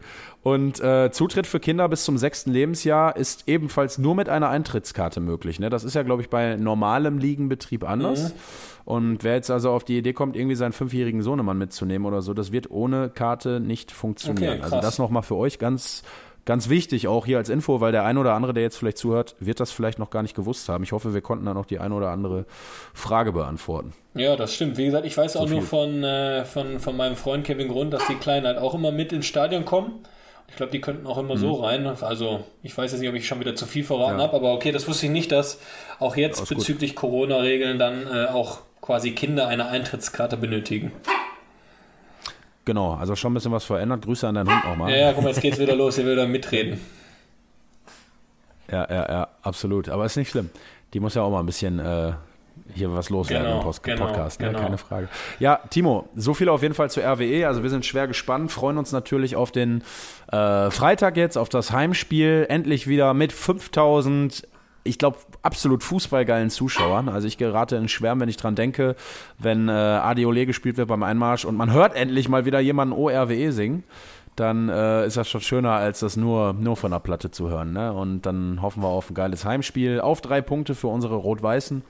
Und 0.42 0.80
äh, 0.80 1.10
Zutritt 1.10 1.46
für 1.46 1.60
Kinder 1.60 1.88
bis 1.88 2.04
zum 2.04 2.16
sechsten 2.16 2.52
Lebensjahr 2.52 3.16
ist 3.16 3.48
ebenfalls 3.48 3.98
nur 3.98 4.14
mit 4.14 4.28
einer 4.28 4.48
Eintrittskarte 4.48 5.20
möglich. 5.20 5.58
Ne? 5.58 5.68
Das 5.68 5.84
ist 5.84 5.94
ja, 5.94 6.04
glaube 6.04 6.22
ich, 6.22 6.30
bei 6.30 6.56
normalem 6.56 7.18
Liegenbetrieb 7.18 7.86
anders. 7.88 8.32
Mhm. 8.32 8.38
Und 8.84 9.24
wer 9.24 9.34
jetzt 9.34 9.50
also 9.50 9.70
auf 9.70 9.84
die 9.84 9.98
Idee 9.98 10.14
kommt, 10.14 10.36
irgendwie 10.36 10.54
seinen 10.54 10.72
fünfjährigen 10.72 11.20
Sohnemann 11.20 11.58
mitzunehmen 11.58 12.06
oder 12.06 12.22
so, 12.22 12.32
das 12.32 12.52
wird 12.52 12.70
ohne 12.70 13.10
Karte 13.10 13.60
nicht 13.60 13.92
funktionieren. 13.92 14.54
Okay, 14.54 14.62
also 14.62 14.80
das 14.80 14.98
nochmal 14.98 15.22
für 15.22 15.36
euch 15.36 15.58
ganz, 15.58 16.02
ganz 16.48 16.70
wichtig, 16.70 17.08
auch 17.08 17.26
hier 17.26 17.36
als 17.36 17.50
Info, 17.50 17.82
weil 17.82 17.92
der 17.92 18.06
ein 18.06 18.16
oder 18.16 18.32
andere, 18.32 18.54
der 18.54 18.62
jetzt 18.62 18.78
vielleicht 18.78 18.96
zuhört, 18.96 19.36
wird 19.38 19.60
das 19.60 19.70
vielleicht 19.70 19.98
noch 19.98 20.08
gar 20.08 20.22
nicht 20.22 20.34
gewusst 20.34 20.70
haben. 20.70 20.82
Ich 20.82 20.92
hoffe, 20.92 21.12
wir 21.12 21.20
konnten 21.20 21.44
da 21.44 21.52
noch 21.52 21.66
die 21.66 21.78
ein 21.78 21.92
oder 21.92 22.08
andere 22.08 22.46
Frage 22.94 23.32
beantworten. 23.32 23.92
Ja, 24.14 24.34
das 24.34 24.54
stimmt. 24.54 24.78
Wie 24.78 24.86
gesagt, 24.86 25.04
ich 25.04 25.14
weiß 25.14 25.34
so 25.34 25.40
auch 25.40 25.44
viel. 25.44 25.56
nur 25.56 25.62
von, 25.62 26.02
äh, 26.02 26.46
von, 26.46 26.80
von 26.80 26.96
meinem 26.96 27.16
Freund 27.16 27.44
Kevin 27.44 27.68
Grund, 27.68 27.92
dass 27.92 28.06
die 28.06 28.14
Kleinen 28.14 28.46
halt 28.46 28.56
auch 28.56 28.74
immer 28.74 28.92
mit 28.92 29.12
ins 29.12 29.26
Stadion 29.26 29.66
kommen. 29.66 29.92
Ich 30.48 30.56
glaube, 30.56 30.72
die 30.72 30.80
könnten 30.80 31.06
auch 31.06 31.18
immer 31.18 31.34
mhm. 31.34 31.40
so 31.40 31.52
rein. 31.52 31.86
Also, 31.86 32.42
ich 32.62 32.74
weiß 32.74 32.92
jetzt 32.92 33.00
nicht, 33.00 33.10
ob 33.10 33.14
ich 33.14 33.26
schon 33.26 33.40
wieder 33.40 33.54
zu 33.54 33.66
viel 33.66 33.84
verraten 33.84 34.16
ja. 34.16 34.24
habe, 34.24 34.34
aber 34.34 34.54
okay, 34.54 34.72
das 34.72 34.88
wusste 34.88 35.04
ich 35.04 35.12
nicht, 35.12 35.30
dass 35.30 35.60
auch 35.98 36.16
jetzt 36.16 36.48
bezüglich 36.48 36.96
Corona-Regeln 36.96 37.78
dann 37.78 38.06
äh, 38.06 38.24
auch 38.24 38.60
quasi 38.80 39.10
Kinder 39.10 39.48
eine 39.48 39.66
Eintrittskarte 39.68 40.38
benötigen. 40.38 40.92
Genau, 42.68 42.92
also 42.92 43.16
schon 43.16 43.32
ein 43.32 43.34
bisschen 43.34 43.50
was 43.50 43.64
verändert. 43.64 44.02
Grüße 44.02 44.28
an 44.28 44.34
deinen 44.34 44.52
Hund 44.52 44.62
nochmal. 44.62 44.90
Ja, 44.90 44.98
ja, 44.98 45.12
guck 45.14 45.22
mal, 45.22 45.30
jetzt 45.30 45.40
geht's 45.40 45.58
wieder 45.58 45.74
los, 45.74 45.96
er 45.96 46.04
will 46.04 46.16
da 46.16 46.26
mitreden. 46.26 46.78
Ja, 48.70 48.86
ja, 48.90 49.10
ja, 49.10 49.28
absolut. 49.40 49.88
Aber 49.88 50.04
ist 50.04 50.18
nicht 50.18 50.28
schlimm. 50.28 50.50
Die 50.92 51.00
muss 51.00 51.14
ja 51.14 51.22
auch 51.22 51.30
mal 51.30 51.40
ein 51.40 51.46
bisschen 51.46 51.78
äh, 51.78 52.12
hier 52.74 52.92
was 52.92 53.08
loswerden 53.08 53.46
genau, 53.46 53.60
im 53.60 53.64
Post 53.64 53.82
genau, 53.82 54.04
Podcast, 54.04 54.40
ne? 54.42 54.48
genau. 54.48 54.60
keine 54.60 54.76
Frage. 54.76 55.08
Ja, 55.38 55.60
Timo, 55.70 56.10
so 56.14 56.34
viel 56.34 56.50
auf 56.50 56.60
jeden 56.60 56.74
Fall 56.74 56.90
zur 56.90 57.04
RWE. 57.04 57.46
Also 57.46 57.62
wir 57.62 57.70
sind 57.70 57.86
schwer 57.86 58.06
gespannt, 58.06 58.52
freuen 58.52 58.76
uns 58.76 58.92
natürlich 58.92 59.34
auf 59.34 59.50
den 59.50 59.82
äh, 60.30 60.70
Freitag 60.70 61.16
jetzt, 61.16 61.38
auf 61.38 61.48
das 61.48 61.72
Heimspiel. 61.72 62.44
Endlich 62.50 62.86
wieder 62.86 63.14
mit 63.14 63.32
5000 63.32 64.46
ich 64.84 64.98
glaube, 64.98 65.18
absolut 65.42 65.82
fußballgeilen 65.82 66.50
Zuschauern. 66.50 67.08
Also 67.08 67.26
ich 67.26 67.38
gerate 67.38 67.76
in 67.76 67.88
Schwärmen, 67.88 68.22
wenn 68.22 68.28
ich 68.28 68.36
dran 68.36 68.54
denke, 68.54 68.96
wenn 69.38 69.68
äh, 69.68 69.72
Adiole 69.72 70.46
gespielt 70.46 70.76
wird 70.76 70.88
beim 70.88 71.02
Einmarsch 71.02 71.44
und 71.44 71.56
man 71.56 71.72
hört 71.72 71.94
endlich 71.94 72.28
mal 72.28 72.44
wieder 72.44 72.60
jemanden 72.60 72.94
ORWE 72.94 73.52
singen, 73.52 73.84
dann 74.36 74.68
äh, 74.68 75.06
ist 75.06 75.16
das 75.16 75.28
schon 75.28 75.40
schöner, 75.40 75.72
als 75.72 76.00
das 76.00 76.16
nur, 76.16 76.52
nur 76.52 76.76
von 76.76 76.92
der 76.92 77.00
Platte 77.00 77.30
zu 77.30 77.50
hören. 77.50 77.72
Ne? 77.72 77.92
Und 77.92 78.22
dann 78.22 78.62
hoffen 78.62 78.82
wir 78.82 78.88
auf 78.88 79.10
ein 79.10 79.14
geiles 79.14 79.44
Heimspiel, 79.44 80.00
auf 80.00 80.20
drei 80.20 80.40
Punkte 80.40 80.74
für 80.74 80.88
unsere 80.88 81.16
Rot-Weißen. 81.16 81.82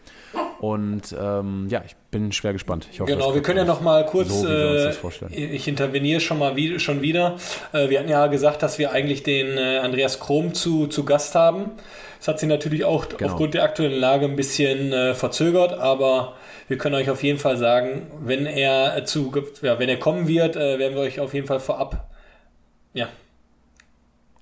Und 0.61 1.15
ähm, 1.19 1.69
ja, 1.71 1.83
ich 1.87 1.95
bin 2.11 2.33
schwer 2.33 2.53
gespannt. 2.53 2.89
Hoffe, 2.99 3.13
genau, 3.13 3.33
wir 3.35 3.43
können 3.43 3.59
ja 3.59 3.65
noch 3.65 3.81
mal 3.81 4.05
kurz, 4.07 4.41
so, 4.41 4.49
äh, 4.49 4.93
ich 5.31 5.69
interveniere 5.69 6.21
schon 6.21 6.39
mal 6.39 6.57
wie, 6.57 6.81
schon 6.81 7.01
wieder. 7.01 7.37
Äh, 7.73 7.91
wir 7.91 8.01
hatten 8.01 8.09
ja 8.09 8.27
gesagt, 8.27 8.63
dass 8.63 8.79
wir 8.79 8.91
eigentlich 8.91 9.23
den 9.23 9.57
äh, 9.57 9.79
Andreas 9.79 10.19
Krom 10.19 10.55
zu, 10.55 10.89
zu 10.89 11.05
Gast 11.05 11.37
haben. 11.37 11.71
Das 12.19 12.27
hat 12.27 12.41
sich 12.41 12.49
natürlich 12.49 12.85
auch 12.85 13.09
genau. 13.09 13.31
aufgrund 13.31 13.55
der 13.55 13.63
aktuellen 13.63 13.99
Lage 14.01 14.25
ein 14.25 14.35
bisschen 14.35 14.93
äh, 14.93 15.15
verzögert, 15.15 15.75
aber 15.79 16.35
wir 16.67 16.77
können 16.77 16.97
euch 16.97 17.09
auf 17.11 17.23
jeden 17.23 17.39
Fall 17.39 17.57
sagen, 17.57 18.09
wenn 18.21 18.45
er 18.45 19.05
zu, 19.05 19.33
ja, 19.63 19.79
wenn 19.79 19.89
er 19.89 19.99
kommen 19.99 20.27
wird, 20.27 20.57
äh, 20.57 20.81
werden 20.81 20.97
wir 20.97 21.03
euch 21.03 21.21
auf 21.21 21.35
jeden 21.35 21.47
Fall 21.47 21.61
vorab, 21.61 22.09
ja, 22.95 23.09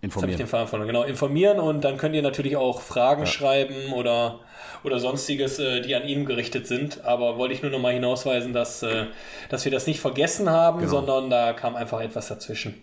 informieren. 0.00 0.38
Den 0.38 0.46
Faden 0.46 0.86
genau, 0.86 1.02
informieren 1.02 1.58
und 1.58 1.82
dann 1.82 1.96
könnt 1.96 2.14
ihr 2.14 2.22
natürlich 2.22 2.56
auch 2.56 2.80
Fragen 2.80 3.22
ja. 3.22 3.26
schreiben 3.26 3.92
oder, 3.92 4.40
oder 4.84 4.98
sonstiges, 5.00 5.58
äh, 5.58 5.80
die 5.80 5.94
an 5.94 6.06
ihn 6.06 6.26
gerichtet 6.26 6.66
sind. 6.66 7.04
Aber 7.04 7.38
wollte 7.38 7.54
ich 7.54 7.62
nur 7.62 7.70
noch 7.70 7.80
mal 7.80 7.92
hinausweisen, 7.92 8.52
dass, 8.52 8.82
äh, 8.82 9.06
dass 9.48 9.64
wir 9.64 9.72
das 9.72 9.86
nicht 9.86 10.00
vergessen 10.00 10.50
haben, 10.50 10.80
genau. 10.80 10.90
sondern 10.90 11.30
da 11.30 11.52
kam 11.52 11.76
einfach 11.76 12.00
etwas 12.00 12.28
dazwischen. 12.28 12.74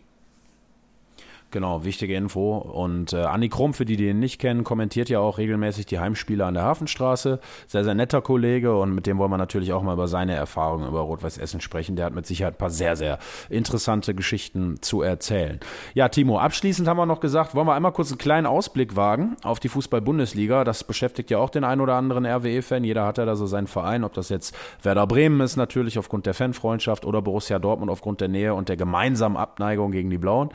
Genau, 1.54 1.84
wichtige 1.84 2.16
Info. 2.16 2.58
Und 2.58 3.14
äh, 3.14 3.18
Anni 3.18 3.48
Krumm, 3.48 3.76
für 3.76 3.86
die, 3.86 3.96
die 3.96 4.10
ihn 4.10 4.18
nicht 4.18 4.42
kennen, 4.42 4.64
kommentiert 4.64 5.08
ja 5.10 5.20
auch 5.20 5.38
regelmäßig 5.38 5.86
die 5.86 6.00
Heimspiele 6.00 6.44
an 6.44 6.56
der 6.56 6.64
Hafenstraße. 6.64 7.40
Sehr, 7.68 7.84
sehr 7.84 7.94
netter 7.94 8.24
Kollege 8.24 8.76
und 8.76 8.96
mit 8.96 9.06
dem 9.06 9.20
wollen 9.20 9.30
wir 9.30 9.38
natürlich 9.38 9.72
auch 9.72 9.84
mal 9.84 9.94
über 9.94 10.08
seine 10.08 10.34
Erfahrungen 10.34 10.88
über 10.88 11.02
Rot-Weiß 11.02 11.38
Essen 11.38 11.62
sprechen. 11.62 11.96
Der 11.96 12.08
hat 12.08 12.16
mit 12.16 12.26
Sicherheit 12.26 12.56
ein 12.56 12.58
paar 12.58 12.72
sehr, 12.72 12.96
sehr 12.96 13.20
interessante 13.52 14.16
Geschichten 14.16 14.82
zu 14.82 15.04
erzählen. 15.04 15.60
Ja, 15.94 16.10
Timo, 16.10 16.40
abschließend 16.40 16.88
haben 16.88 16.98
wir 16.98 17.06
noch 17.06 17.20
gesagt, 17.20 17.54
wollen 17.54 17.68
wir 17.68 17.76
einmal 17.76 17.92
kurz 17.92 18.10
einen 18.10 18.18
kleinen 18.18 18.48
Ausblick 18.48 18.96
wagen 18.96 19.38
auf 19.44 19.60
die 19.60 19.70
Fußball-Bundesliga. 19.70 20.64
Das 20.64 20.84
beschäftigt 20.84 21.30
ja 21.30 21.38
auch 21.38 21.52
den 21.52 21.64
einen 21.64 21.82
oder 21.82 21.94
anderen 21.94 22.26
RWE-Fan. 22.26 22.84
Jeder 22.84 23.06
hat 23.06 23.20
ja 23.20 23.26
da 23.26 23.36
so 23.36 23.46
seinen 23.46 23.68
Verein, 23.68 24.04
ob 24.04 24.14
das 24.14 24.30
jetzt 24.30 24.56
Werder 24.82 25.06
Bremen 25.06 25.40
ist, 25.42 25.56
natürlich 25.56 26.00
aufgrund 26.00 26.26
der 26.26 26.34
Fanfreundschaft 26.34 27.06
oder 27.06 27.22
Borussia 27.22 27.60
Dortmund 27.60 27.92
aufgrund 27.92 28.22
der 28.22 28.28
Nähe 28.28 28.56
und 28.56 28.70
der 28.70 28.76
gemeinsamen 28.76 29.38
Abneigung 29.38 29.92
gegen 29.92 30.10
die 30.10 30.18
Blauen. 30.18 30.50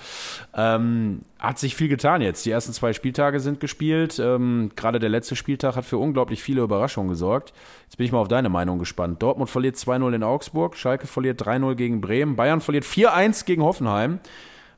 Ähm, 0.57 0.88
Ähm, 0.89 1.21
hat 1.39 1.59
sich 1.59 1.77
viel 1.77 1.89
getan 1.89 2.21
jetzt. 2.21 2.45
Die 2.47 2.51
ersten 2.51 2.73
zwei 2.73 2.93
Spieltage 2.93 3.41
sind 3.41 3.61
gespielt. 3.61 4.19
Ähm, 4.19 4.71
Gerade 4.75 4.99
der 4.99 5.09
letzte 5.09 5.37
Spieltag 5.37 5.77
hat 5.77 5.85
für 5.85 5.99
unglaublich 5.99 6.43
viele 6.43 6.63
Überraschungen 6.63 7.09
gesorgt. 7.09 7.53
Jetzt 7.85 7.97
bin 7.97 8.07
ich 8.07 8.13
mal 8.13 8.19
auf 8.19 8.29
deine 8.29 8.49
Meinung 8.49 8.79
gespannt. 8.79 9.23
Dortmund 9.23 9.49
verliert 9.49 9.77
2-0 9.77 10.15
in 10.15 10.23
Augsburg, 10.23 10.77
Schalke 10.77 11.07
verliert 11.07 11.41
3-0 11.41 11.75
gegen 11.77 12.01
Bremen, 12.01 12.37
Bayern 12.37 12.61
verliert 12.61 12.85
4-1 12.85 13.45
gegen 13.45 13.63
Hoffenheim. 13.63 14.19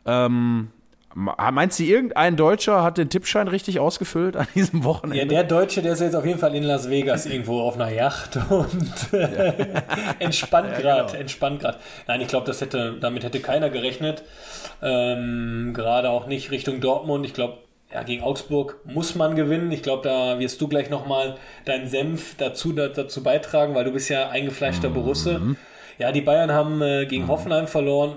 Ähm, 0.04 0.68
Meinst 1.12 1.80
du, 1.80 1.82
irgendein 1.82 2.36
Deutscher 2.36 2.84
hat 2.84 2.96
den 2.96 3.10
Tippschein 3.10 3.48
richtig 3.48 3.80
ausgefüllt 3.80 4.36
an 4.36 4.46
diesem 4.54 4.84
Wochenende? 4.84 5.18
Ja, 5.18 5.24
der 5.24 5.44
Deutsche, 5.44 5.82
der 5.82 5.94
ist 5.94 6.00
jetzt 6.00 6.14
auf 6.14 6.24
jeden 6.24 6.38
Fall 6.38 6.54
in 6.54 6.62
Las 6.62 6.88
Vegas 6.88 7.26
irgendwo 7.26 7.60
auf 7.62 7.74
einer 7.74 7.90
Yacht 7.90 8.38
und 8.48 9.12
äh, 9.12 9.54
entspannt 10.20 10.70
ja, 10.72 10.80
gerade, 10.80 11.06
genau. 11.06 11.20
entspannt 11.20 11.60
gerade. 11.60 11.78
Nein, 12.06 12.20
ich 12.20 12.28
glaube, 12.28 12.46
das 12.46 12.60
hätte, 12.60 12.96
damit 13.00 13.24
hätte 13.24 13.40
keiner 13.40 13.70
gerechnet. 13.70 14.22
Ähm, 14.82 15.72
gerade 15.74 16.10
auch 16.10 16.26
nicht 16.26 16.52
Richtung 16.52 16.80
Dortmund. 16.80 17.26
Ich 17.26 17.34
glaube, 17.34 17.58
ja, 17.92 18.04
gegen 18.04 18.22
Augsburg 18.22 18.78
muss 18.84 19.16
man 19.16 19.34
gewinnen. 19.34 19.72
Ich 19.72 19.82
glaube, 19.82 20.08
da 20.08 20.38
wirst 20.38 20.60
du 20.60 20.68
gleich 20.68 20.90
nochmal 20.90 21.38
deinen 21.64 21.88
Senf 21.88 22.36
dazu, 22.36 22.72
dazu 22.72 23.24
beitragen, 23.24 23.74
weil 23.74 23.84
du 23.84 23.90
bist 23.90 24.10
ja 24.10 24.28
eingefleischter 24.28 24.90
mhm. 24.90 24.94
Borusse. 24.94 25.56
Ja, 25.98 26.12
die 26.12 26.20
Bayern 26.20 26.52
haben 26.52 26.80
äh, 26.82 27.06
gegen 27.06 27.24
mhm. 27.24 27.28
Hoffenheim 27.28 27.66
verloren. 27.66 28.16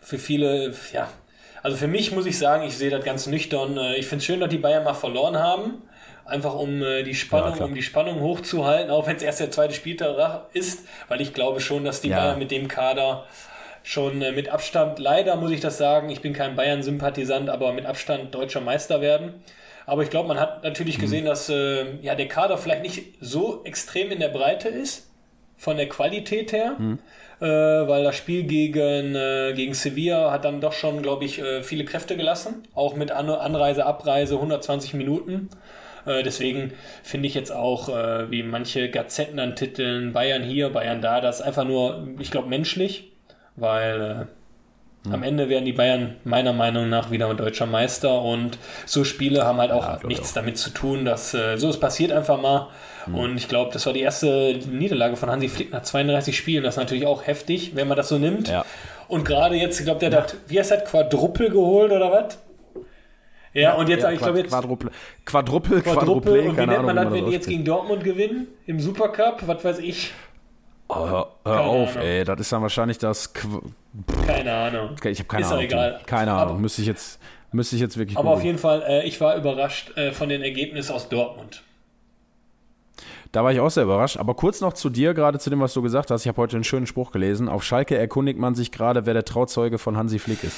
Für 0.00 0.16
viele, 0.16 0.72
ja, 0.94 1.10
also 1.62 1.76
für 1.76 1.88
mich 1.88 2.12
muss 2.12 2.26
ich 2.26 2.38
sagen, 2.38 2.64
ich 2.64 2.76
sehe 2.76 2.90
das 2.90 3.04
ganz 3.04 3.26
nüchtern. 3.26 3.76
Äh, 3.76 3.96
ich 3.96 4.06
finde 4.06 4.18
es 4.18 4.24
schön, 4.24 4.40
dass 4.40 4.48
die 4.48 4.58
Bayern 4.58 4.84
mal 4.84 4.94
verloren 4.94 5.38
haben. 5.38 5.82
Einfach 6.24 6.54
um 6.54 6.82
äh, 6.82 7.02
die 7.02 7.14
Spannung, 7.14 7.58
ja, 7.58 7.64
um 7.64 7.74
die 7.74 7.82
Spannung 7.82 8.20
hochzuhalten, 8.20 8.90
auch 8.90 9.06
wenn 9.06 9.16
es 9.16 9.22
erst 9.22 9.40
der 9.40 9.50
zweite 9.50 9.74
Spieltag 9.74 10.46
ist, 10.52 10.86
weil 11.08 11.20
ich 11.20 11.34
glaube 11.34 11.60
schon, 11.60 11.84
dass 11.84 12.00
die 12.00 12.10
ja. 12.10 12.18
Bayern 12.18 12.38
mit 12.38 12.50
dem 12.50 12.68
Kader 12.68 13.26
schon 13.82 14.22
äh, 14.22 14.30
mit 14.30 14.48
Abstand, 14.48 14.98
leider 14.98 15.36
muss 15.36 15.50
ich 15.50 15.60
das 15.60 15.78
sagen, 15.78 16.08
ich 16.10 16.20
bin 16.20 16.32
kein 16.32 16.54
Bayern-Sympathisant, 16.54 17.48
aber 17.48 17.72
mit 17.72 17.86
Abstand 17.86 18.34
deutscher 18.34 18.60
Meister 18.60 19.00
werden. 19.00 19.42
Aber 19.86 20.02
ich 20.02 20.10
glaube, 20.10 20.28
man 20.28 20.38
hat 20.38 20.62
natürlich 20.62 20.98
mhm. 20.98 21.02
gesehen, 21.02 21.24
dass 21.24 21.48
äh, 21.48 21.96
ja, 22.02 22.14
der 22.14 22.28
Kader 22.28 22.58
vielleicht 22.58 22.82
nicht 22.82 23.14
so 23.20 23.64
extrem 23.64 24.12
in 24.12 24.20
der 24.20 24.28
Breite 24.28 24.68
ist, 24.68 25.10
von 25.56 25.76
der 25.76 25.88
Qualität 25.88 26.52
her. 26.52 26.76
Mhm 26.78 27.00
äh, 27.40 27.46
weil 27.46 28.04
das 28.04 28.16
Spiel 28.16 28.44
gegen, 28.44 29.14
äh, 29.14 29.52
gegen 29.54 29.74
Sevilla 29.74 30.30
hat 30.30 30.44
dann 30.44 30.60
doch 30.60 30.72
schon, 30.72 31.02
glaube 31.02 31.24
ich, 31.24 31.40
äh, 31.40 31.62
viele 31.62 31.84
Kräfte 31.84 32.16
gelassen. 32.16 32.62
Auch 32.74 32.94
mit 32.94 33.10
An 33.10 33.30
Anreise, 33.30 33.86
Abreise, 33.86 34.34
120 34.34 34.94
Minuten. 34.94 35.48
Äh, 36.06 36.22
deswegen 36.22 36.72
finde 37.02 37.28
ich 37.28 37.34
jetzt 37.34 37.52
auch, 37.52 37.88
äh, 37.88 38.30
wie 38.30 38.42
manche 38.42 38.90
Gazetten 38.90 39.38
an 39.38 39.56
Titeln, 39.56 40.12
Bayern 40.12 40.42
hier, 40.42 40.70
Bayern 40.70 41.00
da, 41.00 41.20
das 41.20 41.42
einfach 41.42 41.64
nur, 41.64 42.08
ich 42.18 42.30
glaube, 42.30 42.48
menschlich, 42.48 43.12
weil 43.56 44.20
hm. 44.20 44.28
Am 45.10 45.22
Ende 45.22 45.48
werden 45.48 45.64
die 45.64 45.72
Bayern 45.72 46.16
meiner 46.24 46.52
Meinung 46.52 46.90
nach 46.90 47.10
wieder 47.10 47.32
deutscher 47.32 47.64
Meister 47.64 48.20
und 48.20 48.58
so 48.84 49.02
Spiele 49.04 49.46
haben 49.46 49.58
halt 49.58 49.72
auch 49.72 49.84
ja, 49.84 50.06
nichts 50.06 50.30
auch. 50.30 50.34
damit 50.34 50.58
zu 50.58 50.70
tun, 50.70 51.06
dass 51.06 51.32
äh, 51.32 51.56
so 51.56 51.70
es 51.70 51.80
passiert 51.80 52.12
einfach 52.12 52.40
mal. 52.40 52.68
Mhm. 53.06 53.14
Und 53.14 53.36
ich 53.38 53.48
glaube, 53.48 53.72
das 53.72 53.86
war 53.86 53.94
die 53.94 54.02
erste 54.02 54.58
Niederlage 54.70 55.16
von 55.16 55.30
Hansi 55.30 55.48
Flick 55.48 55.72
nach 55.72 55.82
32 55.82 56.36
Spielen. 56.36 56.62
Das 56.64 56.74
ist 56.74 56.78
natürlich 56.78 57.06
auch 57.06 57.26
heftig, 57.26 57.74
wenn 57.74 57.88
man 57.88 57.96
das 57.96 58.08
so 58.08 58.18
nimmt. 58.18 58.48
Ja. 58.48 58.64
Und 59.08 59.24
gerade 59.24 59.56
jetzt, 59.56 59.80
ich 59.80 59.86
glaube, 59.86 60.00
der 60.00 60.10
ja. 60.10 60.18
hat, 60.18 60.36
wie 60.48 60.58
heißt 60.58 60.70
das, 60.70 60.84
Quadruppel 60.84 61.48
geholt 61.48 61.92
oder 61.92 62.12
was? 62.12 62.38
Ja, 63.52 63.74
und 63.74 63.88
jetzt, 63.88 64.02
ja, 64.02 64.12
ich 64.12 64.20
glaube 64.20 64.38
jetzt. 64.38 64.50
Quadruppel, 64.50 64.90
Quadruppel, 65.24 65.82
Quadruppel. 65.82 66.48
Und 66.48 66.56
wie 66.58 66.66
nennt 66.66 66.84
man 66.84 66.94
das, 66.94 67.10
wenn 67.10 67.24
die 67.24 67.32
jetzt 67.32 67.48
gegen 67.48 67.64
Dortmund 67.64 68.04
gewinnen? 68.04 68.48
Im 68.66 68.78
Supercup? 68.78 69.42
Was 69.46 69.64
weiß 69.64 69.78
ich? 69.78 70.12
Oh, 70.88 71.08
hör, 71.08 71.28
hör 71.44 71.60
auf, 71.60 71.96
Ahnung. 71.96 72.06
ey. 72.06 72.24
Das 72.24 72.38
ist 72.38 72.52
dann 72.52 72.62
wahrscheinlich 72.62 72.98
das. 72.98 73.32
Qu 73.32 73.62
keine 74.26 74.52
Ahnung. 74.52 74.96
Ich 75.04 75.18
habe 75.18 75.28
keine 75.28 75.44
ist 75.44 75.50
Ahnung. 75.50 75.64
egal. 75.64 76.00
Keine 76.06 76.32
Ahnung. 76.32 76.50
Aber, 76.54 76.58
müsste 76.58 76.82
ich 76.82 76.86
jetzt, 76.88 77.18
müsste 77.52 77.76
ich 77.76 77.82
jetzt 77.82 77.96
wirklich. 77.96 78.16
Aber 78.16 78.28
gucken. 78.28 78.38
auf 78.40 78.44
jeden 78.44 78.58
Fall, 78.58 78.82
äh, 78.86 79.06
ich 79.06 79.20
war 79.20 79.36
überrascht 79.36 79.96
äh, 79.96 80.12
von 80.12 80.28
den 80.28 80.42
Ergebnissen 80.42 80.92
aus 80.92 81.08
Dortmund. 81.08 81.62
Da 83.32 83.44
war 83.44 83.52
ich 83.52 83.60
auch 83.60 83.70
sehr 83.70 83.84
überrascht. 83.84 84.16
Aber 84.16 84.34
kurz 84.34 84.60
noch 84.60 84.72
zu 84.72 84.90
dir, 84.90 85.14
gerade 85.14 85.38
zu 85.38 85.50
dem, 85.50 85.60
was 85.60 85.72
du 85.72 85.82
gesagt 85.82 86.10
hast. 86.10 86.22
Ich 86.22 86.28
habe 86.28 86.38
heute 86.38 86.56
einen 86.56 86.64
schönen 86.64 86.86
Spruch 86.86 87.12
gelesen. 87.12 87.48
Auf 87.48 87.62
Schalke 87.62 87.96
erkundigt 87.96 88.38
man 88.40 88.56
sich 88.56 88.72
gerade, 88.72 89.06
wer 89.06 89.14
der 89.14 89.24
Trauzeuge 89.24 89.78
von 89.78 89.96
Hansi 89.96 90.18
Flick 90.18 90.42
ist. 90.42 90.56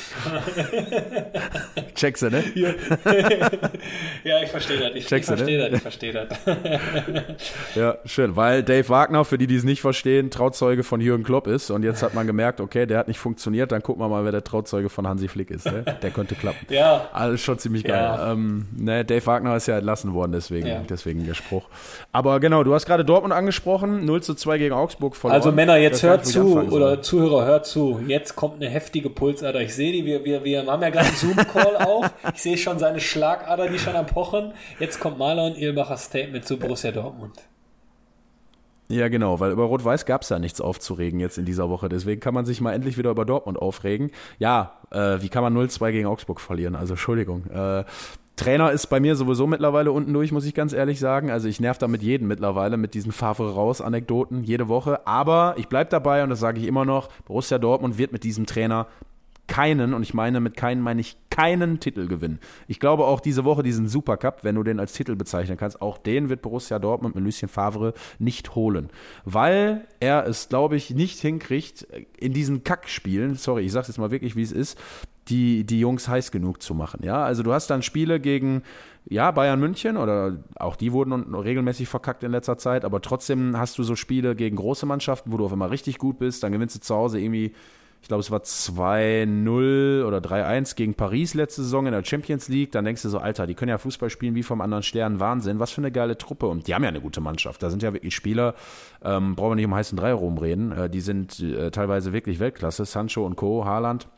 Checkst 1.95 2.23
du, 2.23 2.31
ne? 2.31 2.43
Ja, 2.55 2.71
ja 4.25 4.43
ich 4.43 4.51
verstehe 4.51 4.79
das. 4.79 4.91
Ich, 4.95 5.13
ich 5.13 5.25
verstehe 5.25 5.59
ne? 5.59 5.71
das. 5.71 5.77
Ich 5.77 5.83
verstehe 5.83 6.13
das. 6.13 6.29
ja, 7.75 7.99
schön. 8.07 8.37
Weil 8.37 8.63
Dave 8.63 8.89
Wagner, 8.89 9.27
für 9.27 9.37
die, 9.37 9.47
die 9.47 9.57
es 9.57 9.65
nicht 9.65 9.83
verstehen, 9.83 10.31
Trauzeuge 10.31 10.83
von 10.83 11.03
Jürgen 11.03 11.25
Klopp 11.25 11.47
ist. 11.47 11.71
Und 11.71 11.83
jetzt 11.83 12.03
hat 12.03 12.15
man 12.15 12.27
gemerkt, 12.27 12.61
okay, 12.61 12.87
der 12.87 12.99
hat 12.99 13.09
nicht 13.09 13.19
funktioniert. 13.19 13.71
Dann 13.71 13.83
gucken 13.83 14.03
wir 14.03 14.09
mal, 14.09 14.25
wer 14.25 14.33
der 14.33 14.45
Trauzeuge 14.45 14.89
von 14.89 15.07
Hansi 15.07 15.29
Flick 15.29 15.51
ist. 15.51 15.67
Ne? 15.67 15.85
Der 16.03 16.11
könnte 16.11 16.35
klappen. 16.37 16.67
Ja. 16.71 17.09
Alles 17.13 17.43
schon 17.43 17.59
ziemlich 17.59 17.85
geil. 17.85 18.03
Ja. 18.03 18.33
Ähm, 18.33 18.67
ne, 18.75 19.05
Dave 19.05 19.27
Wagner 19.27 19.57
ist 19.57 19.67
ja 19.67 19.77
entlassen 19.77 20.15
worden, 20.15 20.33
deswegen, 20.33 20.67
ja. 20.67 20.83
deswegen 20.89 21.27
der 21.27 21.35
Spruch. 21.35 21.69
Aber 22.11 22.41
genau, 22.41 22.62
Genau, 22.63 22.71
du 22.71 22.75
hast 22.75 22.87
gerade 22.87 23.05
Dortmund 23.05 23.35
angesprochen, 23.35 24.05
0 24.05 24.23
zu 24.23 24.35
2 24.35 24.59
gegen 24.59 24.75
Augsburg 24.75 25.17
verloren. 25.17 25.41
Also 25.41 25.51
Männer, 25.53 25.77
jetzt 25.79 26.03
hört 26.03 26.25
zu, 26.25 26.61
oder 26.61 27.03
Zuhörer, 27.03 27.45
hört 27.45 27.67
zu. 27.67 28.01
Jetzt 28.07 28.37
kommt 28.37 28.63
eine 28.63 28.69
heftige 28.69 29.11
Pulsader. 29.11 29.61
Ich 29.61 29.75
sehe 29.75 29.93
die, 29.93 30.05
wir, 30.05 30.25
wir, 30.25 30.45
wir 30.45 30.65
haben 30.67 30.83
ja 30.83 30.91
gerade 30.91 31.07
einen 31.09 31.17
Zoom-Call 31.17 31.77
auch. 31.81 32.07
Ich 32.35 32.43
sehe 32.43 32.57
schon 32.57 32.79
seine 32.79 33.01
Schlagader, 33.01 33.69
die 33.69 33.79
schon 33.79 33.97
am 33.97 34.07
Pochen. 34.07 34.53
Jetzt 34.79 35.01
kommt 35.01 35.19
Marlon 35.19 35.57
Ilbacher 35.57 35.97
Statement 35.97 36.45
zu 36.45 36.57
Borussia 36.59 36.93
Dortmund. 36.93 37.35
Ja, 38.89 39.09
genau, 39.09 39.41
weil 39.41 39.53
über 39.53 39.65
Rot-Weiß 39.65 40.05
gab 40.05 40.23
es 40.23 40.29
ja 40.29 40.39
nichts 40.39 40.61
aufzuregen 40.61 41.19
jetzt 41.19 41.39
in 41.39 41.47
dieser 41.47 41.71
Woche. 41.71 41.89
Deswegen 41.89 42.21
kann 42.21 42.35
man 42.35 42.45
sich 42.45 42.61
mal 42.61 42.75
endlich 42.75 42.99
wieder 42.99 43.11
über 43.11 43.25
Dortmund 43.25 43.59
aufregen. 43.59 44.11
Ja, 44.39 44.75
äh, 44.91 45.21
wie 45.21 45.31
kann 45.31 45.43
man 45.43 45.57
0-2 45.57 45.93
gegen 45.93 46.07
Augsburg 46.07 46.41
verlieren? 46.41 46.77
Also 46.77 46.93
Entschuldigung. 46.93 47.47
Äh, 47.51 47.85
Trainer 48.43 48.73
ist 48.73 48.89
bei 48.89 48.99
mir 48.99 49.15
sowieso 49.15 49.47
mittlerweile 49.47 49.93
unten 49.93 50.13
durch, 50.13 50.33
muss 50.33 50.45
ich 50.45 50.53
ganz 50.53 50.73
ehrlich 50.73 50.99
sagen. 50.99 51.31
Also 51.31 51.47
ich 51.47 51.61
nerv 51.61 51.79
damit 51.79 52.03
jeden 52.03 52.27
mittlerweile 52.27 52.77
mit 52.77 52.95
diesen 52.95 53.13
Favre 53.13 53.55
raus 53.55 53.81
Anekdoten 53.81 54.43
jede 54.43 54.67
Woche. 54.67 55.07
Aber 55.07 55.55
ich 55.59 55.69
bleibe 55.69 55.91
dabei 55.91 56.25
und 56.25 56.31
das 56.31 56.41
sage 56.41 56.59
ich 56.59 56.67
immer 56.67 56.85
noch. 56.85 57.09
Borussia 57.25 57.59
Dortmund 57.59 57.99
wird 57.99 58.11
mit 58.11 58.25
diesem 58.25 58.45
Trainer 58.47 58.89
keinen, 59.47 59.95
und 59.95 60.03
ich 60.03 60.15
meine 60.15 60.41
mit 60.41 60.57
keinen 60.57 60.81
meine 60.81 61.01
ich 61.01 61.17
keinen 61.31 61.79
Titel 61.79 62.09
gewinnen. 62.09 62.41
Ich 62.67 62.81
glaube 62.81 63.05
auch 63.05 63.21
diese 63.21 63.45
Woche 63.45 63.63
diesen 63.63 63.87
Supercup, 63.87 64.43
wenn 64.43 64.55
du 64.55 64.63
den 64.63 64.81
als 64.81 64.93
Titel 64.93 65.15
bezeichnen 65.15 65.57
kannst, 65.57 65.81
auch 65.81 65.99
den 65.99 66.29
wird 66.29 66.43
Borussia 66.43 66.79
Dortmund 66.79 67.15
mit 67.15 67.23
Lucien 67.23 67.49
Favre 67.49 67.95
nicht 68.19 68.55
holen. 68.55 68.89
Weil 69.25 69.87
er 70.01 70.27
es, 70.27 70.49
glaube 70.49 70.77
ich, 70.77 70.91
nicht 70.91 71.21
hinkriegt, 71.21 71.87
in 72.19 72.33
diesen 72.33 72.65
Kackspielen, 72.65 73.37
sorry, 73.37 73.63
ich 73.63 73.73
sage 73.73 73.87
jetzt 73.89 73.99
mal 73.99 74.11
wirklich, 74.11 74.37
wie 74.37 74.43
es 74.43 74.53
ist, 74.53 74.79
die, 75.29 75.65
die 75.65 75.81
Jungs 75.81 76.09
heiß 76.09 76.31
genug 76.31 76.63
zu 76.63 76.75
machen. 76.75 77.01
Ja, 77.05 77.23
also 77.25 77.43
du 77.43 77.53
hast 77.53 77.69
dann 77.69 77.83
Spiele 77.83 78.21
gegen 78.21 78.63
ja, 79.09 79.31
Bayern 79.31 79.61
München 79.61 79.97
oder 79.97 80.39
auch 80.57 80.77
die 80.77 80.93
wurden 80.93 81.35
regelmäßig 81.35 81.89
verkackt 81.89 82.23
in 82.23 82.31
letzter 82.31 82.59
Zeit, 82.59 82.85
aber 82.85 83.01
trotzdem 83.01 83.59
hast 83.59 83.79
du 83.79 83.83
so 83.83 83.97
Spiele 83.97 84.37
gegen 84.37 84.57
große 84.57 84.87
Mannschaften, 84.87 85.33
wo 85.33 85.37
du 85.37 85.45
auf 85.45 85.53
einmal 85.53 85.71
richtig 85.71 85.99
gut 85.99 86.19
bist, 86.19 86.43
dann 86.43 86.53
gewinnst 86.53 86.77
du 86.77 86.81
zu 86.81 86.95
Hause 86.95 87.19
irgendwie, 87.19 87.53
ich 88.01 88.09
glaube, 88.09 88.21
es 88.21 88.33
war 88.33 88.41
2-0 88.41 90.05
oder 90.05 90.19
3-1 90.19 90.75
gegen 90.75 90.95
Paris 90.95 91.35
letzte 91.35 91.63
Saison 91.63 91.87
in 91.87 91.93
der 91.93 92.05
Champions 92.05 92.49
League. 92.49 92.73
Dann 92.73 92.85
denkst 92.85 93.03
du 93.03 93.09
so, 93.09 93.19
Alter, 93.19 93.47
die 93.47 93.55
können 93.55 93.69
ja 93.69 93.79
Fußball 93.79 94.11
spielen 94.11 94.35
wie 94.35 94.43
vom 94.43 94.61
anderen 94.61 94.83
Stern. 94.83 95.21
Wahnsinn, 95.21 95.61
was 95.61 95.71
für 95.71 95.83
eine 95.83 95.93
geile 95.93 96.19
Truppe. 96.19 96.49
Und 96.49 96.67
die 96.67 96.75
haben 96.75 96.83
ja 96.83 96.89
eine 96.89 97.01
gute 97.01 97.21
Mannschaft. 97.21 97.63
Da 97.63 97.71
sind 97.71 97.81
ja 97.81 97.93
wirklich 97.93 98.13
Spieler, 98.17 98.57
ähm, 99.05 99.37
brauchen 99.37 99.53
wir 99.53 99.55
nicht 99.55 99.67
um 99.67 99.75
heißen 99.77 99.97
Drei 99.97 100.13
rumreden. 100.13 100.73
Äh, 100.73 100.91
die 100.91 101.01
sind 101.01 101.39
äh, 101.39 101.71
teilweise 101.71 102.13
wirklich 102.13 102.41
Weltklasse. 102.41 102.85
Sancho 102.87 103.25
und 103.25 103.37
Co., 103.37 103.65
Haaland. 103.65 104.09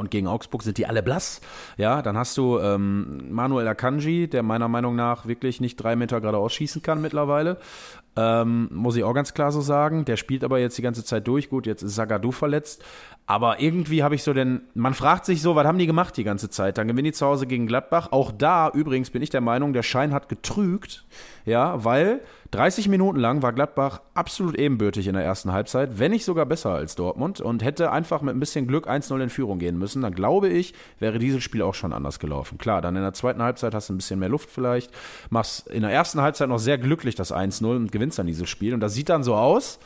Und 0.00 0.10
gegen 0.10 0.26
Augsburg 0.26 0.62
sind 0.62 0.78
die 0.78 0.86
alle 0.86 1.02
blass. 1.02 1.42
Ja, 1.76 2.00
dann 2.00 2.16
hast 2.16 2.34
du 2.38 2.58
ähm, 2.58 3.30
Manuel 3.30 3.68
Akanji, 3.68 4.28
der 4.28 4.42
meiner 4.42 4.66
Meinung 4.66 4.96
nach 4.96 5.26
wirklich 5.26 5.60
nicht 5.60 5.76
drei 5.76 5.94
Meter 5.94 6.22
geradeaus 6.22 6.54
schießen 6.54 6.80
kann 6.80 7.02
mittlerweile. 7.02 7.58
Ähm, 8.16 8.68
muss 8.72 8.96
ich 8.96 9.04
auch 9.04 9.14
ganz 9.14 9.34
klar 9.34 9.52
so 9.52 9.60
sagen. 9.60 10.04
Der 10.04 10.16
spielt 10.16 10.44
aber 10.44 10.58
jetzt 10.58 10.76
die 10.76 10.82
ganze 10.82 11.04
Zeit 11.04 11.26
durch. 11.28 11.48
Gut, 11.48 11.66
jetzt 11.66 11.82
ist 11.82 11.94
Sagadou 11.94 12.32
verletzt. 12.32 12.82
Aber 13.26 13.60
irgendwie 13.60 14.02
habe 14.02 14.16
ich 14.16 14.24
so 14.24 14.32
denn, 14.32 14.62
man 14.74 14.92
fragt 14.92 15.24
sich 15.24 15.40
so, 15.40 15.54
was 15.54 15.64
haben 15.64 15.78
die 15.78 15.86
gemacht 15.86 16.16
die 16.16 16.24
ganze 16.24 16.50
Zeit? 16.50 16.78
Dann 16.78 16.88
gewinnen 16.88 17.04
die 17.04 17.12
zu 17.12 17.26
Hause 17.26 17.46
gegen 17.46 17.68
Gladbach. 17.68 18.08
Auch 18.10 18.32
da 18.32 18.70
übrigens 18.70 19.10
bin 19.10 19.22
ich 19.22 19.30
der 19.30 19.40
Meinung, 19.40 19.72
der 19.72 19.84
Schein 19.84 20.12
hat 20.12 20.28
getrügt. 20.28 21.04
Ja, 21.46 21.84
weil 21.84 22.20
30 22.50 22.88
Minuten 22.88 23.20
lang 23.20 23.42
war 23.42 23.52
Gladbach 23.52 24.00
absolut 24.14 24.56
ebenbürtig 24.56 25.06
in 25.06 25.14
der 25.14 25.24
ersten 25.24 25.52
Halbzeit, 25.52 25.98
wenn 25.98 26.10
nicht 26.10 26.24
sogar 26.24 26.44
besser 26.46 26.70
als 26.70 26.96
Dortmund 26.96 27.40
und 27.40 27.62
hätte 27.62 27.92
einfach 27.92 28.22
mit 28.22 28.34
ein 28.34 28.40
bisschen 28.40 28.66
Glück 28.66 28.88
1-0 28.88 29.20
in 29.22 29.30
Führung 29.30 29.60
gehen 29.60 29.78
müssen. 29.78 30.02
Dann 30.02 30.14
glaube 30.14 30.48
ich, 30.48 30.74
wäre 30.98 31.20
dieses 31.20 31.44
Spiel 31.44 31.62
auch 31.62 31.74
schon 31.74 31.92
anders 31.92 32.18
gelaufen. 32.18 32.58
Klar, 32.58 32.82
dann 32.82 32.96
in 32.96 33.02
der 33.02 33.12
zweiten 33.12 33.42
Halbzeit 33.42 33.74
hast 33.74 33.88
du 33.88 33.94
ein 33.94 33.98
bisschen 33.98 34.18
mehr 34.18 34.28
Luft 34.28 34.50
vielleicht, 34.50 34.90
machst 35.30 35.68
in 35.68 35.82
der 35.82 35.92
ersten 35.92 36.20
Halbzeit 36.20 36.48
noch 36.48 36.58
sehr 36.58 36.78
glücklich 36.78 37.14
das 37.14 37.32
1-0 37.32 37.64
und 37.76 37.92
gewinnst 37.92 37.99
dann 38.08 38.26
dieses 38.26 38.48
Spiel. 38.48 38.74
Und 38.74 38.80
das 38.80 38.94
sieht 38.94 39.08
dann 39.08 39.22
so 39.22 39.34
aus, 39.34 39.78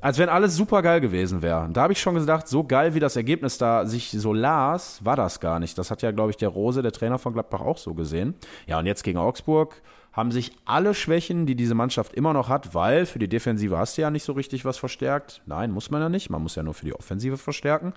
als 0.00 0.18
wenn 0.18 0.28
alles 0.28 0.56
super 0.56 0.82
geil 0.82 1.00
gewesen 1.00 1.42
wäre. 1.42 1.68
Da 1.72 1.82
habe 1.82 1.92
ich 1.92 2.00
schon 2.00 2.16
gedacht, 2.16 2.48
so 2.48 2.64
geil 2.64 2.94
wie 2.94 3.00
das 3.00 3.14
Ergebnis 3.14 3.56
da 3.56 3.86
sich 3.86 4.10
so 4.10 4.32
las, 4.32 5.04
war 5.04 5.16
das 5.16 5.38
gar 5.38 5.60
nicht. 5.60 5.78
Das 5.78 5.90
hat 5.90 6.02
ja, 6.02 6.10
glaube 6.10 6.30
ich, 6.30 6.36
der 6.36 6.48
Rose, 6.48 6.82
der 6.82 6.92
Trainer 6.92 7.18
von 7.18 7.32
Gladbach, 7.32 7.60
auch 7.60 7.78
so 7.78 7.94
gesehen. 7.94 8.34
Ja, 8.66 8.80
und 8.80 8.86
jetzt 8.86 9.04
gegen 9.04 9.18
Augsburg 9.18 9.80
haben 10.12 10.30
sich 10.30 10.52
alle 10.66 10.94
Schwächen, 10.94 11.46
die 11.46 11.54
diese 11.54 11.74
Mannschaft 11.74 12.12
immer 12.14 12.32
noch 12.34 12.48
hat, 12.48 12.74
weil 12.74 13.06
für 13.06 13.18
die 13.18 13.28
Defensive 13.28 13.78
hast 13.78 13.96
du 13.96 14.02
ja 14.02 14.10
nicht 14.10 14.24
so 14.24 14.32
richtig 14.32 14.64
was 14.64 14.76
verstärkt. 14.76 15.40
Nein, 15.46 15.70
muss 15.70 15.90
man 15.90 16.02
ja 16.02 16.08
nicht. 16.08 16.28
Man 16.28 16.42
muss 16.42 16.54
ja 16.54 16.62
nur 16.62 16.74
für 16.74 16.84
die 16.84 16.94
Offensive 16.94 17.38
verstärken. 17.38 17.94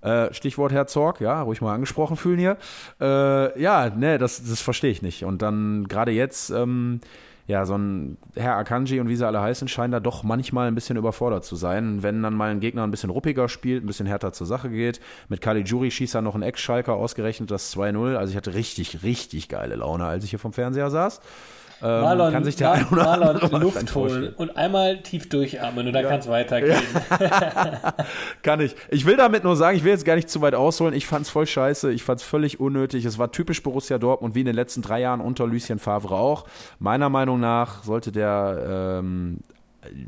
Äh, 0.00 0.32
Stichwort 0.34 0.72
Herr 0.72 0.88
Zorg, 0.88 1.20
ja, 1.20 1.42
ruhig 1.42 1.60
mal 1.60 1.74
angesprochen 1.74 2.16
fühlen 2.16 2.38
hier. 2.38 2.56
Äh, 3.00 3.60
ja, 3.60 3.90
ne, 3.90 4.18
das, 4.18 4.42
das 4.42 4.60
verstehe 4.60 4.90
ich 4.90 5.02
nicht. 5.02 5.24
Und 5.24 5.42
dann 5.42 5.86
gerade 5.86 6.10
jetzt, 6.10 6.50
ähm, 6.50 7.00
ja, 7.46 7.66
so 7.66 7.76
ein 7.76 8.18
Herr 8.34 8.56
Akanji 8.56 9.00
und 9.00 9.08
wie 9.08 9.16
sie 9.16 9.26
alle 9.26 9.40
heißen, 9.40 9.66
scheinen 9.68 9.92
da 9.92 10.00
doch 10.00 10.22
manchmal 10.22 10.68
ein 10.68 10.74
bisschen 10.74 10.96
überfordert 10.96 11.44
zu 11.44 11.56
sein. 11.56 12.02
Wenn 12.02 12.22
dann 12.22 12.34
mal 12.34 12.50
ein 12.50 12.60
Gegner 12.60 12.84
ein 12.84 12.90
bisschen 12.90 13.10
ruppiger 13.10 13.48
spielt, 13.48 13.82
ein 13.84 13.86
bisschen 13.86 14.06
härter 14.06 14.32
zur 14.32 14.46
Sache 14.46 14.70
geht. 14.70 15.00
Mit 15.28 15.40
Caligiuri 15.40 15.90
schießt 15.90 16.14
er 16.14 16.22
noch 16.22 16.34
ein 16.34 16.42
Ex-Schalker 16.42 16.94
ausgerechnet 16.94 17.50
das 17.50 17.74
2-0. 17.76 18.14
Also 18.16 18.30
ich 18.30 18.36
hatte 18.36 18.54
richtig, 18.54 19.02
richtig 19.02 19.48
geile 19.48 19.76
Laune, 19.76 20.04
als 20.04 20.24
ich 20.24 20.30
hier 20.30 20.38
vom 20.38 20.52
Fernseher 20.52 20.90
saß. 20.90 21.20
Ähm, 21.82 22.00
Marlon, 22.00 22.32
kann 22.32 22.44
sich 22.44 22.56
der 22.56 22.86
Mar 22.90 23.18
Marlon 23.18 23.60
Luft 23.60 23.94
holen 23.94 24.32
und 24.36 24.56
einmal 24.56 25.02
tief 25.02 25.28
durchatmen 25.28 25.86
und 25.86 25.92
dann 25.92 26.04
ja. 26.04 26.10
kann 26.10 26.20
es 26.20 26.28
weitergehen. 26.28 26.80
Ja. 27.20 27.94
kann 28.42 28.60
ich. 28.60 28.76
Ich 28.90 29.04
will 29.04 29.16
damit 29.16 29.42
nur 29.42 29.56
sagen, 29.56 29.76
ich 29.76 29.82
will 29.82 29.90
jetzt 29.90 30.04
gar 30.04 30.14
nicht 30.14 30.30
zu 30.30 30.40
weit 30.40 30.54
ausholen. 30.54 30.94
Ich 30.94 31.06
fand 31.06 31.26
es 31.26 31.30
voll 31.30 31.46
scheiße. 31.46 31.92
Ich 31.92 32.04
fand 32.04 32.20
es 32.20 32.26
völlig 32.26 32.60
unnötig. 32.60 33.04
Es 33.04 33.18
war 33.18 33.32
typisch 33.32 33.62
Borussia 33.62 33.98
Dortmund, 33.98 34.34
wie 34.34 34.40
in 34.40 34.46
den 34.46 34.54
letzten 34.54 34.82
drei 34.82 35.00
Jahren 35.00 35.20
unter 35.20 35.46
Lucien 35.46 35.78
Favre 35.78 36.14
auch. 36.14 36.46
Meiner 36.78 37.08
Meinung 37.08 37.40
nach 37.40 37.82
sollte 37.82 38.12
der 38.12 39.00
ähm, 39.00 39.40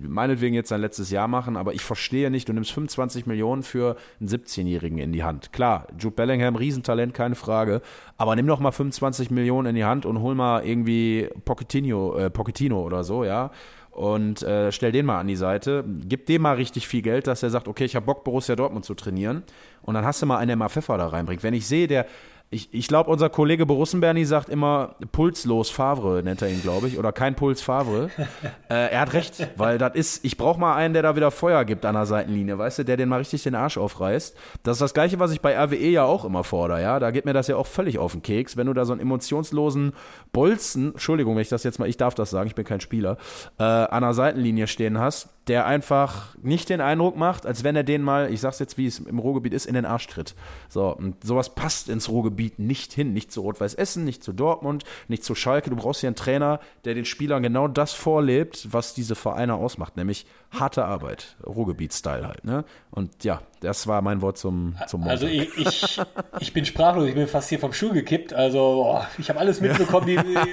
meinetwegen 0.01 0.55
jetzt 0.55 0.69
sein 0.69 0.81
letztes 0.81 1.11
Jahr 1.11 1.29
machen, 1.29 1.57
aber 1.57 1.75
ich 1.75 1.83
verstehe 1.83 2.31
nicht, 2.31 2.49
du 2.49 2.53
nimmst 2.53 2.73
25 2.73 3.27
Millionen 3.27 3.63
für 3.63 3.97
einen 4.21 4.29
17-Jährigen 4.29 4.99
in 4.99 5.13
die 5.13 5.25
Hand. 5.25 5.53
Klar, 5.53 5.87
Jude 5.99 6.15
Bellingham, 6.15 6.57
Riesentalent, 6.57 7.15
keine 7.15 7.35
Frage, 7.35 7.83
aber 8.17 8.37
nimm 8.37 8.47
doch 8.47 8.61
mal 8.61 8.73
25 8.73 9.31
Millionen 9.31 9.71
in 9.71 9.75
die 9.75 9.85
Hand 9.85 10.07
und 10.07 10.21
hol 10.21 10.35
mal 10.35 10.65
irgendwie 10.65 11.29
Pochettino, 11.45 12.17
äh, 12.17 12.31
Pochettino 12.31 12.83
oder 12.83 13.05
so, 13.05 13.25
ja, 13.25 13.51
und 13.91 14.43
äh, 14.43 14.73
stell 14.73 14.91
den 14.91 15.07
mal 15.07 15.21
an 15.21 15.29
die 15.29 15.37
Seite, 15.37 15.85
gib 16.09 16.27
dem 16.27 16.43
mal 16.43 16.57
richtig 16.57 16.89
viel 16.89 17.03
Geld, 17.03 17.29
dass 17.29 17.43
er 17.43 17.51
sagt, 17.51 17.69
okay, 17.69 17.85
ich 17.85 17.95
habe 17.95 18.07
Bock, 18.07 18.25
Borussia 18.25 18.57
Dortmund 18.57 18.85
zu 18.85 18.95
trainieren 18.95 19.45
und 19.83 19.95
dann 19.95 20.05
hast 20.05 20.21
du 20.21 20.27
mal 20.27 20.39
einen, 20.39 20.49
der 20.49 20.57
mal 20.57 20.69
Pfeffer 20.69 20.99
da 20.99 21.07
reinbringt. 21.07 21.45
Wenn 21.45 21.55
ich 21.55 21.67
sehe, 21.67 21.87
der 21.87 22.07
ich, 22.51 22.73
ich 22.73 22.87
glaube, 22.87 23.11
unser 23.11 23.31
Kollege 23.31 23.67
Borussenberni 23.67 24.25
sagt 24.25 24.49
immer 24.49 24.95
pulslos 25.11 25.71
Favre, 25.71 26.23
nennt 26.23 26.41
er 26.41 26.49
ihn, 26.49 26.63
glaube 26.63 26.87
ich, 26.87 26.99
oder 26.99 27.11
kein 27.11 27.35
Puls 27.35 27.61
Favre. 27.61 28.11
äh, 28.71 28.93
er 28.93 29.01
hat 29.01 29.13
recht, 29.13 29.49
weil 29.57 29.79
das 29.79 29.95
ist, 29.95 30.25
ich 30.25 30.37
brauche 30.37 30.61
mal 30.61 30.77
einen, 30.77 30.95
der 30.95 31.03
da 31.03 31.17
wieder 31.17 31.31
Feuer 31.31 31.65
gibt 31.65 31.85
an 31.85 31.95
der 31.95 32.07
Seitenlinie, 32.07 32.57
weißt 32.57 32.79
du, 32.79 32.85
der 32.85 32.97
den 32.97 33.09
mal 33.09 33.19
richtig 33.19 33.43
den 33.43 33.55
Arsch 33.57 33.77
aufreißt. 33.77 34.37
Das 34.63 34.77
ist 34.77 34.81
das 34.81 34.95
Gleiche, 34.95 35.19
was 35.19 35.33
ich 35.33 35.41
bei 35.41 35.59
RWE 35.59 35.89
ja 35.89 36.05
auch 36.05 36.25
immer 36.25 36.45
fordere, 36.45 36.81
ja. 36.81 37.01
Da 37.01 37.11
geht 37.11 37.25
mir 37.25 37.33
das 37.33 37.49
ja 37.49 37.57
auch 37.57 37.67
völlig 37.67 37.99
auf 37.99 38.13
den 38.13 38.23
Keks, 38.23 38.57
wenn 38.57 38.69
du 38.69 38.73
da 38.73 38.85
so 38.85 38.93
einen 38.93 39.01
emotionslosen 39.01 39.93
Bolzen, 40.33 40.93
Entschuldigung, 40.93 41.35
wenn 41.35 41.43
ich 41.43 41.49
das 41.49 41.65
jetzt 41.65 41.79
mal, 41.79 41.89
ich 41.89 41.97
darf 41.97 42.15
das 42.15 42.31
sagen, 42.31 42.47
ich 42.47 42.55
bin 42.55 42.65
kein 42.65 42.81
Spieler, 42.81 43.17
äh, 43.59 43.65
an 43.65 44.03
der 44.03 44.15
Seitenlinie 44.15 44.69
stehen 44.69 44.99
hast, 44.99 45.29
der 45.49 45.67
einfach 45.67 46.35
nicht 46.43 46.71
den 46.71 46.81
Eindruck 46.81 47.17
macht, 47.17 47.45
als 47.45 47.65
wenn 47.65 47.77
er 47.77 47.83
den 47.83 48.03
mal, 48.03 48.33
ich 48.33 48.41
sag's 48.41 48.59
jetzt, 48.59 48.79
wie 48.79 48.87
es 48.87 48.99
im 48.99 49.19
Ruhrgebiet 49.19 49.53
ist, 49.53 49.67
in 49.67 49.75
den 49.75 49.85
Arsch 49.85 50.07
tritt. 50.07 50.35
So, 50.69 50.89
und 50.89 51.23
sowas 51.23 51.55
passt 51.55 51.89
ins 51.89 52.09
Ruhrgebiet 52.09 52.59
nicht 52.59 52.93
hin. 52.93 53.13
Nicht 53.13 53.31
zu 53.31 53.43
Rot-Weiß 53.43 53.75
Essen, 53.75 54.05
nicht 54.05 54.25
zu 54.25 54.33
Dortmund, 54.33 54.85
nicht 55.09 55.23
zu 55.23 55.35
Schalke. 55.35 55.71
Du 55.71 55.77
brauchst 55.77 56.01
hier 56.01 56.09
einen 56.09 56.17
Trainer, 56.17 56.61
der 56.85 56.95
den 56.95 57.05
Spielern 57.05 57.43
genau 57.43 57.69
das 57.69 57.93
vorlebt, 57.93 58.69
was 58.73 58.95
diese 58.95 59.15
Vereine 59.15 59.55
ausmacht, 59.55 59.97
nämlich 59.97 60.27
harte 60.59 60.85
Arbeit. 60.85 61.37
Ruhrgebiet-Style 61.45 62.27
halt, 62.27 62.45
ne? 62.45 62.65
Und 62.91 63.25
ja, 63.25 63.43
das 63.61 63.87
war 63.87 64.03
mein 64.03 64.23
Wort 64.23 64.39
zum, 64.39 64.77
zum 64.87 65.01
Montag. 65.01 65.13
Also 65.13 65.27
ich, 65.27 65.57
ich, 65.57 66.01
ich, 66.41 66.53
bin 66.53 66.65
sprachlos, 66.65 67.09
ich 67.09 67.15
bin 67.15 67.27
fast 67.27 67.49
hier 67.49 67.59
vom 67.59 67.73
Stuhl 67.73 67.93
gekippt. 67.93 68.33
Also 68.33 68.59
boah, 68.59 69.07
ich 69.19 69.29
habe 69.29 69.41
alles 69.41 69.61
mitbekommen. 69.61 70.09
Ja. 70.09 70.23
Die, 70.23 70.45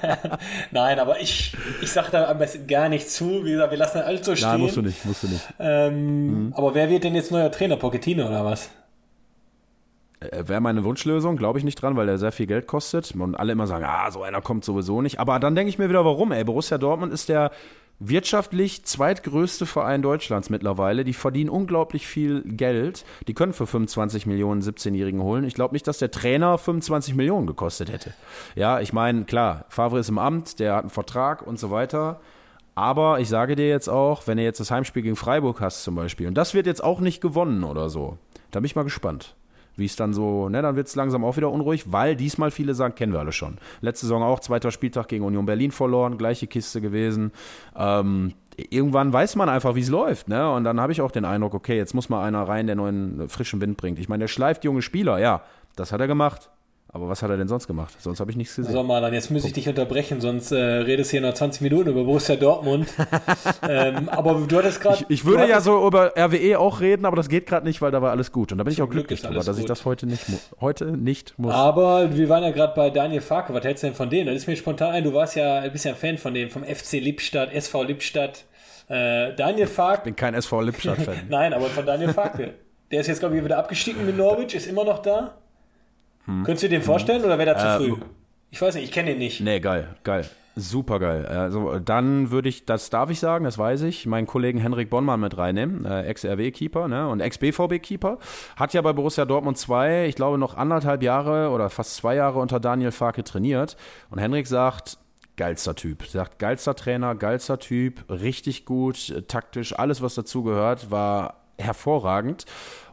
Nein, 0.70 0.98
aber 0.98 1.20
ich, 1.20 1.56
ich 1.80 1.90
sage 1.90 2.08
da 2.12 2.28
am 2.28 2.38
besten 2.38 2.66
gar 2.66 2.88
nicht 2.88 3.10
zu. 3.10 3.44
Wie 3.44 3.52
gesagt, 3.52 3.70
wir 3.70 3.78
lassen 3.78 3.98
alles 3.98 4.24
so 4.24 4.36
stehen. 4.36 4.48
Nein, 4.48 4.60
musst 4.60 4.76
du 4.76 4.82
nicht, 4.82 5.04
musst 5.04 5.22
du 5.22 5.28
nicht. 5.28 5.46
Ähm, 5.58 6.46
mhm. 6.46 6.52
Aber 6.54 6.74
wer 6.74 6.88
wird 6.90 7.04
denn 7.04 7.14
jetzt 7.14 7.30
neuer 7.30 7.50
Trainer? 7.50 7.76
Pochettino 7.76 8.26
oder 8.26 8.44
was? 8.44 8.70
Äh, 10.20 10.44
Wäre 10.46 10.60
meine 10.60 10.84
Wunschlösung, 10.84 11.36
glaube 11.36 11.58
ich 11.58 11.64
nicht 11.64 11.80
dran, 11.80 11.96
weil 11.96 12.06
der 12.06 12.18
sehr 12.18 12.32
viel 12.32 12.46
Geld 12.46 12.66
kostet. 12.66 13.12
Und 13.14 13.34
alle 13.34 13.52
immer 13.52 13.66
sagen, 13.66 13.84
ah, 13.86 14.10
so 14.10 14.22
einer 14.22 14.40
kommt 14.40 14.64
sowieso 14.64 15.02
nicht. 15.02 15.20
Aber 15.20 15.38
dann 15.38 15.54
denke 15.54 15.68
ich 15.68 15.78
mir 15.78 15.88
wieder, 15.88 16.04
warum? 16.04 16.32
Ey, 16.32 16.44
Borussia 16.44 16.78
Dortmund 16.78 17.12
ist 17.12 17.28
der 17.28 17.50
wirtschaftlich 18.00 18.84
zweitgrößte 18.84 19.66
Verein 19.66 20.02
Deutschlands 20.02 20.50
mittlerweile. 20.50 21.04
Die 21.04 21.12
verdienen 21.12 21.50
unglaublich 21.50 22.06
viel 22.06 22.42
Geld. 22.42 23.04
Die 23.26 23.34
können 23.34 23.52
für 23.52 23.66
25 23.66 24.26
Millionen 24.26 24.62
17-Jährigen 24.62 25.22
holen. 25.22 25.44
Ich 25.44 25.54
glaube 25.54 25.74
nicht, 25.74 25.86
dass 25.86 25.98
der 25.98 26.10
Trainer 26.10 26.58
25 26.58 27.14
Millionen 27.14 27.46
gekostet 27.46 27.90
hätte. 27.90 28.14
Ja, 28.54 28.80
ich 28.80 28.92
meine, 28.92 29.24
klar, 29.24 29.64
Favre 29.68 29.98
ist 29.98 30.08
im 30.08 30.18
Amt, 30.18 30.60
der 30.60 30.74
hat 30.74 30.82
einen 30.82 30.90
Vertrag 30.90 31.46
und 31.46 31.58
so 31.58 31.70
weiter. 31.70 32.20
Aber 32.74 33.18
ich 33.18 33.28
sage 33.28 33.56
dir 33.56 33.68
jetzt 33.68 33.88
auch, 33.88 34.26
wenn 34.26 34.38
du 34.38 34.44
jetzt 34.44 34.60
das 34.60 34.70
Heimspiel 34.70 35.02
gegen 35.02 35.16
Freiburg 35.16 35.60
hast 35.60 35.82
zum 35.82 35.96
Beispiel, 35.96 36.28
und 36.28 36.34
das 36.34 36.54
wird 36.54 36.66
jetzt 36.66 36.84
auch 36.84 37.00
nicht 37.00 37.20
gewonnen 37.20 37.64
oder 37.64 37.90
so, 37.90 38.18
da 38.52 38.60
bin 38.60 38.66
ich 38.66 38.76
mal 38.76 38.84
gespannt 38.84 39.34
wie 39.78 39.86
es 39.86 39.96
dann 39.96 40.12
so, 40.12 40.48
ne, 40.48 40.62
dann 40.62 40.76
wird 40.76 40.88
es 40.88 40.96
langsam 40.96 41.24
auch 41.24 41.36
wieder 41.36 41.50
unruhig, 41.50 41.92
weil 41.92 42.16
diesmal 42.16 42.50
viele 42.50 42.74
sagen, 42.74 42.94
kennen 42.94 43.12
wir 43.12 43.20
alle 43.20 43.32
schon. 43.32 43.58
Letzte 43.80 44.06
Saison 44.06 44.22
auch, 44.22 44.40
zweiter 44.40 44.70
Spieltag 44.70 45.08
gegen 45.08 45.24
Union 45.24 45.46
Berlin 45.46 45.70
verloren, 45.70 46.18
gleiche 46.18 46.46
Kiste 46.46 46.80
gewesen. 46.80 47.32
Ähm, 47.76 48.34
irgendwann 48.56 49.12
weiß 49.12 49.36
man 49.36 49.48
einfach, 49.48 49.74
wie 49.74 49.80
es 49.80 49.88
läuft, 49.88 50.28
ne? 50.28 50.50
Und 50.52 50.64
dann 50.64 50.80
habe 50.80 50.92
ich 50.92 51.00
auch 51.00 51.10
den 51.10 51.24
Eindruck, 51.24 51.54
okay, 51.54 51.76
jetzt 51.76 51.94
muss 51.94 52.08
mal 52.08 52.24
einer 52.24 52.42
rein, 52.42 52.66
der 52.66 52.76
neuen 52.76 53.28
frischen 53.28 53.60
Wind 53.60 53.76
bringt. 53.76 53.98
Ich 53.98 54.08
meine, 54.08 54.22
der 54.22 54.28
schleift 54.28 54.64
junge 54.64 54.82
Spieler, 54.82 55.18
ja, 55.18 55.42
das 55.76 55.92
hat 55.92 56.00
er 56.00 56.06
gemacht. 56.08 56.50
Aber 56.90 57.08
was 57.08 57.22
hat 57.22 57.28
er 57.28 57.36
denn 57.36 57.48
sonst 57.48 57.66
gemacht? 57.66 57.94
Sonst 57.98 58.18
habe 58.18 58.30
ich 58.30 58.36
nichts 58.36 58.56
gesehen. 58.56 58.72
So, 58.72 58.82
Marlon, 58.82 59.12
jetzt 59.12 59.30
muss 59.30 59.44
ich 59.44 59.52
dich 59.52 59.68
unterbrechen, 59.68 60.22
sonst 60.22 60.52
äh, 60.52 60.56
redest 60.56 61.12
du 61.12 61.18
hier 61.18 61.20
noch 61.20 61.34
20 61.34 61.60
Minuten 61.60 61.90
über 61.90 62.02
Borussia 62.02 62.34
Dortmund. 62.36 62.88
ähm, 63.68 64.08
aber 64.08 64.40
du 64.48 64.56
hattest 64.56 64.80
gerade. 64.80 64.96
Ich, 64.96 65.20
ich, 65.20 65.24
würde 65.26 65.46
ja 65.46 65.60
so 65.60 65.86
über 65.86 66.14
RWE 66.16 66.58
auch 66.58 66.80
reden, 66.80 67.04
aber 67.04 67.16
das 67.16 67.28
geht 67.28 67.44
gerade 67.44 67.66
nicht, 67.66 67.82
weil 67.82 67.90
da 67.90 68.00
war 68.00 68.10
alles 68.10 68.32
gut. 68.32 68.52
Und 68.52 68.58
da 68.58 68.64
bin 68.64 68.72
ich 68.72 68.80
auch 68.80 68.88
glücklich 68.88 69.20
drüber, 69.20 69.44
dass 69.44 69.58
ich 69.58 69.66
das 69.66 69.84
heute 69.84 70.06
nicht, 70.06 70.24
heute 70.62 70.86
nicht 70.96 71.38
muss. 71.38 71.52
Aber 71.52 72.16
wir 72.16 72.28
waren 72.30 72.42
ja 72.42 72.52
gerade 72.52 72.72
bei 72.74 72.88
Daniel 72.88 73.20
Farke. 73.20 73.52
Was 73.52 73.64
hältst 73.64 73.82
du 73.82 73.88
denn 73.88 73.94
von 73.94 74.08
dem? 74.08 74.26
Das 74.26 74.36
ist 74.36 74.46
mir 74.46 74.56
spontan 74.56 74.92
ein. 74.92 75.04
Du 75.04 75.12
warst 75.12 75.36
ja 75.36 75.58
ein 75.58 75.72
bisschen 75.72 75.94
Fan 75.94 76.16
von 76.16 76.32
dem, 76.32 76.48
vom 76.48 76.64
FC 76.64 76.94
Lippstadt, 76.94 77.52
SV 77.52 77.82
Lippstadt. 77.82 78.44
Äh, 78.88 79.34
Daniel 79.34 79.66
Farke. 79.66 79.98
Ich 79.98 80.04
bin 80.04 80.16
kein 80.16 80.32
SV 80.32 80.62
Lippstadt-Fan. 80.62 81.16
Nein, 81.28 81.52
aber 81.52 81.66
von 81.66 81.84
Daniel 81.84 82.14
Farke. 82.14 82.54
Der 82.90 83.02
ist 83.02 83.08
jetzt, 83.08 83.20
glaube 83.20 83.36
ich, 83.36 83.44
wieder 83.44 83.58
abgestiegen 83.58 84.06
mit 84.06 84.16
Norwich, 84.16 84.54
ist 84.54 84.66
immer 84.66 84.84
noch 84.84 85.00
da. 85.00 85.36
Hm. 86.28 86.44
Könntest 86.44 86.62
du 86.62 86.68
dir 86.68 86.78
den 86.78 86.84
vorstellen 86.84 87.24
oder 87.24 87.38
wäre 87.38 87.54
das 87.54 87.62
zu 87.62 87.68
äh, 87.68 87.88
früh? 87.88 87.96
Ich 88.50 88.62
weiß 88.62 88.74
nicht, 88.74 88.84
ich 88.84 88.92
kenne 88.92 89.12
ihn 89.12 89.18
nicht. 89.18 89.40
Nee, 89.40 89.60
geil, 89.60 89.96
geil. 90.04 90.28
Super 90.56 90.98
geil. 90.98 91.24
Also 91.26 91.78
dann 91.78 92.30
würde 92.30 92.48
ich, 92.48 92.66
das 92.66 92.90
darf 92.90 93.10
ich 93.10 93.20
sagen, 93.20 93.44
das 93.44 93.58
weiß 93.58 93.82
ich, 93.82 94.06
meinen 94.06 94.26
Kollegen 94.26 94.58
Henrik 94.58 94.90
Bonnmann 94.90 95.20
mit 95.20 95.38
reinnehmen, 95.38 95.84
äh, 95.84 96.02
Ex-RW-Keeper 96.02 96.88
ne, 96.88 97.08
und 97.08 97.20
Ex-BVB-Keeper. 97.20 98.18
Hat 98.56 98.74
ja 98.74 98.82
bei 98.82 98.92
Borussia 98.92 99.24
Dortmund 99.24 99.56
zwei, 99.56 100.06
ich 100.06 100.16
glaube 100.16 100.36
noch 100.36 100.56
anderthalb 100.56 101.02
Jahre 101.02 101.50
oder 101.50 101.70
fast 101.70 101.94
zwei 101.94 102.16
Jahre 102.16 102.40
unter 102.40 102.58
Daniel 102.58 102.90
Farke 102.90 103.22
trainiert. 103.22 103.76
Und 104.10 104.18
Henrik 104.18 104.48
sagt, 104.48 104.98
geilster 105.36 105.76
Typ. 105.76 106.04
Sagt, 106.06 106.40
geilster 106.40 106.74
Trainer, 106.74 107.14
geilster 107.14 107.60
Typ, 107.60 108.04
richtig 108.10 108.64
gut, 108.64 109.28
taktisch, 109.28 109.78
alles 109.78 110.02
was 110.02 110.16
dazu 110.16 110.42
gehört, 110.42 110.90
war 110.90 111.36
hervorragend 111.56 112.46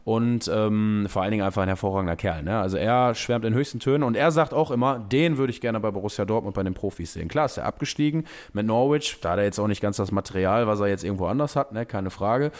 und 0.06 0.48
ähm, 0.54 1.06
vor 1.08 1.22
allen 1.22 1.32
Dingen 1.32 1.42
einfach 1.42 1.62
ein 1.62 1.68
hervorragender 1.68 2.14
Kerl. 2.14 2.44
Ne? 2.44 2.56
Also 2.56 2.76
er 2.76 3.16
schwärmt 3.16 3.44
in 3.44 3.54
höchsten 3.54 3.80
Tönen 3.80 4.04
und 4.04 4.16
er 4.16 4.30
sagt 4.30 4.54
auch 4.54 4.70
immer, 4.70 5.00
den 5.00 5.36
würde 5.36 5.50
ich 5.50 5.60
gerne 5.60 5.80
bei 5.80 5.90
Borussia 5.90 6.24
Dortmund 6.24 6.54
bei 6.54 6.62
den 6.62 6.74
Profis 6.74 7.14
sehen. 7.14 7.26
Klar 7.26 7.46
ist 7.46 7.56
er 7.56 7.64
abgestiegen 7.64 8.24
mit 8.52 8.66
Norwich, 8.66 9.18
da 9.20 9.32
hat 9.32 9.38
er 9.38 9.44
jetzt 9.44 9.58
auch 9.58 9.66
nicht 9.66 9.80
ganz 9.80 9.96
das 9.96 10.12
Material, 10.12 10.68
was 10.68 10.78
er 10.78 10.86
jetzt 10.86 11.02
irgendwo 11.02 11.26
anders 11.26 11.56
hat, 11.56 11.72
ne? 11.72 11.84
keine 11.86 12.10
Frage. 12.10 12.52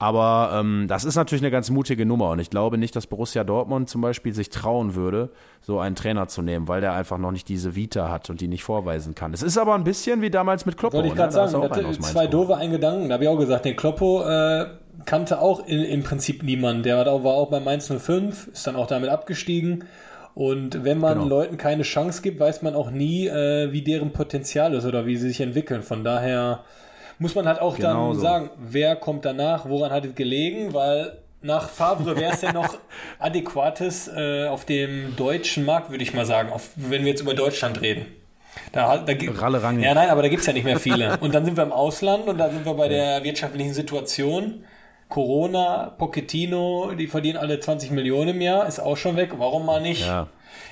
Aber 0.00 0.50
ähm, 0.58 0.86
das 0.88 1.04
ist 1.04 1.14
natürlich 1.14 1.42
eine 1.42 1.52
ganz 1.52 1.70
mutige 1.70 2.06
Nummer 2.06 2.30
und 2.30 2.40
ich 2.40 2.50
glaube 2.50 2.76
nicht, 2.76 2.96
dass 2.96 3.06
Borussia 3.06 3.44
Dortmund 3.44 3.88
zum 3.88 4.00
Beispiel 4.00 4.34
sich 4.34 4.50
trauen 4.50 4.96
würde, 4.96 5.30
so 5.60 5.78
einen 5.78 5.94
Trainer 5.94 6.26
zu 6.26 6.42
nehmen, 6.42 6.66
weil 6.66 6.80
der 6.80 6.94
einfach 6.94 7.18
noch 7.18 7.30
nicht 7.30 7.48
diese 7.48 7.76
Vita 7.76 8.10
hat 8.10 8.30
und 8.30 8.40
die 8.40 8.48
nicht 8.48 8.64
vorweisen 8.64 9.14
kann. 9.14 9.32
Es 9.32 9.44
ist 9.44 9.58
aber 9.58 9.76
ein 9.76 9.84
bisschen 9.84 10.22
wie 10.22 10.30
damals 10.30 10.66
mit 10.66 10.76
Kloppo. 10.76 10.96
Wollte 10.96 11.10
ich 11.10 11.14
gerade 11.14 11.36
ne? 11.36 11.48
sagen, 11.48 12.02
zwei 12.02 12.26
doofe 12.26 12.56
Eingedanken. 12.56 13.10
Da 13.10 13.14
habe 13.14 13.24
ich 13.24 13.30
auch 13.30 13.38
gesagt, 13.38 13.64
den 13.64 13.76
Kloppo 13.76 14.24
äh, 14.24 14.66
kannte 15.04 15.40
auch 15.40 15.66
in, 15.66 15.82
im 15.82 16.02
Prinzip 16.02 16.42
niemand. 16.42 16.86
Der 16.86 16.98
war 16.98 17.34
auch 17.34 17.50
bei 17.50 17.60
Mainz 17.60 17.92
05, 17.92 18.48
ist 18.48 18.66
dann 18.66 18.76
auch 18.76 18.86
damit 18.86 19.10
abgestiegen. 19.10 19.84
Und 20.34 20.84
wenn 20.84 20.98
man 20.98 21.18
genau. 21.18 21.28
Leuten 21.28 21.56
keine 21.56 21.82
Chance 21.82 22.22
gibt, 22.22 22.38
weiß 22.38 22.62
man 22.62 22.74
auch 22.74 22.90
nie, 22.90 23.26
äh, 23.26 23.72
wie 23.72 23.82
deren 23.82 24.12
Potenzial 24.12 24.74
ist 24.74 24.84
oder 24.84 25.06
wie 25.06 25.16
sie 25.16 25.28
sich 25.28 25.40
entwickeln. 25.40 25.82
Von 25.82 26.04
daher 26.04 26.64
muss 27.18 27.34
man 27.34 27.46
halt 27.46 27.60
auch 27.60 27.76
genau 27.76 28.08
dann 28.08 28.14
so. 28.14 28.20
sagen, 28.20 28.50
wer 28.58 28.96
kommt 28.96 29.24
danach, 29.24 29.68
woran 29.68 29.90
hat 29.90 30.04
es 30.04 30.14
gelegen, 30.14 30.72
weil 30.72 31.18
nach 31.42 31.68
Favre 31.68 32.16
wäre 32.16 32.32
es 32.32 32.42
ja 32.42 32.52
noch 32.52 32.78
adäquates 33.18 34.08
äh, 34.08 34.46
auf 34.46 34.64
dem 34.64 35.16
deutschen 35.16 35.64
Markt, 35.64 35.90
würde 35.90 36.02
ich 36.02 36.14
mal 36.14 36.26
sagen, 36.26 36.52
auf, 36.52 36.70
wenn 36.76 37.02
wir 37.02 37.10
jetzt 37.10 37.22
über 37.22 37.34
Deutschland 37.34 37.80
reden. 37.80 38.06
Da, 38.72 38.98
da, 38.98 39.12
Ralle 39.34 39.62
Range. 39.62 39.84
Ja, 39.84 39.94
nein, 39.94 40.10
aber 40.10 40.22
da 40.22 40.28
gibt's 40.28 40.46
ja 40.46 40.52
nicht 40.52 40.64
mehr 40.64 40.78
viele. 40.78 41.18
Und 41.20 41.34
dann 41.34 41.44
sind 41.44 41.56
wir 41.56 41.64
im 41.64 41.72
Ausland 41.72 42.26
und 42.26 42.38
da 42.38 42.50
sind 42.50 42.64
wir 42.64 42.74
bei 42.74 42.88
der 42.88 43.22
wirtschaftlichen 43.24 43.74
Situation. 43.74 44.64
Corona, 45.10 45.92
Pochettino, 45.98 46.92
die 46.98 47.08
verdienen 47.08 47.36
alle 47.36 47.60
20 47.60 47.90
Millionen 47.90 48.30
im 48.30 48.40
Jahr, 48.40 48.66
ist 48.66 48.78
auch 48.78 48.96
schon 48.96 49.16
weg. 49.16 49.34
Warum 49.36 49.66
mal 49.66 49.82
nicht? 49.82 50.06
Ja. 50.06 50.28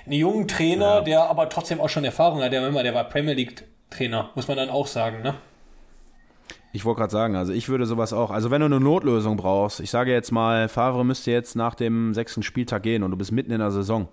Einen 0.07 0.15
jungen 0.15 0.49
Trainer, 0.49 1.03
der 1.03 1.25
aber 1.25 1.49
trotzdem 1.51 1.81
auch 1.81 1.89
schon 1.89 2.05
Erfahrung 2.05 2.41
hat, 2.41 2.53
der, 2.53 2.67
immer, 2.67 2.83
der 2.83 2.95
war 2.95 3.05
Premier 3.05 3.35
League 3.35 3.65
Trainer, 3.91 4.31
muss 4.35 4.49
man 4.49 4.57
dann 4.57 4.71
auch 4.71 4.87
sagen, 4.87 5.23
ne? 5.23 5.35
Ich 6.73 6.85
wollte 6.85 7.01
gerade 7.01 7.13
sagen, 7.13 7.35
also 7.35 7.53
ich 7.53 7.69
würde 7.69 7.87
sowas 7.87 8.13
auch, 8.13 8.31
also 8.31 8.51
wenn 8.51 8.61
du 8.61 8.67
eine 8.67 8.79
Notlösung 8.79 9.37
brauchst, 9.37 9.81
ich 9.81 9.91
sage 9.91 10.13
jetzt 10.13 10.31
mal, 10.31 10.69
Favre 10.69 11.05
müsste 11.05 11.31
jetzt 11.31 11.57
nach 11.57 11.75
dem 11.75 12.13
sechsten 12.15 12.43
Spieltag 12.43 12.83
gehen 12.83 13.03
und 13.03 13.11
du 13.11 13.17
bist 13.17 13.33
mitten 13.33 13.53
in 13.53 13.59
der 13.59 13.71
Saison, 13.71 14.09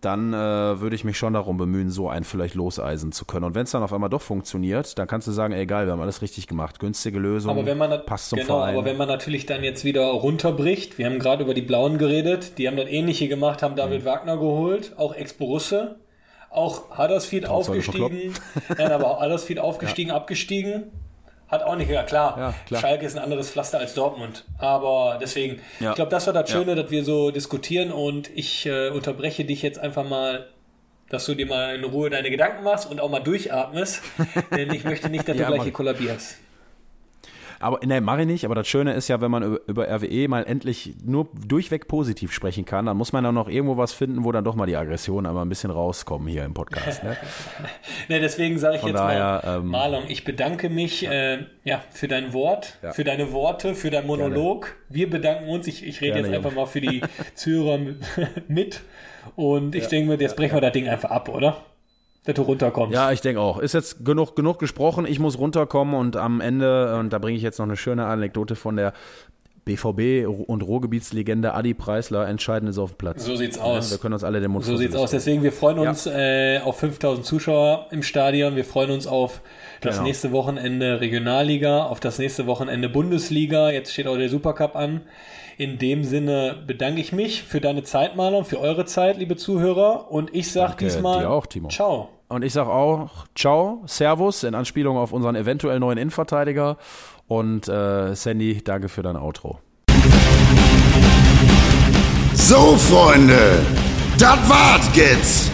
dann 0.00 0.32
äh, 0.32 0.80
würde 0.80 0.96
ich 0.96 1.04
mich 1.04 1.18
schon 1.18 1.34
darum 1.34 1.56
bemühen, 1.56 1.90
so 1.90 2.08
einen 2.08 2.24
vielleicht 2.24 2.54
loseisen 2.54 3.12
zu 3.12 3.24
können. 3.24 3.44
Und 3.44 3.54
wenn 3.54 3.64
es 3.64 3.70
dann 3.70 3.82
auf 3.82 3.92
einmal 3.92 4.08
doch 4.10 4.22
funktioniert, 4.22 4.98
dann 4.98 5.06
kannst 5.06 5.28
du 5.28 5.32
sagen, 5.32 5.52
ey, 5.52 5.62
egal, 5.62 5.86
wir 5.86 5.92
haben 5.92 6.00
alles 6.00 6.22
richtig 6.22 6.46
gemacht, 6.46 6.78
günstige 6.78 7.18
Lösung, 7.18 7.50
Aber 7.50 7.66
wenn 7.66 7.76
man 7.78 8.04
passt 8.06 8.30
zum 8.30 8.38
genau, 8.38 8.58
Verein. 8.60 8.74
aber 8.76 8.84
wenn 8.86 8.96
man 8.96 9.08
natürlich 9.08 9.44
dann 9.46 9.62
jetzt 9.62 9.84
wieder 9.84 10.06
runterbricht, 10.06 10.96
wir 10.98 11.06
haben 11.06 11.18
gerade 11.18 11.44
über 11.44 11.54
die 11.54 11.62
Blauen 11.62 11.98
geredet, 11.98 12.56
die 12.58 12.66
haben 12.66 12.76
das 12.76 12.88
ähnliche 12.88 13.28
gemacht, 13.28 13.62
haben 13.62 13.72
Mhm. 13.72 13.76
David 13.76 14.04
Wagner 14.04 14.36
geholt, 14.38 14.94
auch 14.96 15.14
Ex-Borusse, 15.14 15.96
auch 16.50 16.96
Huddersfield 16.98 17.44
Trauzeuge 17.44 17.78
aufgestiegen, 17.80 18.34
nein, 18.76 18.92
aber 18.92 19.20
Huddersfield 19.20 19.58
aufgestiegen, 19.60 20.10
abgestiegen, 20.10 20.84
hat 21.50 21.62
auch 21.62 21.76
nicht, 21.76 21.90
ja 21.90 22.02
klar, 22.04 22.34
Ja, 22.38 22.54
klar. 22.66 22.80
Schalke 22.80 23.06
ist 23.06 23.16
ein 23.16 23.22
anderes 23.22 23.50
Pflaster 23.50 23.78
als 23.78 23.94
Dortmund, 23.94 24.44
aber 24.58 25.18
deswegen, 25.20 25.60
Ja. 25.80 25.90
ich 25.90 25.96
glaube, 25.96 26.10
das 26.10 26.26
war 26.26 26.32
das 26.32 26.50
Schöne, 26.50 26.74
dass 26.76 26.90
wir 26.90 27.04
so 27.04 27.30
diskutieren 27.30 27.90
und 27.92 28.30
ich 28.36 28.66
äh, 28.66 28.88
unterbreche 28.90 29.44
dich 29.44 29.62
jetzt 29.62 29.78
einfach 29.78 30.04
mal 30.08 30.46
dass 31.08 31.26
du 31.26 31.34
dir 31.34 31.46
mal 31.46 31.74
in 31.74 31.82
Ruhe 31.82 32.08
deine 32.08 32.30
Gedanken 32.30 32.62
machst 32.62 32.88
und 32.88 33.00
auch 33.00 33.10
mal 33.10 33.18
durchatmest, 33.18 34.00
denn 34.56 34.72
ich 34.72 34.84
möchte 34.84 35.08
nicht, 35.08 35.28
dass 35.28 35.36
Ja, 35.36 35.46
du 35.48 35.54
gleich 35.54 35.64
hier 35.64 35.72
kollabierst. 35.72 36.36
Aber 37.60 37.78
ne, 37.86 38.00
mache 38.00 38.22
ich 38.22 38.26
nicht. 38.26 38.44
Aber 38.46 38.54
das 38.54 38.66
Schöne 38.66 38.94
ist 38.94 39.08
ja, 39.08 39.20
wenn 39.20 39.30
man 39.30 39.58
über, 39.66 39.86
RWE 39.86 40.28
mal 40.28 40.44
endlich 40.44 40.94
nur 41.04 41.28
durchweg 41.46 41.88
positiv 41.88 42.32
sprechen 42.32 42.64
kann, 42.64 42.86
dann 42.86 42.96
muss 42.96 43.12
man 43.12 43.22
dann 43.22 43.34
noch 43.34 43.48
irgendwo 43.48 43.76
was 43.76 43.92
finden, 43.92 44.24
wo 44.24 44.32
dann 44.32 44.44
doch 44.44 44.54
mal 44.54 44.64
die 44.66 44.76
Aggressionen 44.76 45.26
einmal 45.26 45.44
ein 45.44 45.48
bisschen 45.50 45.70
rauskommen 45.70 46.26
hier 46.26 46.44
im 46.44 46.54
Podcast. 46.54 47.04
Ne? 47.04 47.16
Ne, 48.08 48.18
deswegen 48.18 48.58
sage 48.58 48.76
ich 48.76 48.80
Von 48.80 48.90
jetzt 48.90 48.98
daher, 48.98 49.42
mal, 49.44 49.56
ähm, 49.58 49.66
Marlon, 49.66 50.02
ich 50.08 50.24
bedanke 50.24 50.68
mich 50.70 51.06
äh, 51.06 51.44
ja, 51.64 51.82
für 51.90 52.08
dein 52.08 52.32
Wort, 52.32 52.78
Ja. 52.82 52.92
für 52.92 53.04
deine 53.04 53.32
Worte, 53.32 53.74
für 53.74 53.90
dein 53.90 54.06
Monolog. 54.06 54.74
Wir 54.88 55.08
bedanken 55.08 55.48
uns. 55.48 55.66
Ich, 55.66 55.86
ich 55.86 56.00
rede 56.00 56.14
Gerne, 56.14 56.28
jetzt 56.28 56.36
einfach 56.36 56.52
mal 56.56 56.66
für 56.66 56.80
die 56.80 57.02
Zuhörer 57.34 57.78
mit. 58.48 58.80
Und 59.36 59.74
ich 59.74 59.86
denke 59.86 60.08
mir, 60.08 60.18
jetzt 60.20 60.36
brechen 60.36 60.56
wir 60.56 60.60
das 60.60 60.72
Ding 60.72 60.88
einfach 60.88 61.10
ab, 61.10 61.28
oder? 61.28 61.58
Dass 62.24 62.34
du 62.34 62.42
runterkommst. 62.42 62.94
Ja, 62.94 63.10
ich 63.12 63.20
denke 63.22 63.40
auch. 63.40 63.58
Ist 63.58 63.72
jetzt 63.72 64.04
genug, 64.04 64.36
genug 64.36 64.58
gesprochen. 64.58 65.06
Ich 65.06 65.18
muss 65.18 65.38
runterkommen 65.38 65.94
und 65.94 66.16
am 66.16 66.40
Ende, 66.40 66.96
und 66.98 67.12
da 67.12 67.18
bringe 67.18 67.36
ich 67.36 67.42
jetzt 67.42 67.58
noch 67.58 67.66
eine 67.66 67.76
schöne 67.76 68.04
Anekdote 68.06 68.56
von 68.56 68.76
der 68.76 68.92
BVB 69.64 70.26
und 70.48 70.62
Ruhrgebietslegende 70.62 71.54
Adi 71.54 71.74
Preisler. 71.74 72.26
Entscheidend 72.26 72.70
ist 72.70 72.78
auf 72.78 72.92
dem 72.92 72.98
Platz. 72.98 73.24
So 73.24 73.36
sieht's 73.36 73.56
Ja, 73.56 73.62
aus. 73.62 73.90
wir 73.90 73.98
können 73.98 74.14
uns 74.14 74.24
alle 74.24 74.40
den 74.40 74.50
Mund 74.50 74.64
So 74.64 74.76
sieht's 74.76 74.96
aus. 74.96 75.10
Deswegen, 75.12 75.42
wir 75.42 75.52
freuen 75.52 75.78
uns 75.78 76.06
äh, 76.06 76.60
auf 76.64 76.78
5000 76.78 77.24
Zuschauer 77.26 77.86
im 77.90 78.02
Stadion. 78.02 78.56
Wir 78.56 78.64
freuen 78.64 78.90
uns 78.90 79.06
auf 79.06 79.40
das 79.80 79.96
Genau. 79.96 80.06
nächste 80.08 80.32
Wochenende 80.32 81.00
Regionalliga, 81.00 81.84
auf 81.84 82.00
das 82.00 82.18
nächste 82.18 82.46
Wochenende 82.46 82.88
Bundesliga. 82.88 83.70
Jetzt 83.70 83.92
steht 83.92 84.06
auch 84.06 84.16
der 84.16 84.28
Supercup 84.28 84.76
an. 84.76 85.02
In 85.60 85.76
dem 85.76 86.04
Sinne 86.04 86.56
bedanke 86.66 87.02
ich 87.02 87.12
mich 87.12 87.42
für 87.42 87.60
deine 87.60 87.82
Zeit, 87.82 88.16
Marlon, 88.16 88.46
für 88.46 88.58
eure 88.58 88.86
Zeit, 88.86 89.18
liebe 89.18 89.36
Zuhörer. 89.36 90.10
Und 90.10 90.34
ich 90.34 90.50
sag 90.50 90.68
Danke 90.68 90.86
diesmal 90.86 91.20
dir 91.20 91.28
auch, 91.28 91.44
Timo. 91.44 91.68
Ciao. 91.68 92.08
Und 92.28 92.42
ich 92.42 92.54
sage 92.54 92.70
auch 92.70 93.26
Ciao, 93.34 93.82
Servus 93.84 94.42
in 94.42 94.54
Anspielung 94.54 94.96
auf 94.96 95.12
unseren 95.12 95.36
eventuell 95.36 95.78
neuen 95.78 95.98
Innenverteidiger. 95.98 96.78
Und 97.28 97.68
äh, 97.68 98.14
Sandy, 98.14 98.64
danke 98.64 98.88
für 98.88 99.02
dein 99.02 99.16
Outro. 99.16 99.58
So, 102.32 102.78
Freunde, 102.78 103.58
das 104.18 104.38
war's 104.48 104.90
jetzt. 104.94 105.52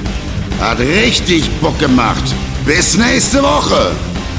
Hat 0.61 0.79
richtig 0.79 1.51
Bock 1.61 1.77
gemacht. 1.81 2.33
Bis 2.65 2.97
nächste 2.97 3.43
Woche. 3.43 3.91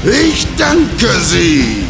Ich 0.02 0.46
danke 0.56 1.08
Sie. 1.20 1.87